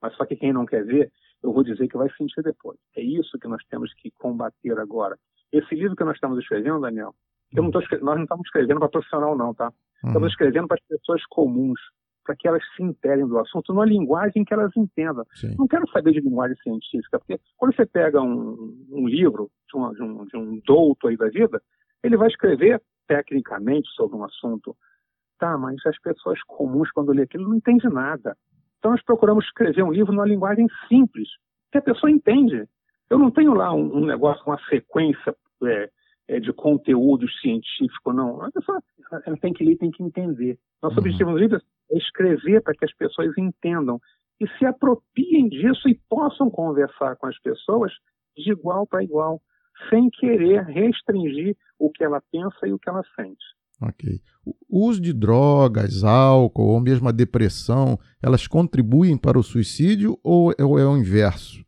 Mas 0.00 0.14
só 0.14 0.26
que 0.26 0.36
quem 0.36 0.52
não 0.52 0.66
quer 0.66 0.84
ver, 0.84 1.10
eu 1.42 1.52
vou 1.52 1.64
dizer 1.64 1.88
que 1.88 1.96
vai 1.96 2.10
sentir 2.16 2.42
depois. 2.42 2.78
É 2.96 3.00
isso 3.00 3.38
que 3.38 3.48
nós 3.48 3.62
temos 3.70 3.92
que 3.94 4.10
combater 4.12 4.78
agora. 4.78 5.16
Esse 5.50 5.74
livro 5.74 5.96
que 5.96 6.04
nós 6.04 6.14
estamos 6.14 6.38
escrevendo, 6.38 6.80
Daniel, 6.80 7.14
eu 7.54 7.62
não 7.62 7.70
tô, 7.70 7.80
nós 7.80 8.16
não 8.16 8.22
estamos 8.24 8.46
escrevendo 8.46 8.80
para 8.80 8.90
profissional, 8.90 9.36
não, 9.36 9.54
tá? 9.54 9.72
Uhum. 10.04 10.10
Estamos 10.10 10.28
escrevendo 10.28 10.68
para 10.68 10.76
as 10.76 10.86
pessoas 10.86 11.24
comuns, 11.30 11.80
para 12.28 12.36
que 12.36 12.46
elas 12.46 12.62
se 12.76 12.82
interem 12.82 13.26
do 13.26 13.38
assunto 13.38 13.72
numa 13.72 13.86
linguagem 13.86 14.44
que 14.44 14.52
elas 14.52 14.70
entendam. 14.76 15.24
Sim. 15.34 15.56
Não 15.58 15.66
quero 15.66 15.88
saber 15.90 16.12
de 16.12 16.20
linguagem 16.20 16.54
científica, 16.58 17.18
porque 17.18 17.40
quando 17.56 17.74
você 17.74 17.86
pega 17.86 18.20
um, 18.20 18.86
um 18.90 19.08
livro 19.08 19.50
de, 19.66 19.78
uma, 19.78 19.94
de, 19.94 20.02
um, 20.02 20.26
de 20.26 20.36
um 20.36 20.60
douto 20.66 21.08
aí 21.08 21.16
da 21.16 21.30
vida, 21.30 21.58
ele 22.02 22.18
vai 22.18 22.28
escrever 22.28 22.82
tecnicamente 23.06 23.88
sobre 23.94 24.14
um 24.18 24.24
assunto. 24.24 24.76
Tá, 25.38 25.56
mas 25.56 25.76
as 25.86 25.98
pessoas 26.00 26.38
comuns, 26.42 26.90
quando 26.90 27.12
lê 27.12 27.22
aquilo, 27.22 27.48
não 27.48 27.56
entendem 27.56 27.90
nada. 27.90 28.36
Então, 28.78 28.90
nós 28.90 29.02
procuramos 29.02 29.46
escrever 29.46 29.82
um 29.82 29.92
livro 29.92 30.12
numa 30.12 30.26
linguagem 30.26 30.66
simples, 30.86 31.28
que 31.72 31.78
a 31.78 31.82
pessoa 31.82 32.10
entende. 32.10 32.68
Eu 33.08 33.18
não 33.18 33.30
tenho 33.30 33.54
lá 33.54 33.72
um, 33.72 34.00
um 34.00 34.04
negócio, 34.04 34.42
uma 34.46 34.60
sequência 34.68 35.34
é, 35.64 35.88
é, 36.28 36.38
de 36.38 36.52
conteúdo 36.52 37.28
científico, 37.40 38.12
não. 38.12 38.42
A 38.42 38.50
pessoa 38.52 38.82
ela 39.24 39.36
tem 39.38 39.52
que 39.52 39.64
ler, 39.64 39.76
tem 39.76 39.90
que 39.90 40.02
entender. 40.02 40.58
Nosso 40.82 40.96
uhum. 40.96 41.00
objetivo 41.00 41.30
no 41.30 41.38
livro 41.38 41.60
é 41.90 41.96
escrever 41.96 42.62
para 42.62 42.74
que 42.74 42.84
as 42.84 42.94
pessoas 42.94 43.36
entendam 43.38 43.98
e 44.40 44.46
se 44.58 44.66
apropriem 44.66 45.48
disso 45.48 45.88
e 45.88 45.98
possam 46.08 46.50
conversar 46.50 47.16
com 47.16 47.26
as 47.26 47.38
pessoas 47.40 47.92
de 48.36 48.52
igual 48.52 48.86
para 48.86 49.02
igual, 49.02 49.40
sem 49.90 50.08
querer 50.10 50.62
restringir 50.64 51.56
o 51.78 51.90
que 51.90 52.04
ela 52.04 52.22
pensa 52.30 52.66
e 52.66 52.72
o 52.72 52.78
que 52.78 52.88
ela 52.88 53.02
sente. 53.16 53.44
Ok. 53.80 54.20
O 54.68 54.86
uso 54.88 55.00
de 55.00 55.12
drogas, 55.12 56.04
álcool 56.04 56.68
ou 56.68 56.80
mesmo 56.80 57.08
a 57.08 57.12
depressão, 57.12 57.98
elas 58.22 58.46
contribuem 58.46 59.16
para 59.16 59.38
o 59.38 59.42
suicídio 59.42 60.18
ou 60.22 60.52
é, 60.52 60.64
ou 60.64 60.78
é 60.78 60.86
o 60.86 60.96
inverso? 60.96 61.64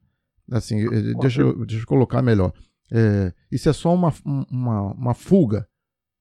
Assim, 0.50 0.80
eh, 0.80 1.14
deixa, 1.20 1.42
eu, 1.42 1.64
deixa 1.64 1.82
eu 1.82 1.86
colocar 1.86 2.20
melhor. 2.20 2.52
É, 2.92 3.32
isso 3.50 3.68
é 3.68 3.72
só 3.72 3.94
uma, 3.94 4.12
uma, 4.24 4.92
uma, 4.92 5.14
fuga. 5.14 5.66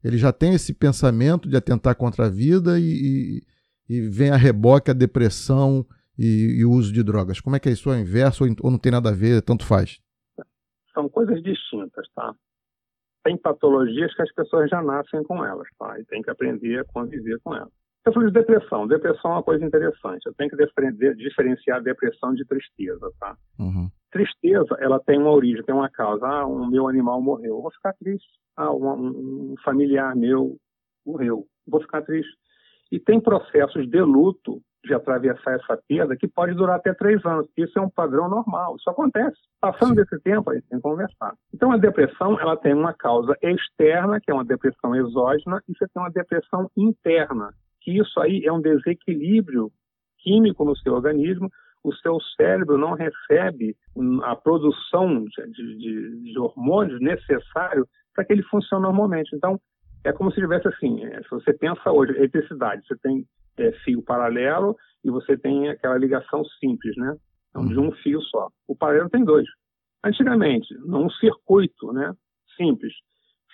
Ele 0.03 0.17
já 0.17 0.31
tem 0.31 0.53
esse 0.53 0.73
pensamento 0.73 1.49
de 1.49 1.57
atentar 1.57 1.95
contra 1.95 2.27
a 2.27 2.29
vida 2.29 2.79
e, 2.79 3.43
e, 3.89 3.97
e 3.97 4.09
vem 4.09 4.29
a 4.29 4.37
reboque 4.37 4.91
a 4.91 4.93
depressão 4.93 5.85
e, 6.17 6.63
o 6.63 6.71
uso 6.71 6.93
de 6.93 7.03
drogas. 7.03 7.39
Como 7.39 7.55
é 7.55 7.59
que 7.59 7.69
é 7.69 7.71
isso? 7.71 7.91
É 7.91 7.99
inverso 7.99 8.43
ou, 8.43 8.49
ou 8.61 8.71
não 8.71 8.77
tem 8.77 8.91
nada 8.91 9.09
a 9.09 9.13
ver, 9.13 9.41
tanto 9.41 9.65
faz? 9.65 9.99
São 10.93 11.09
coisas 11.09 11.41
distintas, 11.41 12.07
tá? 12.15 12.33
tem 13.23 13.37
patologias 13.37 14.13
que 14.15 14.21
as 14.21 14.33
pessoas 14.33 14.69
já 14.69 14.81
nascem 14.81 15.23
com 15.23 15.45
elas, 15.45 15.67
tá? 15.77 15.99
E 15.99 16.05
tem 16.05 16.21
que 16.21 16.29
aprender 16.29 16.79
a 16.79 16.85
conviver 16.85 17.39
com 17.43 17.55
elas. 17.55 17.71
Eu 18.05 18.13
falei 18.13 18.29
de 18.29 18.39
depressão. 18.39 18.87
Depressão 18.87 19.31
é 19.31 19.33
uma 19.35 19.43
coisa 19.43 19.65
interessante. 19.65 20.25
Eu 20.25 20.33
tenho 20.33 20.49
que 20.49 21.15
diferenciar 21.15 21.83
depressão 21.83 22.33
de 22.33 22.45
tristeza, 22.45 23.11
tá? 23.19 23.37
Uhum. 23.59 23.89
Tristeza, 24.11 24.75
ela 24.79 24.99
tem 24.99 25.19
uma 25.19 25.31
origem, 25.31 25.63
tem 25.63 25.75
uma 25.75 25.89
causa. 25.89 26.25
Ah, 26.25 26.45
um 26.45 26.67
meu 26.67 26.87
animal 26.87 27.21
morreu. 27.21 27.55
Eu 27.55 27.61
vou 27.61 27.71
ficar 27.71 27.93
triste. 27.93 28.27
Ah, 28.57 28.71
um, 28.71 29.53
um 29.53 29.55
familiar 29.63 30.15
meu 30.15 30.57
morreu. 31.05 31.45
Vou 31.67 31.81
ficar 31.81 32.01
triste. 32.01 32.33
E 32.91 32.99
tem 32.99 33.19
processos 33.19 33.87
de 33.87 34.01
luto 34.01 34.61
de 34.83 34.93
atravessar 34.93 35.55
essa 35.55 35.77
perda 35.87 36.15
que 36.15 36.27
pode 36.27 36.53
durar 36.53 36.77
até 36.77 36.93
três 36.93 37.23
anos. 37.25 37.47
Isso 37.57 37.77
é 37.77 37.81
um 37.81 37.89
padrão 37.89 38.29
normal, 38.29 38.75
isso 38.77 38.89
acontece. 38.89 39.37
Passando 39.59 39.95
desse 39.95 40.19
tempo, 40.21 40.49
a 40.49 40.55
gente 40.55 40.67
tem 40.67 40.79
que 40.79 40.83
conversar. 40.83 41.33
Então, 41.53 41.71
a 41.71 41.77
depressão 41.77 42.39
ela 42.39 42.55
tem 42.55 42.73
uma 42.73 42.93
causa 42.93 43.35
externa, 43.41 44.19
que 44.21 44.31
é 44.31 44.33
uma 44.33 44.45
depressão 44.45 44.95
exógena, 44.95 45.61
e 45.67 45.73
você 45.73 45.85
tem 45.87 46.01
uma 46.01 46.11
depressão 46.11 46.69
interna, 46.77 47.53
que 47.81 47.97
isso 47.97 48.19
aí 48.19 48.45
é 48.45 48.51
um 48.51 48.61
desequilíbrio 48.61 49.69
químico 50.19 50.63
no 50.63 50.75
seu 50.77 50.93
organismo. 50.93 51.49
O 51.83 51.93
seu 51.95 52.19
cérebro 52.35 52.77
não 52.77 52.93
recebe 52.93 53.75
a 54.23 54.35
produção 54.35 55.23
de, 55.23 55.77
de, 55.77 56.31
de 56.31 56.39
hormônios 56.39 56.99
necessário 56.99 57.87
para 58.13 58.25
que 58.25 58.33
ele 58.33 58.43
funcione 58.43 58.83
normalmente. 58.83 59.33
Então, 59.35 59.59
é 60.03 60.11
como 60.11 60.31
se 60.31 60.41
tivesse 60.41 60.67
assim, 60.67 61.03
é, 61.05 61.21
se 61.23 61.29
você 61.29 61.53
pensa 61.53 61.91
hoje, 61.91 62.13
eletricidade, 62.13 62.85
você 62.85 62.97
tem 62.97 63.25
é, 63.57 63.71
fio 63.83 64.01
paralelo 64.03 64.75
e 65.03 65.09
você 65.09 65.37
tem 65.37 65.69
aquela 65.69 65.97
ligação 65.97 66.43
simples, 66.59 66.95
né? 66.97 67.15
Então, 67.49 67.65
de 67.65 67.79
um 67.79 67.91
fio 67.91 68.21
só. 68.23 68.49
O 68.67 68.75
paralelo 68.75 69.09
tem 69.09 69.23
dois. 69.23 69.47
Antigamente, 70.03 70.73
num 70.85 71.09
circuito 71.09 71.91
né, 71.91 72.13
simples, 72.55 72.93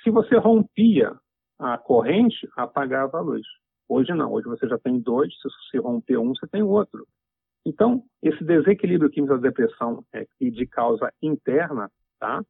se 0.04 0.12
você 0.12 0.36
rompia 0.38 1.12
a 1.58 1.78
corrente, 1.78 2.48
apagava 2.56 3.18
a 3.18 3.22
luz. 3.22 3.46
Hoje 3.88 4.14
não, 4.14 4.32
hoje 4.32 4.48
você 4.48 4.68
já 4.68 4.78
tem 4.78 5.00
dois, 5.00 5.34
se 5.34 5.48
você 5.48 5.78
romper 5.80 6.18
um, 6.18 6.34
você 6.36 6.48
tem 6.48 6.62
outro. 6.62 7.06
Então, 7.66 8.04
esse 8.22 8.44
desequilíbrio 8.44 9.10
químico 9.10 9.34
da 9.36 9.42
depressão 9.42 10.04
é, 10.14 10.26
e 10.40 10.52
de 10.52 10.68
causa 10.68 11.12
interna, 11.22 11.90
tá? 12.20 12.44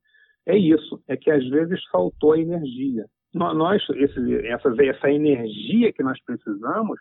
É 0.45 0.57
isso, 0.57 1.01
é 1.07 1.15
que 1.15 1.31
às 1.31 1.47
vezes 1.47 1.83
faltou 1.91 2.35
energia. 2.35 3.05
Nós, 3.33 3.81
esse, 3.95 4.47
essa, 4.47 4.73
essa 4.83 5.09
energia 5.09 5.91
que 5.91 6.03
nós 6.03 6.21
precisamos, 6.23 6.99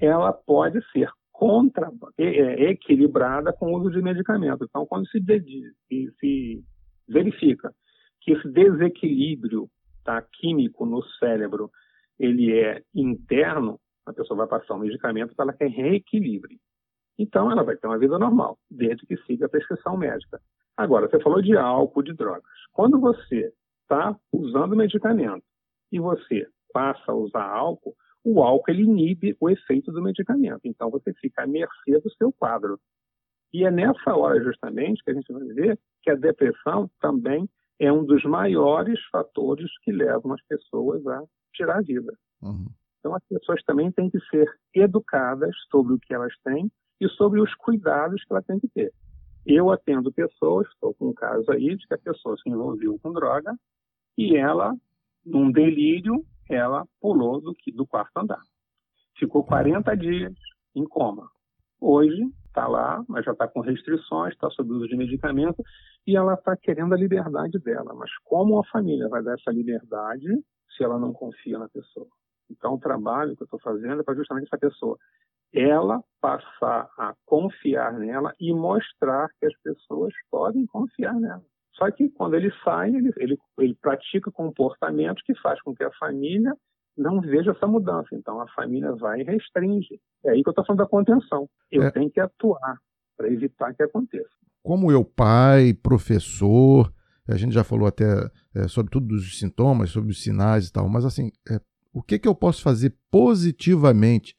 ela 0.00 0.32
pode 0.32 0.80
ser 0.90 1.08
contra, 1.30 1.90
é, 2.16 2.70
equilibrada 2.70 3.52
com 3.52 3.66
o 3.72 3.78
uso 3.78 3.90
de 3.90 4.02
medicamentos. 4.02 4.66
Então, 4.68 4.86
quando 4.86 5.06
se, 5.08 5.20
se 6.18 6.64
verifica 7.08 7.72
que 8.20 8.32
esse 8.32 8.48
desequilíbrio 8.48 9.68
tá, 10.04 10.20
químico 10.22 10.84
no 10.84 11.02
cérebro 11.18 11.70
ele 12.18 12.58
é 12.58 12.82
interno, 12.94 13.78
a 14.04 14.12
pessoa 14.12 14.38
vai 14.38 14.48
passar 14.48 14.74
um 14.74 14.80
medicamento 14.80 15.34
para 15.36 15.52
que 15.52 15.66
reequilibre. 15.66 16.58
Então, 17.18 17.50
ela 17.50 17.64
vai 17.64 17.76
ter 17.76 17.86
uma 17.86 17.98
vida 17.98 18.18
normal, 18.18 18.58
desde 18.70 19.04
que 19.06 19.16
siga 19.24 19.46
a 19.46 19.48
prescrição 19.48 19.96
médica. 19.96 20.40
Agora, 20.76 21.08
você 21.08 21.20
falou 21.20 21.42
de 21.42 21.56
álcool, 21.56 22.02
de 22.02 22.14
drogas. 22.14 22.44
Quando 22.72 23.00
você 23.00 23.52
está 23.82 24.16
usando 24.32 24.76
medicamento 24.76 25.44
e 25.90 25.98
você 25.98 26.46
passa 26.72 27.10
a 27.10 27.14
usar 27.14 27.44
álcool, 27.44 27.96
o 28.24 28.42
álcool 28.42 28.70
ele 28.70 28.82
inibe 28.82 29.36
o 29.40 29.48
efeito 29.48 29.90
do 29.90 30.02
medicamento. 30.02 30.60
Então 30.64 30.90
você 30.90 31.12
fica 31.14 31.42
à 31.42 31.46
mercê 31.46 31.98
do 32.00 32.10
seu 32.12 32.32
quadro. 32.32 32.78
E 33.52 33.64
é 33.64 33.70
nessa 33.70 34.14
hora 34.14 34.42
justamente 34.42 35.02
que 35.02 35.10
a 35.10 35.14
gente 35.14 35.32
vai 35.32 35.44
ver 35.48 35.78
que 36.02 36.10
a 36.10 36.14
depressão 36.14 36.90
também 37.00 37.48
é 37.80 37.90
um 37.90 38.04
dos 38.04 38.22
maiores 38.24 39.00
fatores 39.10 39.70
que 39.82 39.92
levam 39.92 40.32
as 40.34 40.42
pessoas 40.46 41.06
a 41.06 41.22
tirar 41.54 41.78
a 41.78 41.82
vida. 41.82 42.12
Uhum. 42.42 42.66
Então 42.98 43.14
as 43.14 43.24
pessoas 43.26 43.62
também 43.64 43.90
têm 43.92 44.10
que 44.10 44.20
ser 44.28 44.46
educadas 44.74 45.56
sobre 45.70 45.94
o 45.94 45.98
que 45.98 46.12
elas 46.12 46.34
têm 46.44 46.70
e 47.00 47.08
sobre 47.10 47.40
os 47.40 47.54
cuidados 47.54 48.22
que 48.24 48.32
elas 48.32 48.44
têm 48.44 48.58
que 48.58 48.68
ter. 48.68 48.92
Eu 49.46 49.70
atendo 49.70 50.12
pessoas, 50.12 50.68
estou 50.68 50.94
com 50.94 51.08
um 51.08 51.14
caso 51.14 51.50
aí 51.50 51.76
de 51.76 51.86
que 51.86 51.94
a 51.94 51.98
pessoa 51.98 52.36
se 52.36 52.48
envolveu 52.48 52.98
com 53.02 53.12
droga 53.12 53.56
e 54.16 54.36
ela, 54.36 54.74
num 55.24 55.50
delírio, 55.50 56.24
ela 56.50 56.84
pulou 57.00 57.40
do, 57.40 57.54
do 57.74 57.86
quarto 57.86 58.16
andar. 58.18 58.42
Ficou 59.18 59.44
40 59.44 59.96
dias 59.96 60.34
em 60.74 60.84
coma. 60.84 61.30
Hoje 61.80 62.22
está 62.46 62.66
lá, 62.66 63.04
mas 63.08 63.24
já 63.24 63.32
está 63.32 63.46
com 63.46 63.60
restrições, 63.60 64.34
está 64.34 64.50
sob 64.50 64.72
uso 64.72 64.88
de 64.88 64.96
medicamento 64.96 65.62
e 66.06 66.16
ela 66.16 66.34
está 66.34 66.56
querendo 66.56 66.92
a 66.92 66.98
liberdade 66.98 67.58
dela. 67.58 67.94
Mas 67.94 68.10
como 68.24 68.58
a 68.58 68.64
família 68.64 69.08
vai 69.08 69.22
dar 69.22 69.34
essa 69.34 69.50
liberdade 69.50 70.26
se 70.76 70.82
ela 70.82 70.98
não 70.98 71.12
confia 71.12 71.58
na 71.58 71.68
pessoa? 71.68 72.08
Então, 72.50 72.74
o 72.74 72.80
trabalho 72.80 73.36
que 73.36 73.42
eu 73.42 73.44
estou 73.44 73.60
fazendo 73.60 74.00
é 74.00 74.02
para 74.02 74.14
justamente 74.14 74.46
essa 74.46 74.58
pessoa. 74.58 74.96
Ela 75.52 76.02
passar 76.20 76.88
a 76.98 77.14
confiar 77.24 77.92
nela 77.92 78.34
e 78.38 78.52
mostrar 78.52 79.28
que 79.38 79.46
as 79.46 79.56
pessoas 79.62 80.12
podem 80.30 80.66
confiar 80.66 81.14
nela. 81.14 81.42
Só 81.74 81.90
que 81.90 82.08
quando 82.10 82.34
ele 82.34 82.52
sai, 82.64 82.94
ele, 82.94 83.12
ele, 83.16 83.38
ele 83.58 83.74
pratica 83.80 84.30
comportamentos 84.32 85.22
que 85.22 85.34
faz 85.40 85.62
com 85.62 85.74
que 85.74 85.84
a 85.84 85.92
família 85.92 86.52
não 86.96 87.20
veja 87.20 87.52
essa 87.52 87.66
mudança. 87.66 88.08
Então 88.12 88.40
a 88.40 88.48
família 88.48 88.92
vai 88.96 89.20
e 89.20 89.24
restringe. 89.24 90.00
É 90.24 90.30
aí 90.30 90.42
que 90.42 90.48
eu 90.48 90.50
estou 90.50 90.66
falando 90.66 90.80
da 90.80 90.88
contenção. 90.88 91.48
Eu 91.70 91.84
é. 91.84 91.90
tenho 91.90 92.10
que 92.10 92.20
atuar 92.20 92.76
para 93.16 93.28
evitar 93.28 93.72
que 93.74 93.82
aconteça. 93.82 94.28
Como 94.62 94.90
eu, 94.90 95.04
pai, 95.04 95.72
professor, 95.72 96.92
a 97.28 97.36
gente 97.36 97.54
já 97.54 97.62
falou 97.62 97.86
até 97.86 98.28
é, 98.54 98.66
sobre 98.66 98.90
tudo 98.90 99.06
dos 99.06 99.38
sintomas, 99.38 99.90
sobre 99.90 100.10
os 100.10 100.22
sinais 100.22 100.68
e 100.68 100.72
tal, 100.72 100.88
mas 100.88 101.04
assim, 101.04 101.30
é, 101.48 101.60
o 101.92 102.02
que, 102.02 102.18
que 102.18 102.28
eu 102.28 102.34
posso 102.34 102.62
fazer 102.62 102.96
positivamente 103.10 104.34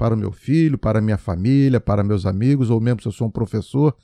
para 0.00 0.14
o 0.14 0.16
meu 0.16 0.32
filho, 0.32 0.78
para 0.78 0.98
a 0.98 1.02
minha 1.02 1.18
família, 1.18 1.78
para 1.78 2.02
meus 2.02 2.24
amigos, 2.24 2.70
ou 2.70 2.80
mesmo 2.80 3.02
se 3.02 3.08
eu 3.08 3.12
sou 3.12 3.26
um 3.26 3.30
professor, 3.30 3.94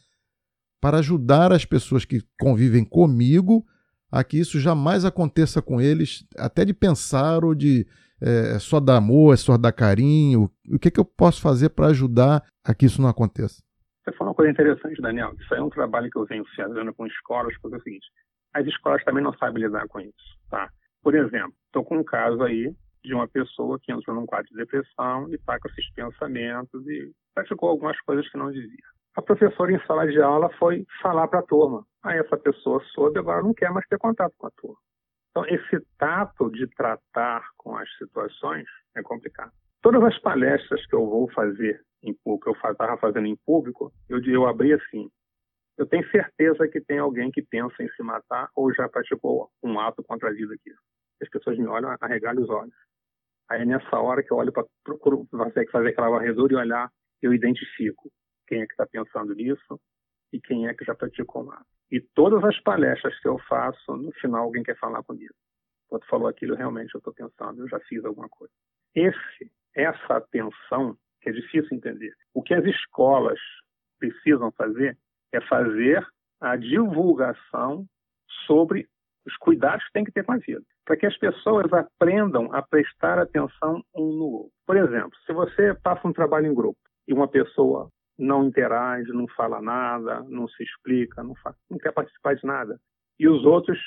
para 0.78 0.98
ajudar 0.98 1.52
as 1.52 1.64
pessoas 1.64 2.04
que 2.04 2.20
convivem 2.38 2.84
comigo 2.84 3.64
a 4.12 4.22
que 4.22 4.38
isso 4.38 4.60
jamais 4.60 5.06
aconteça 5.06 5.62
com 5.62 5.80
eles, 5.80 6.26
até 6.36 6.66
de 6.66 6.74
pensar 6.74 7.46
ou 7.46 7.54
de 7.54 7.86
é, 8.20 8.58
só 8.58 8.78
dar 8.78 8.98
amor, 8.98 9.32
é 9.32 9.38
só 9.38 9.56
dar 9.56 9.72
carinho. 9.72 10.50
O 10.70 10.78
que, 10.78 10.90
que 10.90 11.00
eu 11.00 11.04
posso 11.04 11.40
fazer 11.40 11.70
para 11.70 11.86
ajudar 11.86 12.42
a 12.62 12.74
que 12.74 12.84
isso 12.84 13.00
não 13.00 13.08
aconteça? 13.08 13.62
Você 14.04 14.14
falou 14.18 14.32
uma 14.32 14.36
coisa 14.36 14.52
interessante, 14.52 15.00
Daniel. 15.00 15.32
Isso 15.40 15.54
é 15.54 15.62
um 15.62 15.70
trabalho 15.70 16.10
que 16.10 16.18
eu 16.18 16.26
venho 16.26 16.44
fazendo 16.54 16.92
com 16.92 17.06
escolas, 17.06 17.56
porque 17.62 17.74
é 17.74 17.78
o 17.78 17.82
seguinte: 17.82 18.06
as 18.52 18.66
escolas 18.66 19.02
também 19.02 19.24
não 19.24 19.32
sabem 19.38 19.62
lidar 19.62 19.88
com 19.88 19.98
isso. 19.98 20.38
Tá? 20.50 20.68
Por 21.02 21.14
exemplo, 21.14 21.54
estou 21.68 21.82
com 21.82 21.96
um 21.96 22.04
caso 22.04 22.42
aí 22.42 22.70
de 23.06 23.14
uma 23.14 23.28
pessoa 23.28 23.78
que 23.80 23.92
entrou 23.92 24.14
num 24.14 24.26
quadro 24.26 24.48
de 24.48 24.56
depressão 24.56 25.28
e 25.30 25.36
está 25.36 25.58
com 25.58 25.68
esses 25.68 25.90
pensamentos 25.92 26.86
e 26.86 27.12
praticou 27.34 27.68
algumas 27.70 27.98
coisas 28.00 28.28
que 28.30 28.36
não 28.36 28.50
devia. 28.50 28.84
A 29.16 29.22
professora 29.22 29.72
em 29.72 29.80
sala 29.86 30.06
de 30.06 30.20
aula 30.20 30.50
foi 30.58 30.84
falar 31.00 31.26
para 31.28 31.38
a 31.38 31.46
turma. 31.46 31.86
Aí 32.02 32.18
essa 32.18 32.36
pessoa 32.36 32.82
soube, 32.92 33.18
agora 33.18 33.42
não 33.42 33.54
quer 33.54 33.70
mais 33.70 33.86
ter 33.86 33.98
contato 33.98 34.34
com 34.36 34.46
a 34.46 34.50
turma. 34.50 34.76
Então, 35.30 35.46
esse 35.46 35.86
tato 35.98 36.50
de 36.50 36.66
tratar 36.68 37.46
com 37.56 37.76
as 37.76 37.88
situações 37.96 38.66
é 38.94 39.02
complicado. 39.02 39.52
Todas 39.82 40.02
as 40.02 40.18
palestras 40.18 40.84
que 40.86 40.94
eu 40.94 41.06
vou 41.06 41.30
fazer 41.30 41.80
em 42.02 42.14
público, 42.24 42.50
eu 42.50 42.70
estava 42.72 42.96
fazendo 42.98 43.26
em 43.26 43.36
público, 43.44 43.92
eu, 44.08 44.22
eu 44.24 44.46
abri 44.46 44.72
assim. 44.72 45.08
Eu 45.78 45.86
tenho 45.86 46.08
certeza 46.10 46.66
que 46.68 46.80
tem 46.80 46.98
alguém 46.98 47.30
que 47.30 47.42
pensa 47.42 47.82
em 47.82 47.88
se 47.90 48.02
matar 48.02 48.48
ou 48.56 48.72
já 48.72 48.88
praticou 48.88 49.50
um 49.62 49.78
ato 49.78 50.02
contra 50.02 50.30
a 50.30 50.32
vida 50.32 50.54
aqui. 50.54 50.70
As 51.22 51.28
pessoas 51.28 51.58
me 51.58 51.66
olham, 51.66 51.94
arregalham 52.00 52.42
os 52.42 52.48
olhos. 52.48 52.74
Aí 53.48 53.64
nessa 53.64 53.98
hora 53.98 54.22
que 54.22 54.32
eu 54.32 54.36
olho 54.36 54.52
para 54.52 54.64
procuro 54.82 55.26
fazer, 55.30 55.60
aquela 55.60 56.10
varredura 56.10 56.52
e 56.52 56.56
olhar, 56.56 56.90
eu 57.22 57.32
identifico 57.32 58.10
quem 58.46 58.62
é 58.62 58.66
que 58.66 58.72
está 58.72 58.86
pensando 58.86 59.34
nisso 59.34 59.80
e 60.32 60.40
quem 60.40 60.66
é 60.66 60.74
que 60.74 60.84
já 60.84 60.94
praticou 60.94 61.44
um 61.44 61.52
ato. 61.52 61.66
E 61.90 62.00
todas 62.00 62.42
as 62.44 62.58
palestras 62.60 63.18
que 63.20 63.28
eu 63.28 63.38
faço, 63.48 63.96
no 63.96 64.12
final 64.12 64.44
alguém 64.44 64.62
quer 64.62 64.76
falar 64.78 65.02
comigo. 65.02 65.34
Quando 65.88 66.04
falou 66.06 66.26
aquilo, 66.26 66.56
realmente 66.56 66.94
eu 66.94 66.98
estou 66.98 67.14
pensando, 67.14 67.62
eu 67.62 67.68
já 67.68 67.78
fiz 67.80 68.04
alguma 68.04 68.28
coisa. 68.28 68.52
Esse, 68.94 69.50
essa 69.74 70.16
atenção, 70.16 70.98
que 71.20 71.28
é 71.28 71.32
difícil 71.32 71.76
entender. 71.76 72.12
O 72.34 72.42
que 72.42 72.54
as 72.54 72.64
escolas 72.64 73.38
precisam 73.98 74.50
fazer 74.52 74.98
é 75.32 75.40
fazer 75.42 76.04
a 76.40 76.56
divulgação 76.56 77.86
sobre 78.46 78.88
os 79.26 79.36
cuidados 79.38 79.84
que 79.86 79.92
tem 79.92 80.04
que 80.04 80.12
ter 80.12 80.24
com 80.24 80.32
a 80.32 80.38
vida, 80.38 80.62
para 80.84 80.96
que 80.96 81.06
as 81.06 81.16
pessoas 81.18 81.70
aprendam 81.72 82.52
a 82.52 82.62
prestar 82.62 83.18
atenção 83.18 83.82
um 83.94 84.12
no 84.12 84.24
outro. 84.24 84.52
Por 84.66 84.76
exemplo, 84.76 85.12
se 85.26 85.32
você 85.32 85.74
passa 85.82 86.06
um 86.06 86.12
trabalho 86.12 86.46
em 86.46 86.54
grupo 86.54 86.78
e 87.08 87.12
uma 87.12 87.28
pessoa 87.28 87.90
não 88.18 88.44
interage, 88.44 89.12
não 89.12 89.26
fala 89.28 89.60
nada, 89.60 90.24
não 90.28 90.48
se 90.48 90.62
explica, 90.62 91.22
não, 91.22 91.34
não 91.70 91.78
quer 91.78 91.92
participar 91.92 92.34
de 92.34 92.46
nada. 92.46 92.78
E 93.18 93.28
os 93.28 93.44
outros 93.44 93.78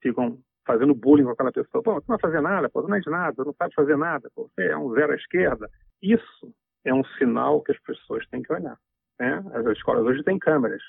ficam 0.00 0.38
fazendo 0.66 0.94
bullying 0.94 1.24
com 1.24 1.30
aquela 1.30 1.52
pessoa. 1.52 1.82
Pô, 1.82 1.94
você 1.94 2.04
não 2.08 2.16
vai 2.16 2.20
fazer 2.20 2.40
nada, 2.40 2.68
pô, 2.68 2.82
não 2.82 2.94
é 2.94 3.00
de 3.00 3.10
nada, 3.10 3.44
não 3.44 3.54
sabe 3.54 3.74
fazer 3.74 3.96
nada, 3.96 4.28
pô, 4.34 4.48
você 4.48 4.68
é 4.68 4.76
um 4.76 4.92
zero 4.94 5.12
à 5.12 5.16
esquerda. 5.16 5.68
Isso 6.00 6.54
é 6.84 6.94
um 6.94 7.04
sinal 7.18 7.62
que 7.62 7.72
as 7.72 7.80
pessoas 7.80 8.26
têm 8.28 8.42
que 8.42 8.52
olhar. 8.52 8.76
Né? 9.18 9.42
As 9.54 9.66
escolas 9.66 10.04
hoje 10.04 10.22
têm 10.22 10.38
câmeras. 10.38 10.82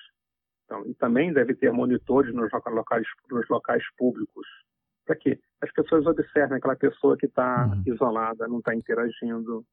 Então, 0.65 0.85
e 0.87 0.93
também 0.95 1.33
deve 1.33 1.55
ter 1.55 1.71
monitores 1.71 2.33
nos 2.33 2.51
locais, 2.51 3.05
nos 3.29 3.47
locais 3.49 3.83
públicos. 3.97 4.47
Para 5.05 5.15
quê? 5.15 5.39
As 5.61 5.71
pessoas 5.73 6.05
observem 6.05 6.57
aquela 6.57 6.75
pessoa 6.75 7.17
que 7.17 7.25
está 7.25 7.67
uhum. 7.67 7.83
isolada, 7.85 8.47
não 8.47 8.59
está 8.59 8.73
interagindo, 8.73 9.65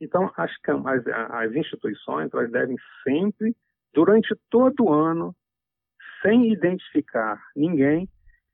então, 0.00 0.32
as, 0.36 0.50
as, 0.86 1.06
as 1.30 1.54
instituições 1.54 2.32
elas 2.32 2.50
devem 2.50 2.76
sempre, 3.04 3.54
durante 3.92 4.34
todo 4.48 4.84
o 4.84 4.92
ano, 4.92 5.36
sem 6.22 6.50
identificar 6.52 7.38
ninguém, 7.54 8.08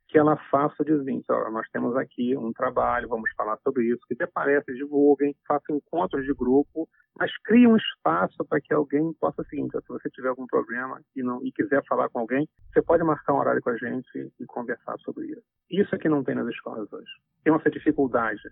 que 0.08 0.18
ela 0.18 0.36
faça 0.50 0.82
o 0.82 0.86
seguinte, 0.86 1.26
nós 1.28 1.68
temos 1.70 1.96
aqui 1.96 2.36
um 2.36 2.52
trabalho, 2.52 3.08
vamos 3.08 3.30
falar 3.36 3.58
sobre 3.58 3.86
isso, 3.86 4.00
que 4.06 4.22
aparece, 4.22 4.72
divulguem, 4.74 5.34
façam 5.46 5.76
encontros 5.76 6.24
de 6.24 6.32
grupo, 6.32 6.88
mas 7.18 7.30
crie 7.42 7.66
um 7.66 7.76
espaço 7.76 8.44
para 8.48 8.60
que 8.60 8.72
alguém 8.72 9.12
possa, 9.20 9.42
seguinte, 9.44 9.72
se 9.72 9.88
você 9.88 10.08
tiver 10.10 10.28
algum 10.28 10.46
problema 10.46 11.00
e, 11.14 11.22
não, 11.22 11.44
e 11.44 11.50
quiser 11.50 11.82
falar 11.88 12.08
com 12.08 12.20
alguém, 12.20 12.48
você 12.72 12.82
pode 12.82 13.02
marcar 13.02 13.34
um 13.34 13.38
horário 13.38 13.62
com 13.62 13.70
a 13.70 13.76
gente 13.76 14.32
e 14.38 14.46
conversar 14.46 14.96
sobre 14.98 15.26
isso. 15.26 15.42
Isso 15.70 15.94
é 15.94 15.98
que 15.98 16.08
não 16.08 16.22
tem 16.22 16.34
nas 16.34 16.46
escolas 16.48 16.92
hoje. 16.92 17.10
Tem 17.42 17.52
uma 17.52 17.60
dificuldade. 17.70 18.42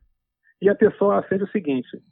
E 0.60 0.68
a 0.68 0.74
pessoa 0.74 1.20
aceita 1.20 1.44
o 1.44 1.50
seguinte, 1.50 2.02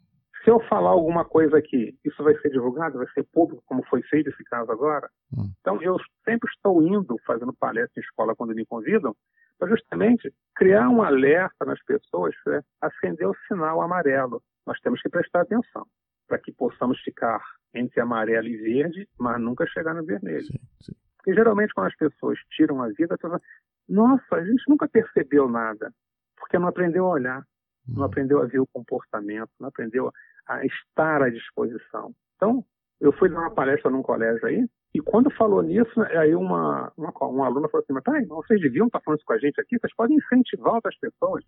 se 0.43 0.49
eu 0.49 0.59
falar 0.67 0.89
alguma 0.89 1.23
coisa 1.23 1.57
aqui, 1.57 1.97
isso 2.03 2.21
vai 2.23 2.37
ser 2.39 2.49
divulgado, 2.49 2.97
vai 2.97 3.07
ser 3.13 3.23
público, 3.31 3.63
como 3.65 3.83
foi 3.85 4.01
feito 4.03 4.29
esse 4.29 4.43
caso 4.43 4.71
agora. 4.71 5.09
Hum. 5.31 5.51
Então, 5.61 5.81
eu 5.81 5.97
sempre 6.25 6.49
estou 6.49 6.81
indo, 6.81 7.17
fazendo 7.25 7.53
palestra 7.53 8.01
em 8.01 8.03
escola 8.03 8.35
quando 8.35 8.53
me 8.53 8.65
convidam, 8.65 9.15
para 9.57 9.69
justamente 9.69 10.33
criar 10.55 10.89
um 10.89 11.01
alerta 11.01 11.65
nas 11.65 11.81
pessoas, 11.85 12.35
né, 12.45 12.61
acender 12.81 13.27
o 13.27 13.35
sinal 13.47 13.81
amarelo. 13.81 14.41
Nós 14.65 14.79
temos 14.81 15.01
que 15.01 15.09
prestar 15.09 15.41
atenção 15.41 15.85
para 16.27 16.37
que 16.37 16.51
possamos 16.51 16.99
ficar 17.01 17.41
entre 17.73 18.01
amarelo 18.01 18.47
e 18.47 18.57
verde, 18.57 19.07
mas 19.17 19.39
nunca 19.39 19.65
chegar 19.67 19.93
no 19.93 20.05
vermelho. 20.05 20.43
Sim, 20.43 20.59
sim. 20.81 20.93
Porque 21.17 21.33
geralmente 21.33 21.73
quando 21.73 21.87
as 21.87 21.95
pessoas 21.95 22.37
tiram 22.51 22.81
a 22.81 22.89
vida, 22.89 23.17
pessoa, 23.17 23.39
nossa, 23.87 24.35
a 24.35 24.43
gente 24.43 24.63
nunca 24.67 24.87
percebeu 24.87 25.47
nada, 25.47 25.93
porque 26.37 26.59
não 26.59 26.67
aprendeu 26.67 27.05
a 27.05 27.11
olhar, 27.11 27.43
não 27.87 28.03
hum. 28.03 28.05
aprendeu 28.05 28.41
a 28.41 28.45
ver 28.45 28.59
o 28.59 28.67
comportamento, 28.67 29.49
não 29.59 29.69
aprendeu 29.69 30.11
a 30.47 30.65
estar 30.65 31.21
à 31.21 31.29
disposição. 31.29 32.13
Então, 32.35 32.63
eu 32.99 33.11
fui 33.13 33.29
dar 33.29 33.39
uma 33.39 33.51
palestra 33.51 33.91
num 33.91 34.01
colégio 34.01 34.45
aí, 34.45 34.65
e 34.93 35.01
quando 35.01 35.31
falou 35.31 35.61
nisso, 35.63 36.01
aí 36.01 36.35
uma, 36.35 36.91
uma, 36.95 37.11
uma 37.21 37.45
aluna 37.47 37.67
falou 37.67 37.83
assim, 37.83 37.93
mas 37.93 38.03
tá, 38.03 38.13
vocês 38.27 38.61
deviam 38.61 38.85
estar 38.85 39.01
falando 39.01 39.19
isso 39.19 39.25
com 39.25 39.33
a 39.33 39.39
gente 39.39 39.59
aqui, 39.59 39.79
vocês 39.79 39.93
podem 39.95 40.17
incentivar 40.17 40.75
outras 40.75 40.97
pessoas. 40.99 41.43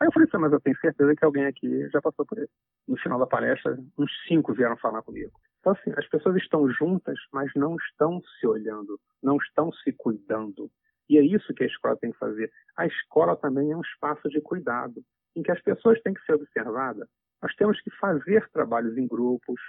Aí 0.00 0.08
eu 0.08 0.12
falei 0.12 0.26
assim, 0.28 0.38
mas 0.38 0.52
eu 0.52 0.60
tenho 0.60 0.78
certeza 0.78 1.14
que 1.14 1.24
alguém 1.24 1.44
aqui 1.44 1.88
já 1.90 2.00
passou 2.00 2.24
por 2.24 2.38
isso. 2.38 2.52
No 2.86 2.96
final 2.96 3.18
da 3.18 3.26
palestra, 3.26 3.76
uns 3.98 4.10
cinco 4.26 4.54
vieram 4.54 4.76
falar 4.78 5.02
comigo. 5.02 5.32
Então, 5.60 5.72
assim, 5.72 5.92
as 5.96 6.08
pessoas 6.08 6.36
estão 6.36 6.70
juntas, 6.70 7.18
mas 7.32 7.52
não 7.54 7.76
estão 7.76 8.22
se 8.38 8.46
olhando, 8.46 8.98
não 9.22 9.36
estão 9.36 9.70
se 9.72 9.92
cuidando. 9.92 10.70
E 11.10 11.18
é 11.18 11.22
isso 11.22 11.52
que 11.52 11.64
a 11.64 11.66
escola 11.66 11.96
tem 11.96 12.12
que 12.12 12.18
fazer. 12.18 12.50
A 12.76 12.86
escola 12.86 13.36
também 13.36 13.72
é 13.72 13.76
um 13.76 13.82
espaço 13.82 14.28
de 14.28 14.40
cuidado, 14.40 15.02
em 15.36 15.42
que 15.42 15.50
as 15.50 15.60
pessoas 15.60 16.00
têm 16.00 16.14
que 16.14 16.24
ser 16.24 16.34
observadas 16.34 17.08
nós 17.42 17.54
temos 17.54 17.80
que 17.80 17.90
fazer 17.92 18.48
trabalhos 18.50 18.96
em 18.96 19.06
grupos, 19.06 19.60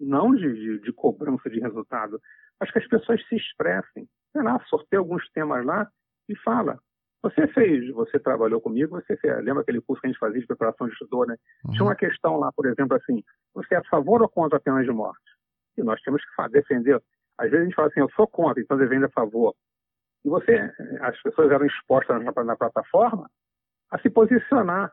não 0.00 0.34
de, 0.34 0.52
de, 0.52 0.80
de 0.80 0.92
cobrança 0.92 1.50
de 1.50 1.60
resultado, 1.60 2.20
mas 2.60 2.70
que 2.70 2.78
as 2.78 2.86
pessoas 2.86 3.24
se 3.28 3.36
expressem. 3.36 4.08
Sei 4.32 4.42
lá, 4.42 4.58
sorteia 4.68 5.00
alguns 5.00 5.28
temas 5.30 5.64
lá 5.64 5.88
e 6.28 6.36
fala. 6.36 6.78
Você 7.22 7.48
fez, 7.48 7.92
você 7.92 8.18
trabalhou 8.18 8.60
comigo, 8.60 9.00
você 9.00 9.16
fez, 9.16 9.44
lembra 9.44 9.62
aquele 9.62 9.80
curso 9.80 10.00
que 10.00 10.06
a 10.06 10.10
gente 10.10 10.20
fazia 10.20 10.40
de 10.40 10.46
preparação 10.46 10.86
de 10.86 10.92
estudor, 10.92 11.26
né? 11.26 11.36
Uhum. 11.64 11.72
Tinha 11.72 11.84
uma 11.84 11.96
questão 11.96 12.36
lá, 12.36 12.52
por 12.52 12.66
exemplo, 12.66 12.96
assim, 12.96 13.24
você 13.52 13.74
é 13.74 13.78
a 13.78 13.84
favor 13.84 14.22
ou 14.22 14.28
contra 14.28 14.58
a 14.58 14.60
pena 14.60 14.82
de 14.84 14.90
morte? 14.90 15.20
E 15.76 15.82
nós 15.82 16.00
temos 16.02 16.22
que 16.22 16.48
defender. 16.50 17.02
Às 17.36 17.50
vezes 17.50 17.62
a 17.62 17.64
gente 17.64 17.74
fala 17.74 17.88
assim, 17.88 18.00
eu 18.00 18.10
sou 18.10 18.26
contra, 18.28 18.62
então 18.62 18.76
devendo 18.76 19.06
a 19.06 19.10
favor. 19.10 19.54
E 20.24 20.28
você, 20.28 20.72
as 21.00 21.20
pessoas 21.22 21.50
eram 21.50 21.66
expostas 21.66 22.22
na, 22.22 22.44
na 22.44 22.56
plataforma 22.56 23.28
a 23.90 23.98
se 23.98 24.10
posicionar. 24.10 24.92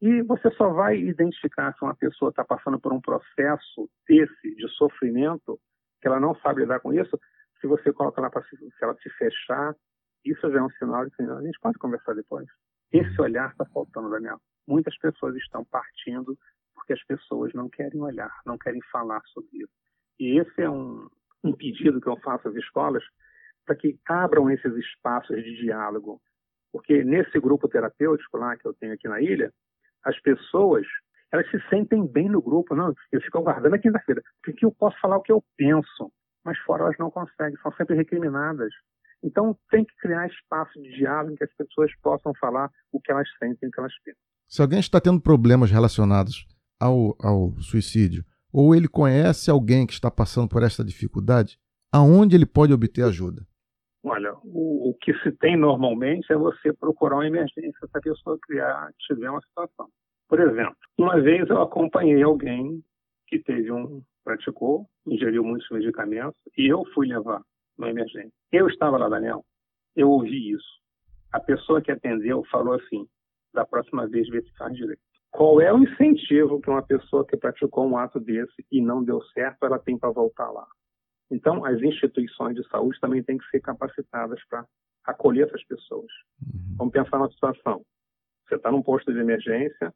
E 0.00 0.22
você 0.22 0.50
só 0.52 0.68
vai 0.70 0.98
identificar 0.98 1.72
se 1.74 1.84
uma 1.84 1.94
pessoa 1.94 2.30
está 2.30 2.44
passando 2.44 2.78
por 2.78 2.92
um 2.92 3.00
processo 3.00 3.88
desse, 4.06 4.54
de 4.54 4.68
sofrimento, 4.76 5.58
que 6.00 6.08
ela 6.08 6.20
não 6.20 6.34
sabe 6.36 6.62
lidar 6.62 6.80
com 6.80 6.92
isso, 6.92 7.18
se 7.60 7.66
você 7.66 7.92
coloca 7.92 8.20
ela 8.20 8.30
para 8.30 8.42
se, 8.44 8.56
se 8.56 8.84
ela 8.84 8.94
se 8.96 9.08
fechar, 9.10 9.74
isso 10.24 10.50
já 10.50 10.58
é 10.58 10.62
um 10.62 10.70
sinal 10.70 11.04
de 11.04 11.10
que 11.12 11.22
a 11.22 11.40
gente 11.40 11.58
pode 11.60 11.78
conversar 11.78 12.14
depois. 12.14 12.46
Esse 12.92 13.20
olhar 13.20 13.50
está 13.50 13.64
faltando, 13.66 14.10
Daniel. 14.10 14.38
Muitas 14.66 14.96
pessoas 14.98 15.34
estão 15.36 15.64
partindo 15.64 16.36
porque 16.74 16.92
as 16.92 17.02
pessoas 17.04 17.52
não 17.54 17.68
querem 17.68 18.00
olhar, 18.00 18.30
não 18.44 18.58
querem 18.58 18.80
falar 18.92 19.22
sobre 19.32 19.48
isso. 19.54 19.72
E 20.18 20.38
esse 20.38 20.62
é 20.62 20.68
um, 20.68 21.08
um 21.42 21.52
pedido 21.52 22.00
que 22.00 22.08
eu 22.08 22.18
faço 22.20 22.48
às 22.48 22.54
escolas 22.54 23.02
para 23.64 23.76
que 23.76 23.98
abram 24.06 24.50
esses 24.50 24.74
espaços 24.76 25.42
de 25.42 25.56
diálogo. 25.56 26.20
Porque 26.72 27.04
nesse 27.04 27.38
grupo 27.40 27.68
terapêutico 27.68 28.36
lá 28.36 28.56
que 28.56 28.66
eu 28.66 28.74
tenho 28.74 28.92
aqui 28.92 29.08
na 29.08 29.20
ilha, 29.20 29.52
as 30.04 30.20
pessoas 30.20 30.86
elas 31.32 31.50
se 31.50 31.58
sentem 31.68 32.06
bem 32.06 32.28
no 32.28 32.40
grupo. 32.40 32.76
Não, 32.76 32.94
eu 33.10 33.20
fico 33.20 33.38
aguardando 33.38 33.74
a 33.74 33.78
quinta-feira, 33.78 34.22
porque 34.42 34.64
eu 34.64 34.70
posso 34.70 34.96
falar 35.00 35.16
o 35.16 35.22
que 35.22 35.32
eu 35.32 35.42
penso, 35.56 36.12
mas 36.44 36.56
fora 36.58 36.84
elas 36.84 36.96
não 36.96 37.10
conseguem, 37.10 37.58
são 37.60 37.72
sempre 37.72 37.96
recriminadas. 37.96 38.72
Então 39.20 39.58
tem 39.68 39.84
que 39.84 39.96
criar 39.96 40.28
espaço 40.28 40.80
de 40.80 40.96
diálogo 40.96 41.32
em 41.32 41.36
que 41.36 41.42
as 41.42 41.52
pessoas 41.56 41.90
possam 42.00 42.32
falar 42.38 42.70
o 42.92 43.00
que 43.00 43.10
elas 43.10 43.28
sentem, 43.38 43.68
o 43.68 43.72
que 43.72 43.80
elas 43.80 43.92
pensam. 44.04 44.20
Se 44.46 44.62
alguém 44.62 44.78
está 44.78 45.00
tendo 45.00 45.20
problemas 45.20 45.72
relacionados 45.72 46.46
ao, 46.78 47.16
ao 47.20 47.60
suicídio, 47.60 48.24
ou 48.52 48.72
ele 48.72 48.86
conhece 48.86 49.50
alguém 49.50 49.86
que 49.86 49.92
está 49.92 50.10
passando 50.10 50.48
por 50.48 50.62
essa 50.62 50.84
dificuldade, 50.84 51.58
aonde 51.92 52.36
ele 52.36 52.46
pode 52.46 52.72
obter 52.72 53.02
ajuda? 53.02 53.44
Olha, 54.06 54.34
o, 54.44 54.90
o, 54.90 54.94
que 55.00 55.14
se 55.20 55.32
tem 55.32 55.56
normalmente 55.56 56.30
é 56.30 56.36
você 56.36 56.74
procurar 56.74 57.16
uma 57.16 57.26
emergência 57.26 57.72
se 57.72 57.98
a 57.98 58.00
pessoa 58.02 58.38
criar, 58.42 58.90
tiver 58.98 59.30
uma 59.30 59.40
situação. 59.40 59.88
Por 60.28 60.40
exemplo, 60.40 60.76
uma 60.98 61.18
vez 61.20 61.48
eu 61.48 61.62
acompanhei 61.62 62.22
alguém 62.22 62.82
que 63.26 63.38
teve 63.38 63.72
um, 63.72 64.02
praticou, 64.22 64.86
ingeriu 65.06 65.42
muitos 65.42 65.68
medicamentos 65.70 66.38
e 66.56 66.70
eu 66.70 66.84
fui 66.92 67.08
levar 67.08 67.40
na 67.78 67.88
emergência. 67.88 68.32
Eu 68.52 68.68
estava 68.68 68.98
lá, 68.98 69.08
Daniel, 69.08 69.42
eu 69.96 70.10
ouvi 70.10 70.52
isso. 70.52 70.82
A 71.32 71.40
pessoa 71.40 71.80
que 71.80 71.90
atendeu 71.90 72.44
falou 72.50 72.74
assim: 72.74 73.06
da 73.54 73.64
próxima 73.64 74.06
vez 74.06 74.28
vê 74.28 74.42
se 74.42 74.54
faz 74.58 74.74
direito. 74.76 75.00
Qual 75.30 75.60
é 75.62 75.72
o 75.72 75.82
incentivo 75.82 76.60
que 76.60 76.68
uma 76.68 76.82
pessoa 76.82 77.26
que 77.26 77.38
praticou 77.38 77.88
um 77.88 77.96
ato 77.96 78.20
desse 78.20 78.64
e 78.70 78.82
não 78.82 79.02
deu 79.02 79.20
certo, 79.32 79.64
ela 79.64 79.78
tem 79.78 79.98
para 79.98 80.10
voltar 80.10 80.50
lá? 80.50 80.66
Então, 81.34 81.64
as 81.64 81.82
instituições 81.82 82.54
de 82.54 82.66
saúde 82.68 82.98
também 83.00 83.22
têm 83.22 83.36
que 83.36 83.48
ser 83.50 83.60
capacitadas 83.60 84.40
para 84.48 84.64
acolher 85.04 85.48
essas 85.48 85.64
pessoas. 85.64 86.10
Uhum. 86.40 86.76
Vamos 86.76 86.92
pensar 86.92 87.18
numa 87.18 87.30
situação. 87.30 87.82
Você 88.46 88.54
está 88.54 88.70
num 88.70 88.82
posto 88.82 89.12
de 89.12 89.18
emergência, 89.18 89.92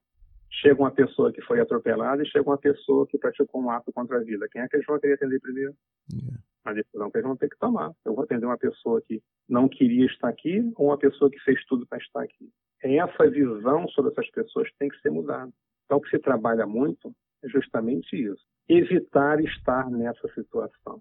chega 0.51 0.81
uma 0.81 0.91
pessoa 0.91 1.33
que 1.33 1.41
foi 1.43 1.61
atropelada 1.61 2.23
e 2.23 2.27
chega 2.27 2.49
uma 2.49 2.59
pessoa 2.59 3.07
que 3.07 3.17
praticou 3.19 3.63
um 3.63 3.71
ato 3.71 3.93
contra 3.93 4.17
a 4.17 4.21
vida. 4.21 4.49
Quem 4.51 4.63
é 4.63 4.69
que 4.69 4.77
eles 4.77 4.87
vão 4.87 4.99
querer 4.99 5.15
atender 5.15 5.41
primeiro? 5.41 5.75
Yeah. 6.13 6.41
A 6.65 6.73
decisão 6.73 7.09
que 7.09 7.19
eles 7.19 7.27
vão 7.27 7.37
ter 7.37 7.49
que 7.49 7.59
tomar. 7.59 7.93
Eu 8.05 8.15
vou 8.17 8.25
atender 8.25 8.45
uma 8.45 8.59
pessoa 8.59 9.01
que 9.01 9.23
não 9.49 9.69
queria 9.69 10.07
estar 10.07 10.29
aqui 10.29 10.73
ou 10.75 10.89
uma 10.89 10.99
pessoa 10.99 11.31
que 11.31 11.39
fez 11.41 11.65
tudo 11.67 11.87
para 11.87 11.99
estar 11.99 12.23
aqui. 12.23 12.51
Essa 12.83 13.31
visão 13.31 13.87
sobre 13.89 14.11
essas 14.11 14.29
pessoas 14.31 14.69
tem 14.77 14.89
que 14.89 15.01
ser 15.01 15.11
mudada. 15.11 15.53
Então, 15.85 15.99
o 15.99 16.01
que 16.01 16.11
se 16.11 16.19
trabalha 16.19 16.67
muito 16.67 17.15
é 17.45 17.49
justamente 17.49 18.17
isso. 18.17 18.45
Evitar 18.69 19.41
estar 19.41 19.89
nessa 19.89 20.29
situação. 20.35 21.01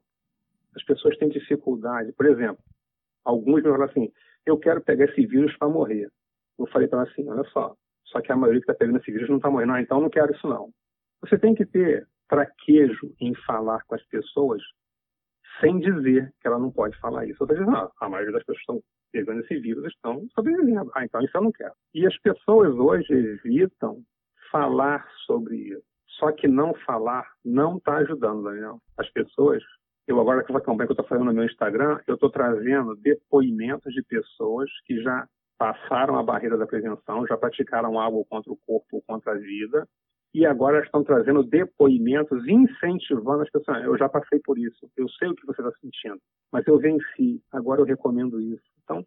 As 0.77 0.85
pessoas 0.85 1.17
têm 1.17 1.29
dificuldade. 1.29 2.13
Por 2.13 2.27
exemplo, 2.27 2.63
alguns 3.25 3.63
me 3.63 3.69
falam 3.69 3.83
assim: 3.83 4.11
eu 4.45 4.57
quero 4.57 4.81
pegar 4.81 5.05
esse 5.05 5.25
vírus 5.25 5.55
para 5.57 5.67
morrer. 5.67 6.07
Eu 6.57 6.67
falei 6.67 6.87
para 6.87 6.99
ela 7.01 7.09
assim: 7.09 7.27
olha 7.27 7.43
só, 7.45 7.75
só 8.05 8.21
que 8.21 8.31
a 8.31 8.35
maioria 8.35 8.61
que 8.61 8.71
está 8.71 8.75
pegando 8.75 8.99
esse 8.99 9.11
vírus 9.11 9.27
não 9.27 9.37
está 9.37 9.49
morrendo. 9.49 9.73
Ah, 9.73 9.81
então 9.81 9.99
não 9.99 10.09
quero 10.09 10.31
isso 10.31 10.47
não. 10.47 10.69
Você 11.21 11.37
tem 11.37 11.55
que 11.55 11.65
ter 11.65 12.07
traquejo 12.29 13.13
em 13.19 13.33
falar 13.45 13.83
com 13.87 13.95
as 13.95 14.05
pessoas 14.07 14.61
sem 15.59 15.79
dizer 15.79 16.31
que 16.39 16.47
ela 16.47 16.59
não 16.59 16.71
pode 16.71 16.95
falar 16.99 17.25
isso. 17.25 17.37
Ou 17.41 17.47
seja, 17.47 17.65
não, 17.65 17.91
a 17.99 18.09
maioria 18.09 18.33
das 18.33 18.43
pessoas 18.43 18.59
estão 18.59 18.81
pegando 19.11 19.41
esse 19.41 19.59
vírus 19.59 19.85
estão 19.85 20.27
sobrevivendo. 20.35 20.91
Ah, 20.93 21.03
então 21.03 21.21
isso 21.21 21.35
eu 21.35 21.41
não 21.41 21.51
quero. 21.51 21.73
E 21.93 22.05
as 22.05 22.15
pessoas 22.19 22.75
hoje 22.75 23.11
evitam 23.11 24.01
falar 24.51 25.05
sobre 25.25 25.55
isso. 25.57 25.83
Só 26.19 26.31
que 26.31 26.47
não 26.47 26.73
falar 26.85 27.27
não 27.43 27.77
está 27.77 27.97
ajudando, 27.97 28.43
Daniel. 28.43 28.79
As 28.97 29.09
pessoas 29.11 29.63
eu 30.07 30.19
agora 30.21 30.43
com 30.43 30.55
a 30.55 30.61
campanha 30.61 30.87
que 30.87 30.91
eu 30.91 30.95
estou 30.95 31.05
fazendo 31.05 31.25
no 31.25 31.33
meu 31.33 31.43
Instagram, 31.43 31.99
eu 32.07 32.15
estou 32.15 32.29
trazendo 32.29 32.95
depoimentos 32.95 33.93
de 33.93 34.01
pessoas 34.03 34.69
que 34.85 35.01
já 35.01 35.27
passaram 35.57 36.17
a 36.17 36.23
barreira 36.23 36.57
da 36.57 36.65
prevenção, 36.65 37.27
já 37.27 37.35
praticaram 37.35 37.99
algo 37.99 38.23
contra 38.25 38.51
o 38.51 38.57
corpo, 38.65 39.03
contra 39.05 39.33
a 39.33 39.37
vida, 39.37 39.87
e 40.33 40.45
agora 40.45 40.83
estão 40.83 41.03
trazendo 41.03 41.43
depoimentos 41.43 42.47
incentivando 42.47 43.41
as 43.41 43.49
pessoas. 43.49 43.83
Eu 43.83 43.97
já 43.97 44.07
passei 44.07 44.39
por 44.39 44.57
isso, 44.57 44.89
eu 44.95 45.09
sei 45.09 45.29
o 45.29 45.35
que 45.35 45.45
você 45.45 45.61
está 45.61 45.73
sentindo, 45.81 46.21
mas 46.51 46.65
eu 46.67 46.77
venci, 46.77 47.41
agora 47.51 47.81
eu 47.81 47.85
recomendo 47.85 48.39
isso. 48.39 48.63
Então, 48.83 49.03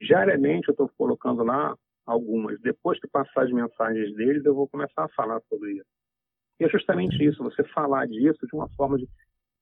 diariamente 0.00 0.68
eu 0.68 0.72
estou 0.72 0.88
colocando 0.96 1.42
lá 1.42 1.76
algumas. 2.06 2.60
Depois 2.60 2.98
que 3.00 3.08
passar 3.08 3.44
as 3.44 3.52
mensagens 3.52 4.14
deles, 4.14 4.44
eu 4.44 4.54
vou 4.54 4.68
começar 4.68 5.04
a 5.04 5.08
falar 5.10 5.40
sobre 5.48 5.72
isso. 5.72 5.90
E 6.60 6.64
é 6.64 6.68
justamente 6.68 7.22
isso, 7.22 7.42
você 7.42 7.62
falar 7.64 8.06
disso 8.06 8.46
de 8.46 8.54
uma 8.54 8.68
forma 8.70 8.96
de 8.96 9.06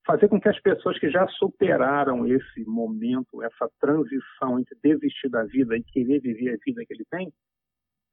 fazer 0.07 0.28
com 0.28 0.40
que 0.40 0.48
as 0.48 0.59
pessoas 0.61 0.98
que 0.98 1.11
já 1.11 1.26
superaram 1.28 2.26
esse 2.26 2.64
momento, 2.64 3.42
essa 3.42 3.68
transição 3.80 4.59
entre 4.59 4.78
desistir 4.82 5.28
da 5.28 5.42
vida 5.44 5.76
e 5.76 5.82
querer 5.82 6.20
viver 6.20 6.54
a 6.54 6.59
vida 6.64 6.84
que 6.86 6.94
ele 6.94 7.04
tem, 7.11 7.32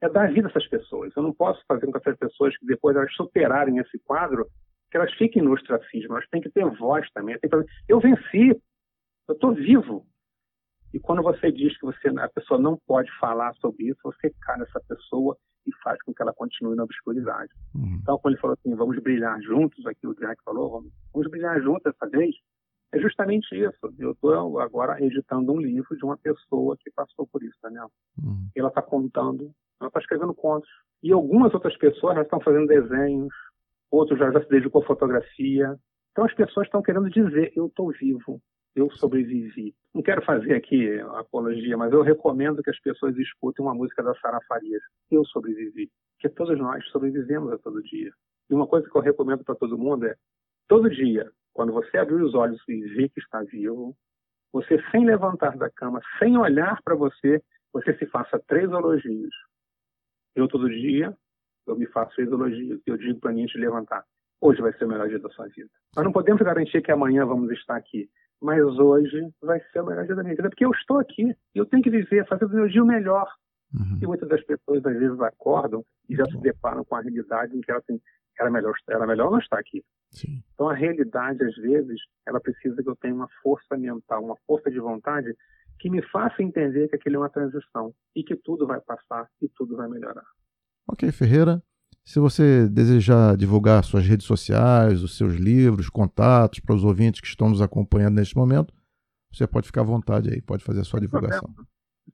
é 0.01 0.09
dar 0.09 0.33
vida 0.33 0.47
a 0.47 0.49
essas 0.49 0.67
pessoas. 0.67 1.15
Eu 1.15 1.23
não 1.23 1.31
posso 1.31 1.63
fazer 1.67 1.85
com 1.85 1.91
que 1.93 1.99
essas 1.99 2.17
pessoas 2.17 2.57
que 2.57 2.65
depois 2.65 2.95
elas 2.95 3.13
superarem 3.13 3.77
esse 3.77 3.99
quadro, 3.99 4.47
que 4.91 4.97
elas 4.97 5.13
fiquem 5.13 5.41
no 5.41 5.53
ostracismo, 5.53 6.13
elas 6.15 6.27
têm 6.29 6.41
que 6.41 6.49
ter 6.49 6.65
voz 6.77 7.07
também. 7.13 7.37
Eu 7.87 7.99
venci, 7.99 8.49
eu 9.27 9.33
estou 9.33 9.53
vivo. 9.53 10.05
E 10.93 10.99
quando 10.99 11.21
você 11.21 11.51
diz 11.51 11.77
que 11.77 11.85
você, 11.85 12.09
a 12.19 12.29
pessoa 12.29 12.59
não 12.59 12.77
pode 12.85 13.09
falar 13.19 13.53
sobre 13.55 13.85
isso, 13.85 13.99
você 14.03 14.31
cai 14.41 14.57
nessa 14.57 14.79
pessoa 14.87 15.37
e 15.65 15.71
faz 15.83 16.01
com 16.03 16.13
que 16.13 16.21
ela 16.21 16.33
continue 16.33 16.75
na 16.75 16.83
obscuridade. 16.83 17.51
Uhum. 17.75 17.99
Então, 18.01 18.17
quando 18.17 18.33
ele 18.33 18.41
falou 18.41 18.57
assim, 18.59 18.75
vamos 18.75 18.97
brilhar 18.99 19.39
juntos, 19.41 19.85
aqui 19.85 20.07
o 20.07 20.13
Jack 20.15 20.41
falou, 20.43 20.71
vamos, 20.71 20.91
vamos 21.13 21.29
brilhar 21.29 21.61
juntos 21.61 21.85
essa 21.85 22.09
vez, 22.09 22.35
é 22.93 22.99
justamente 22.99 23.55
isso. 23.55 23.93
Eu 23.97 24.11
estou 24.11 24.59
agora 24.59 25.03
editando 25.03 25.51
um 25.51 25.59
livro 25.59 25.97
de 25.97 26.05
uma 26.05 26.17
pessoa 26.17 26.77
que 26.77 26.91
passou 26.91 27.27
por 27.27 27.43
isso, 27.43 27.57
Daniel. 27.61 27.89
Uhum. 28.23 28.47
Ela 28.55 28.69
está 28.69 28.81
contando, 28.81 29.51
ela 29.79 29.87
está 29.87 29.99
escrevendo 29.99 30.33
contos. 30.33 30.69
E 31.01 31.11
algumas 31.11 31.53
outras 31.53 31.75
pessoas 31.77 32.15
já 32.15 32.21
estão 32.21 32.39
fazendo 32.39 32.67
desenhos, 32.67 33.33
outros 33.91 34.19
já, 34.19 34.31
já 34.31 34.41
se 34.41 34.49
dedicou 34.49 34.83
à 34.83 34.85
fotografia. 34.85 35.75
Então 36.11 36.23
as 36.25 36.33
pessoas 36.35 36.67
estão 36.67 36.83
querendo 36.83 37.09
dizer, 37.09 37.51
eu 37.55 37.65
estou 37.65 37.91
vivo, 37.91 38.39
eu 38.75 38.89
sobrevivi. 38.91 39.75
Não 39.93 40.01
quero 40.01 40.23
fazer 40.23 40.55
aqui 40.55 40.99
apologia, 41.15 41.77
mas 41.77 41.93
eu 41.93 42.01
recomendo 42.01 42.63
que 42.63 42.69
as 42.69 42.79
pessoas 42.79 43.15
escutem 43.17 43.63
uma 43.63 43.75
música 43.75 44.01
da 44.01 44.15
Sara 44.15 44.39
Farias. 44.47 44.81
Eu 45.11 45.23
sobrevivi. 45.25 45.91
Porque 46.15 46.29
todos 46.29 46.57
nós 46.57 46.83
sobrevivemos 46.89 47.51
a 47.51 47.57
todo 47.57 47.83
dia. 47.83 48.11
E 48.49 48.53
uma 48.53 48.67
coisa 48.67 48.89
que 48.89 48.95
eu 48.95 49.01
recomendo 49.01 49.43
para 49.43 49.55
todo 49.55 49.77
mundo 49.77 50.05
é, 50.05 50.15
todo 50.67 50.89
dia, 50.89 51.31
quando 51.53 51.71
você 51.71 51.97
abrir 51.97 52.21
os 52.23 52.33
olhos 52.33 52.61
e 52.67 52.81
ver 52.81 53.09
que 53.09 53.19
está 53.19 53.43
vivo, 53.43 53.95
você, 54.51 54.81
sem 54.91 55.05
levantar 55.05 55.57
da 55.57 55.69
cama, 55.69 56.01
sem 56.19 56.37
olhar 56.37 56.81
para 56.83 56.95
você, 56.95 57.41
você 57.71 57.95
se 57.97 58.05
faça 58.07 58.39
três 58.47 58.69
elogios. 58.69 59.33
Eu, 60.35 60.47
todo 60.47 60.69
dia, 60.69 61.15
eu 61.67 61.75
me 61.75 61.85
faço 61.87 62.15
três 62.15 62.31
elogios. 62.31 62.81
Eu 62.85 62.97
digo 62.97 63.19
para 63.19 63.31
mim 63.31 63.45
de 63.45 63.57
levantar. 63.57 64.03
Hoje 64.41 64.61
vai 64.61 64.73
ser 64.73 64.85
o 64.85 64.87
melhor 64.87 65.07
dia 65.07 65.19
da 65.19 65.29
sua 65.29 65.47
vida. 65.47 65.69
Nós 65.95 66.03
não 66.03 66.11
podemos 66.11 66.41
garantir 66.41 66.81
que 66.81 66.91
amanhã 66.91 67.25
vamos 67.25 67.51
estar 67.51 67.75
aqui 67.75 68.09
mas 68.43 68.61
hoje 68.77 69.29
vai 69.41 69.61
ser 69.71 69.79
o 69.79 69.85
melhor 69.85 70.05
dia 70.05 70.15
da 70.15 70.21
minha 70.21 70.35
vida, 70.35 70.49
porque 70.49 70.65
eu 70.65 70.71
estou 70.71 70.99
aqui, 70.99 71.33
eu 71.55 71.65
tenho 71.65 71.81
que 71.81 71.89
viver, 71.89 72.27
fazer 72.27 72.43
o 72.43 72.49
meu 72.49 72.67
dia 72.67 72.83
o 72.83 72.85
melhor. 72.85 73.25
Uhum. 73.73 73.99
E 74.01 74.05
muitas 74.05 74.27
das 74.27 74.43
pessoas, 74.43 74.85
às 74.85 74.99
vezes, 74.99 75.17
acordam 75.21 75.83
e 76.09 76.15
já 76.15 76.25
se 76.25 76.37
deparam 76.39 76.83
com 76.83 76.95
a 76.95 77.01
realidade 77.01 77.57
em 77.57 77.61
que 77.61 77.71
ela 77.71 77.81
tem, 77.81 78.01
era 78.37 78.51
melhor, 78.51 78.73
era 78.89 79.07
melhor 79.07 79.31
não 79.31 79.39
estar 79.39 79.57
aqui. 79.57 79.81
Sim. 80.11 80.43
Então, 80.53 80.67
a 80.67 80.73
realidade, 80.73 81.41
às 81.41 81.55
vezes, 81.55 82.01
ela 82.27 82.41
precisa 82.41 82.83
que 82.83 82.89
eu 82.89 82.97
tenha 82.97 83.15
uma 83.15 83.29
força 83.41 83.77
mental, 83.77 84.25
uma 84.25 84.35
força 84.45 84.69
de 84.69 84.79
vontade 84.79 85.33
que 85.79 85.89
me 85.89 86.01
faça 86.01 86.43
entender 86.43 86.89
que 86.89 86.97
aquilo 86.97 87.15
é 87.15 87.19
uma 87.19 87.29
transição 87.29 87.93
e 88.13 88.23
que 88.23 88.35
tudo 88.35 88.67
vai 88.67 88.81
passar 88.81 89.27
e 89.41 89.47
tudo 89.47 89.77
vai 89.77 89.87
melhorar. 89.87 90.25
Ok, 90.87 91.09
Ferreira. 91.13 91.63
Se 92.05 92.19
você 92.19 92.67
desejar 92.67 93.37
divulgar 93.37 93.83
suas 93.83 94.05
redes 94.05 94.25
sociais, 94.25 95.01
os 95.01 95.17
seus 95.17 95.35
livros, 95.35 95.89
contatos 95.89 96.59
para 96.59 96.75
os 96.75 96.83
ouvintes 96.83 97.21
que 97.21 97.27
estão 97.27 97.49
nos 97.49 97.61
acompanhando 97.61 98.15
neste 98.15 98.35
momento, 98.35 98.73
você 99.31 99.47
pode 99.47 99.67
ficar 99.67 99.81
à 99.81 99.85
vontade 99.85 100.29
aí, 100.29 100.41
pode 100.41 100.63
fazer 100.63 100.81
a 100.81 100.83
sua 100.83 100.99
divulgação. 100.99 101.49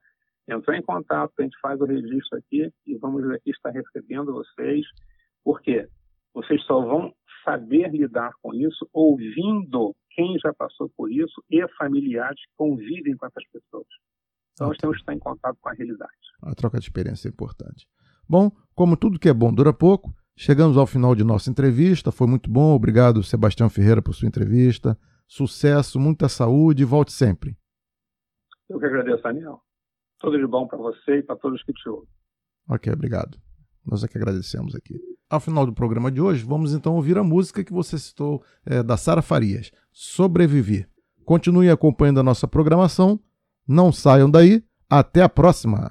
entrar 0.49 0.77
em 0.77 0.83
contato, 0.83 1.33
a 1.39 1.43
gente 1.43 1.59
faz 1.61 1.81
o 1.81 1.85
registro 1.85 2.39
aqui 2.39 2.73
e 2.87 2.97
vamos 2.97 3.29
aqui 3.31 3.51
estar 3.51 3.71
recebendo 3.71 4.33
vocês. 4.33 4.87
Por 5.45 5.61
quê? 5.61 5.89
Vocês 6.33 6.63
só 6.65 6.81
vão 6.81 7.13
saber 7.45 7.91
lidar 7.91 8.33
com 8.43 8.55
isso 8.55 8.89
ouvindo 8.93 9.95
quem 10.17 10.39
já 10.39 10.53
passou 10.55 10.89
por 10.97 11.13
isso 11.13 11.45
e 11.51 11.63
familiares 11.77 12.41
que 12.41 12.53
convivem 12.57 13.15
com 13.17 13.27
essas 13.27 13.45
pessoas. 13.53 13.87
Então, 14.55 14.69
nós 14.69 14.79
temos 14.79 14.97
que 14.97 15.03
estar 15.03 15.15
em 15.15 15.19
contato 15.19 15.59
com 15.61 15.69
a 15.69 15.75
realidade. 15.75 16.11
A 16.43 16.55
troca 16.55 16.79
de 16.79 16.87
experiência 16.87 17.29
é 17.29 17.31
importante. 17.31 17.87
Bom, 18.27 18.51
como 18.75 18.97
tudo 18.97 19.19
que 19.19 19.29
é 19.29 19.35
bom 19.35 19.53
dura 19.53 19.73
pouco, 19.73 20.15
chegamos 20.35 20.79
ao 20.79 20.87
final 20.87 21.15
de 21.15 21.23
nossa 21.23 21.51
entrevista. 21.51 22.11
Foi 22.11 22.27
muito 22.27 22.51
bom. 22.51 22.75
Obrigado, 22.75 23.23
Sebastião 23.23 23.69
Ferreira, 23.69 24.01
por 24.01 24.15
sua 24.15 24.27
entrevista. 24.27 24.99
Sucesso, 25.29 26.01
muita 26.01 26.29
saúde 26.29 26.83
e 26.83 26.87
volte 26.87 27.13
sempre. 27.13 27.57
Eu 28.69 28.79
que 28.79 28.87
agradeço, 28.87 29.23
Daniel. 29.23 29.61
Tudo 30.19 30.39
de 30.39 30.47
bom 30.47 30.67
para 30.67 30.79
você 30.79 31.19
e 31.19 31.23
para 31.23 31.37
todos 31.37 31.63
que 31.63 31.73
te 31.75 31.89
ouvem. 31.89 32.09
Ok, 32.69 32.91
obrigado. 32.91 33.39
Nós 33.85 34.03
é 34.03 34.09
que 34.09 34.17
agradecemos 34.17 34.75
aqui. 34.75 34.99
Ao 35.29 35.41
final 35.41 35.67
do 35.67 35.73
programa 35.73 36.09
de 36.09 36.21
hoje, 36.21 36.45
vamos 36.45 36.73
então 36.73 36.95
ouvir 36.95 37.19
a 37.19 37.25
música 37.25 37.65
que 37.65 37.73
você 37.73 37.99
citou 37.99 38.45
é, 38.65 38.81
da 38.81 38.97
Sara 38.97 39.21
Farias, 39.21 39.73
Sobreviver. 39.93 40.89
Continue 41.25 41.69
acompanhando 41.69 42.21
a 42.21 42.23
nossa 42.23 42.47
programação, 42.47 43.19
não 43.67 43.91
saiam 43.91 44.31
daí, 44.31 44.63
até 44.89 45.23
a 45.23 45.29
próxima! 45.29 45.91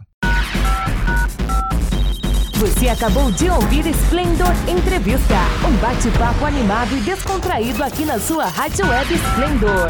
Você 2.54 2.88
acabou 2.88 3.30
de 3.34 3.50
ouvir 3.50 3.86
Splendor 3.88 4.54
Entrevista, 4.70 5.36
um 5.68 5.76
bate-papo 5.82 6.46
animado 6.46 6.96
e 6.96 7.02
descontraído 7.02 7.84
aqui 7.84 8.06
na 8.06 8.18
sua 8.18 8.46
Rádio 8.46 8.88
Web 8.88 9.14
Splendor. 9.14 9.90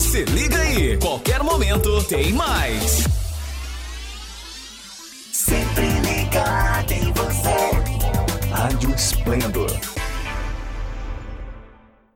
Se 0.00 0.24
liga 0.24 0.58
aí, 0.58 0.98
qualquer 0.98 1.44
momento 1.44 2.02
tem 2.08 2.32
mais. 2.32 3.15
Sempre 5.56 5.88
ligado 6.00 6.92
em 6.92 7.12
você. 7.14 8.50
Rádio 8.50 8.94
Esplendor 8.94 9.95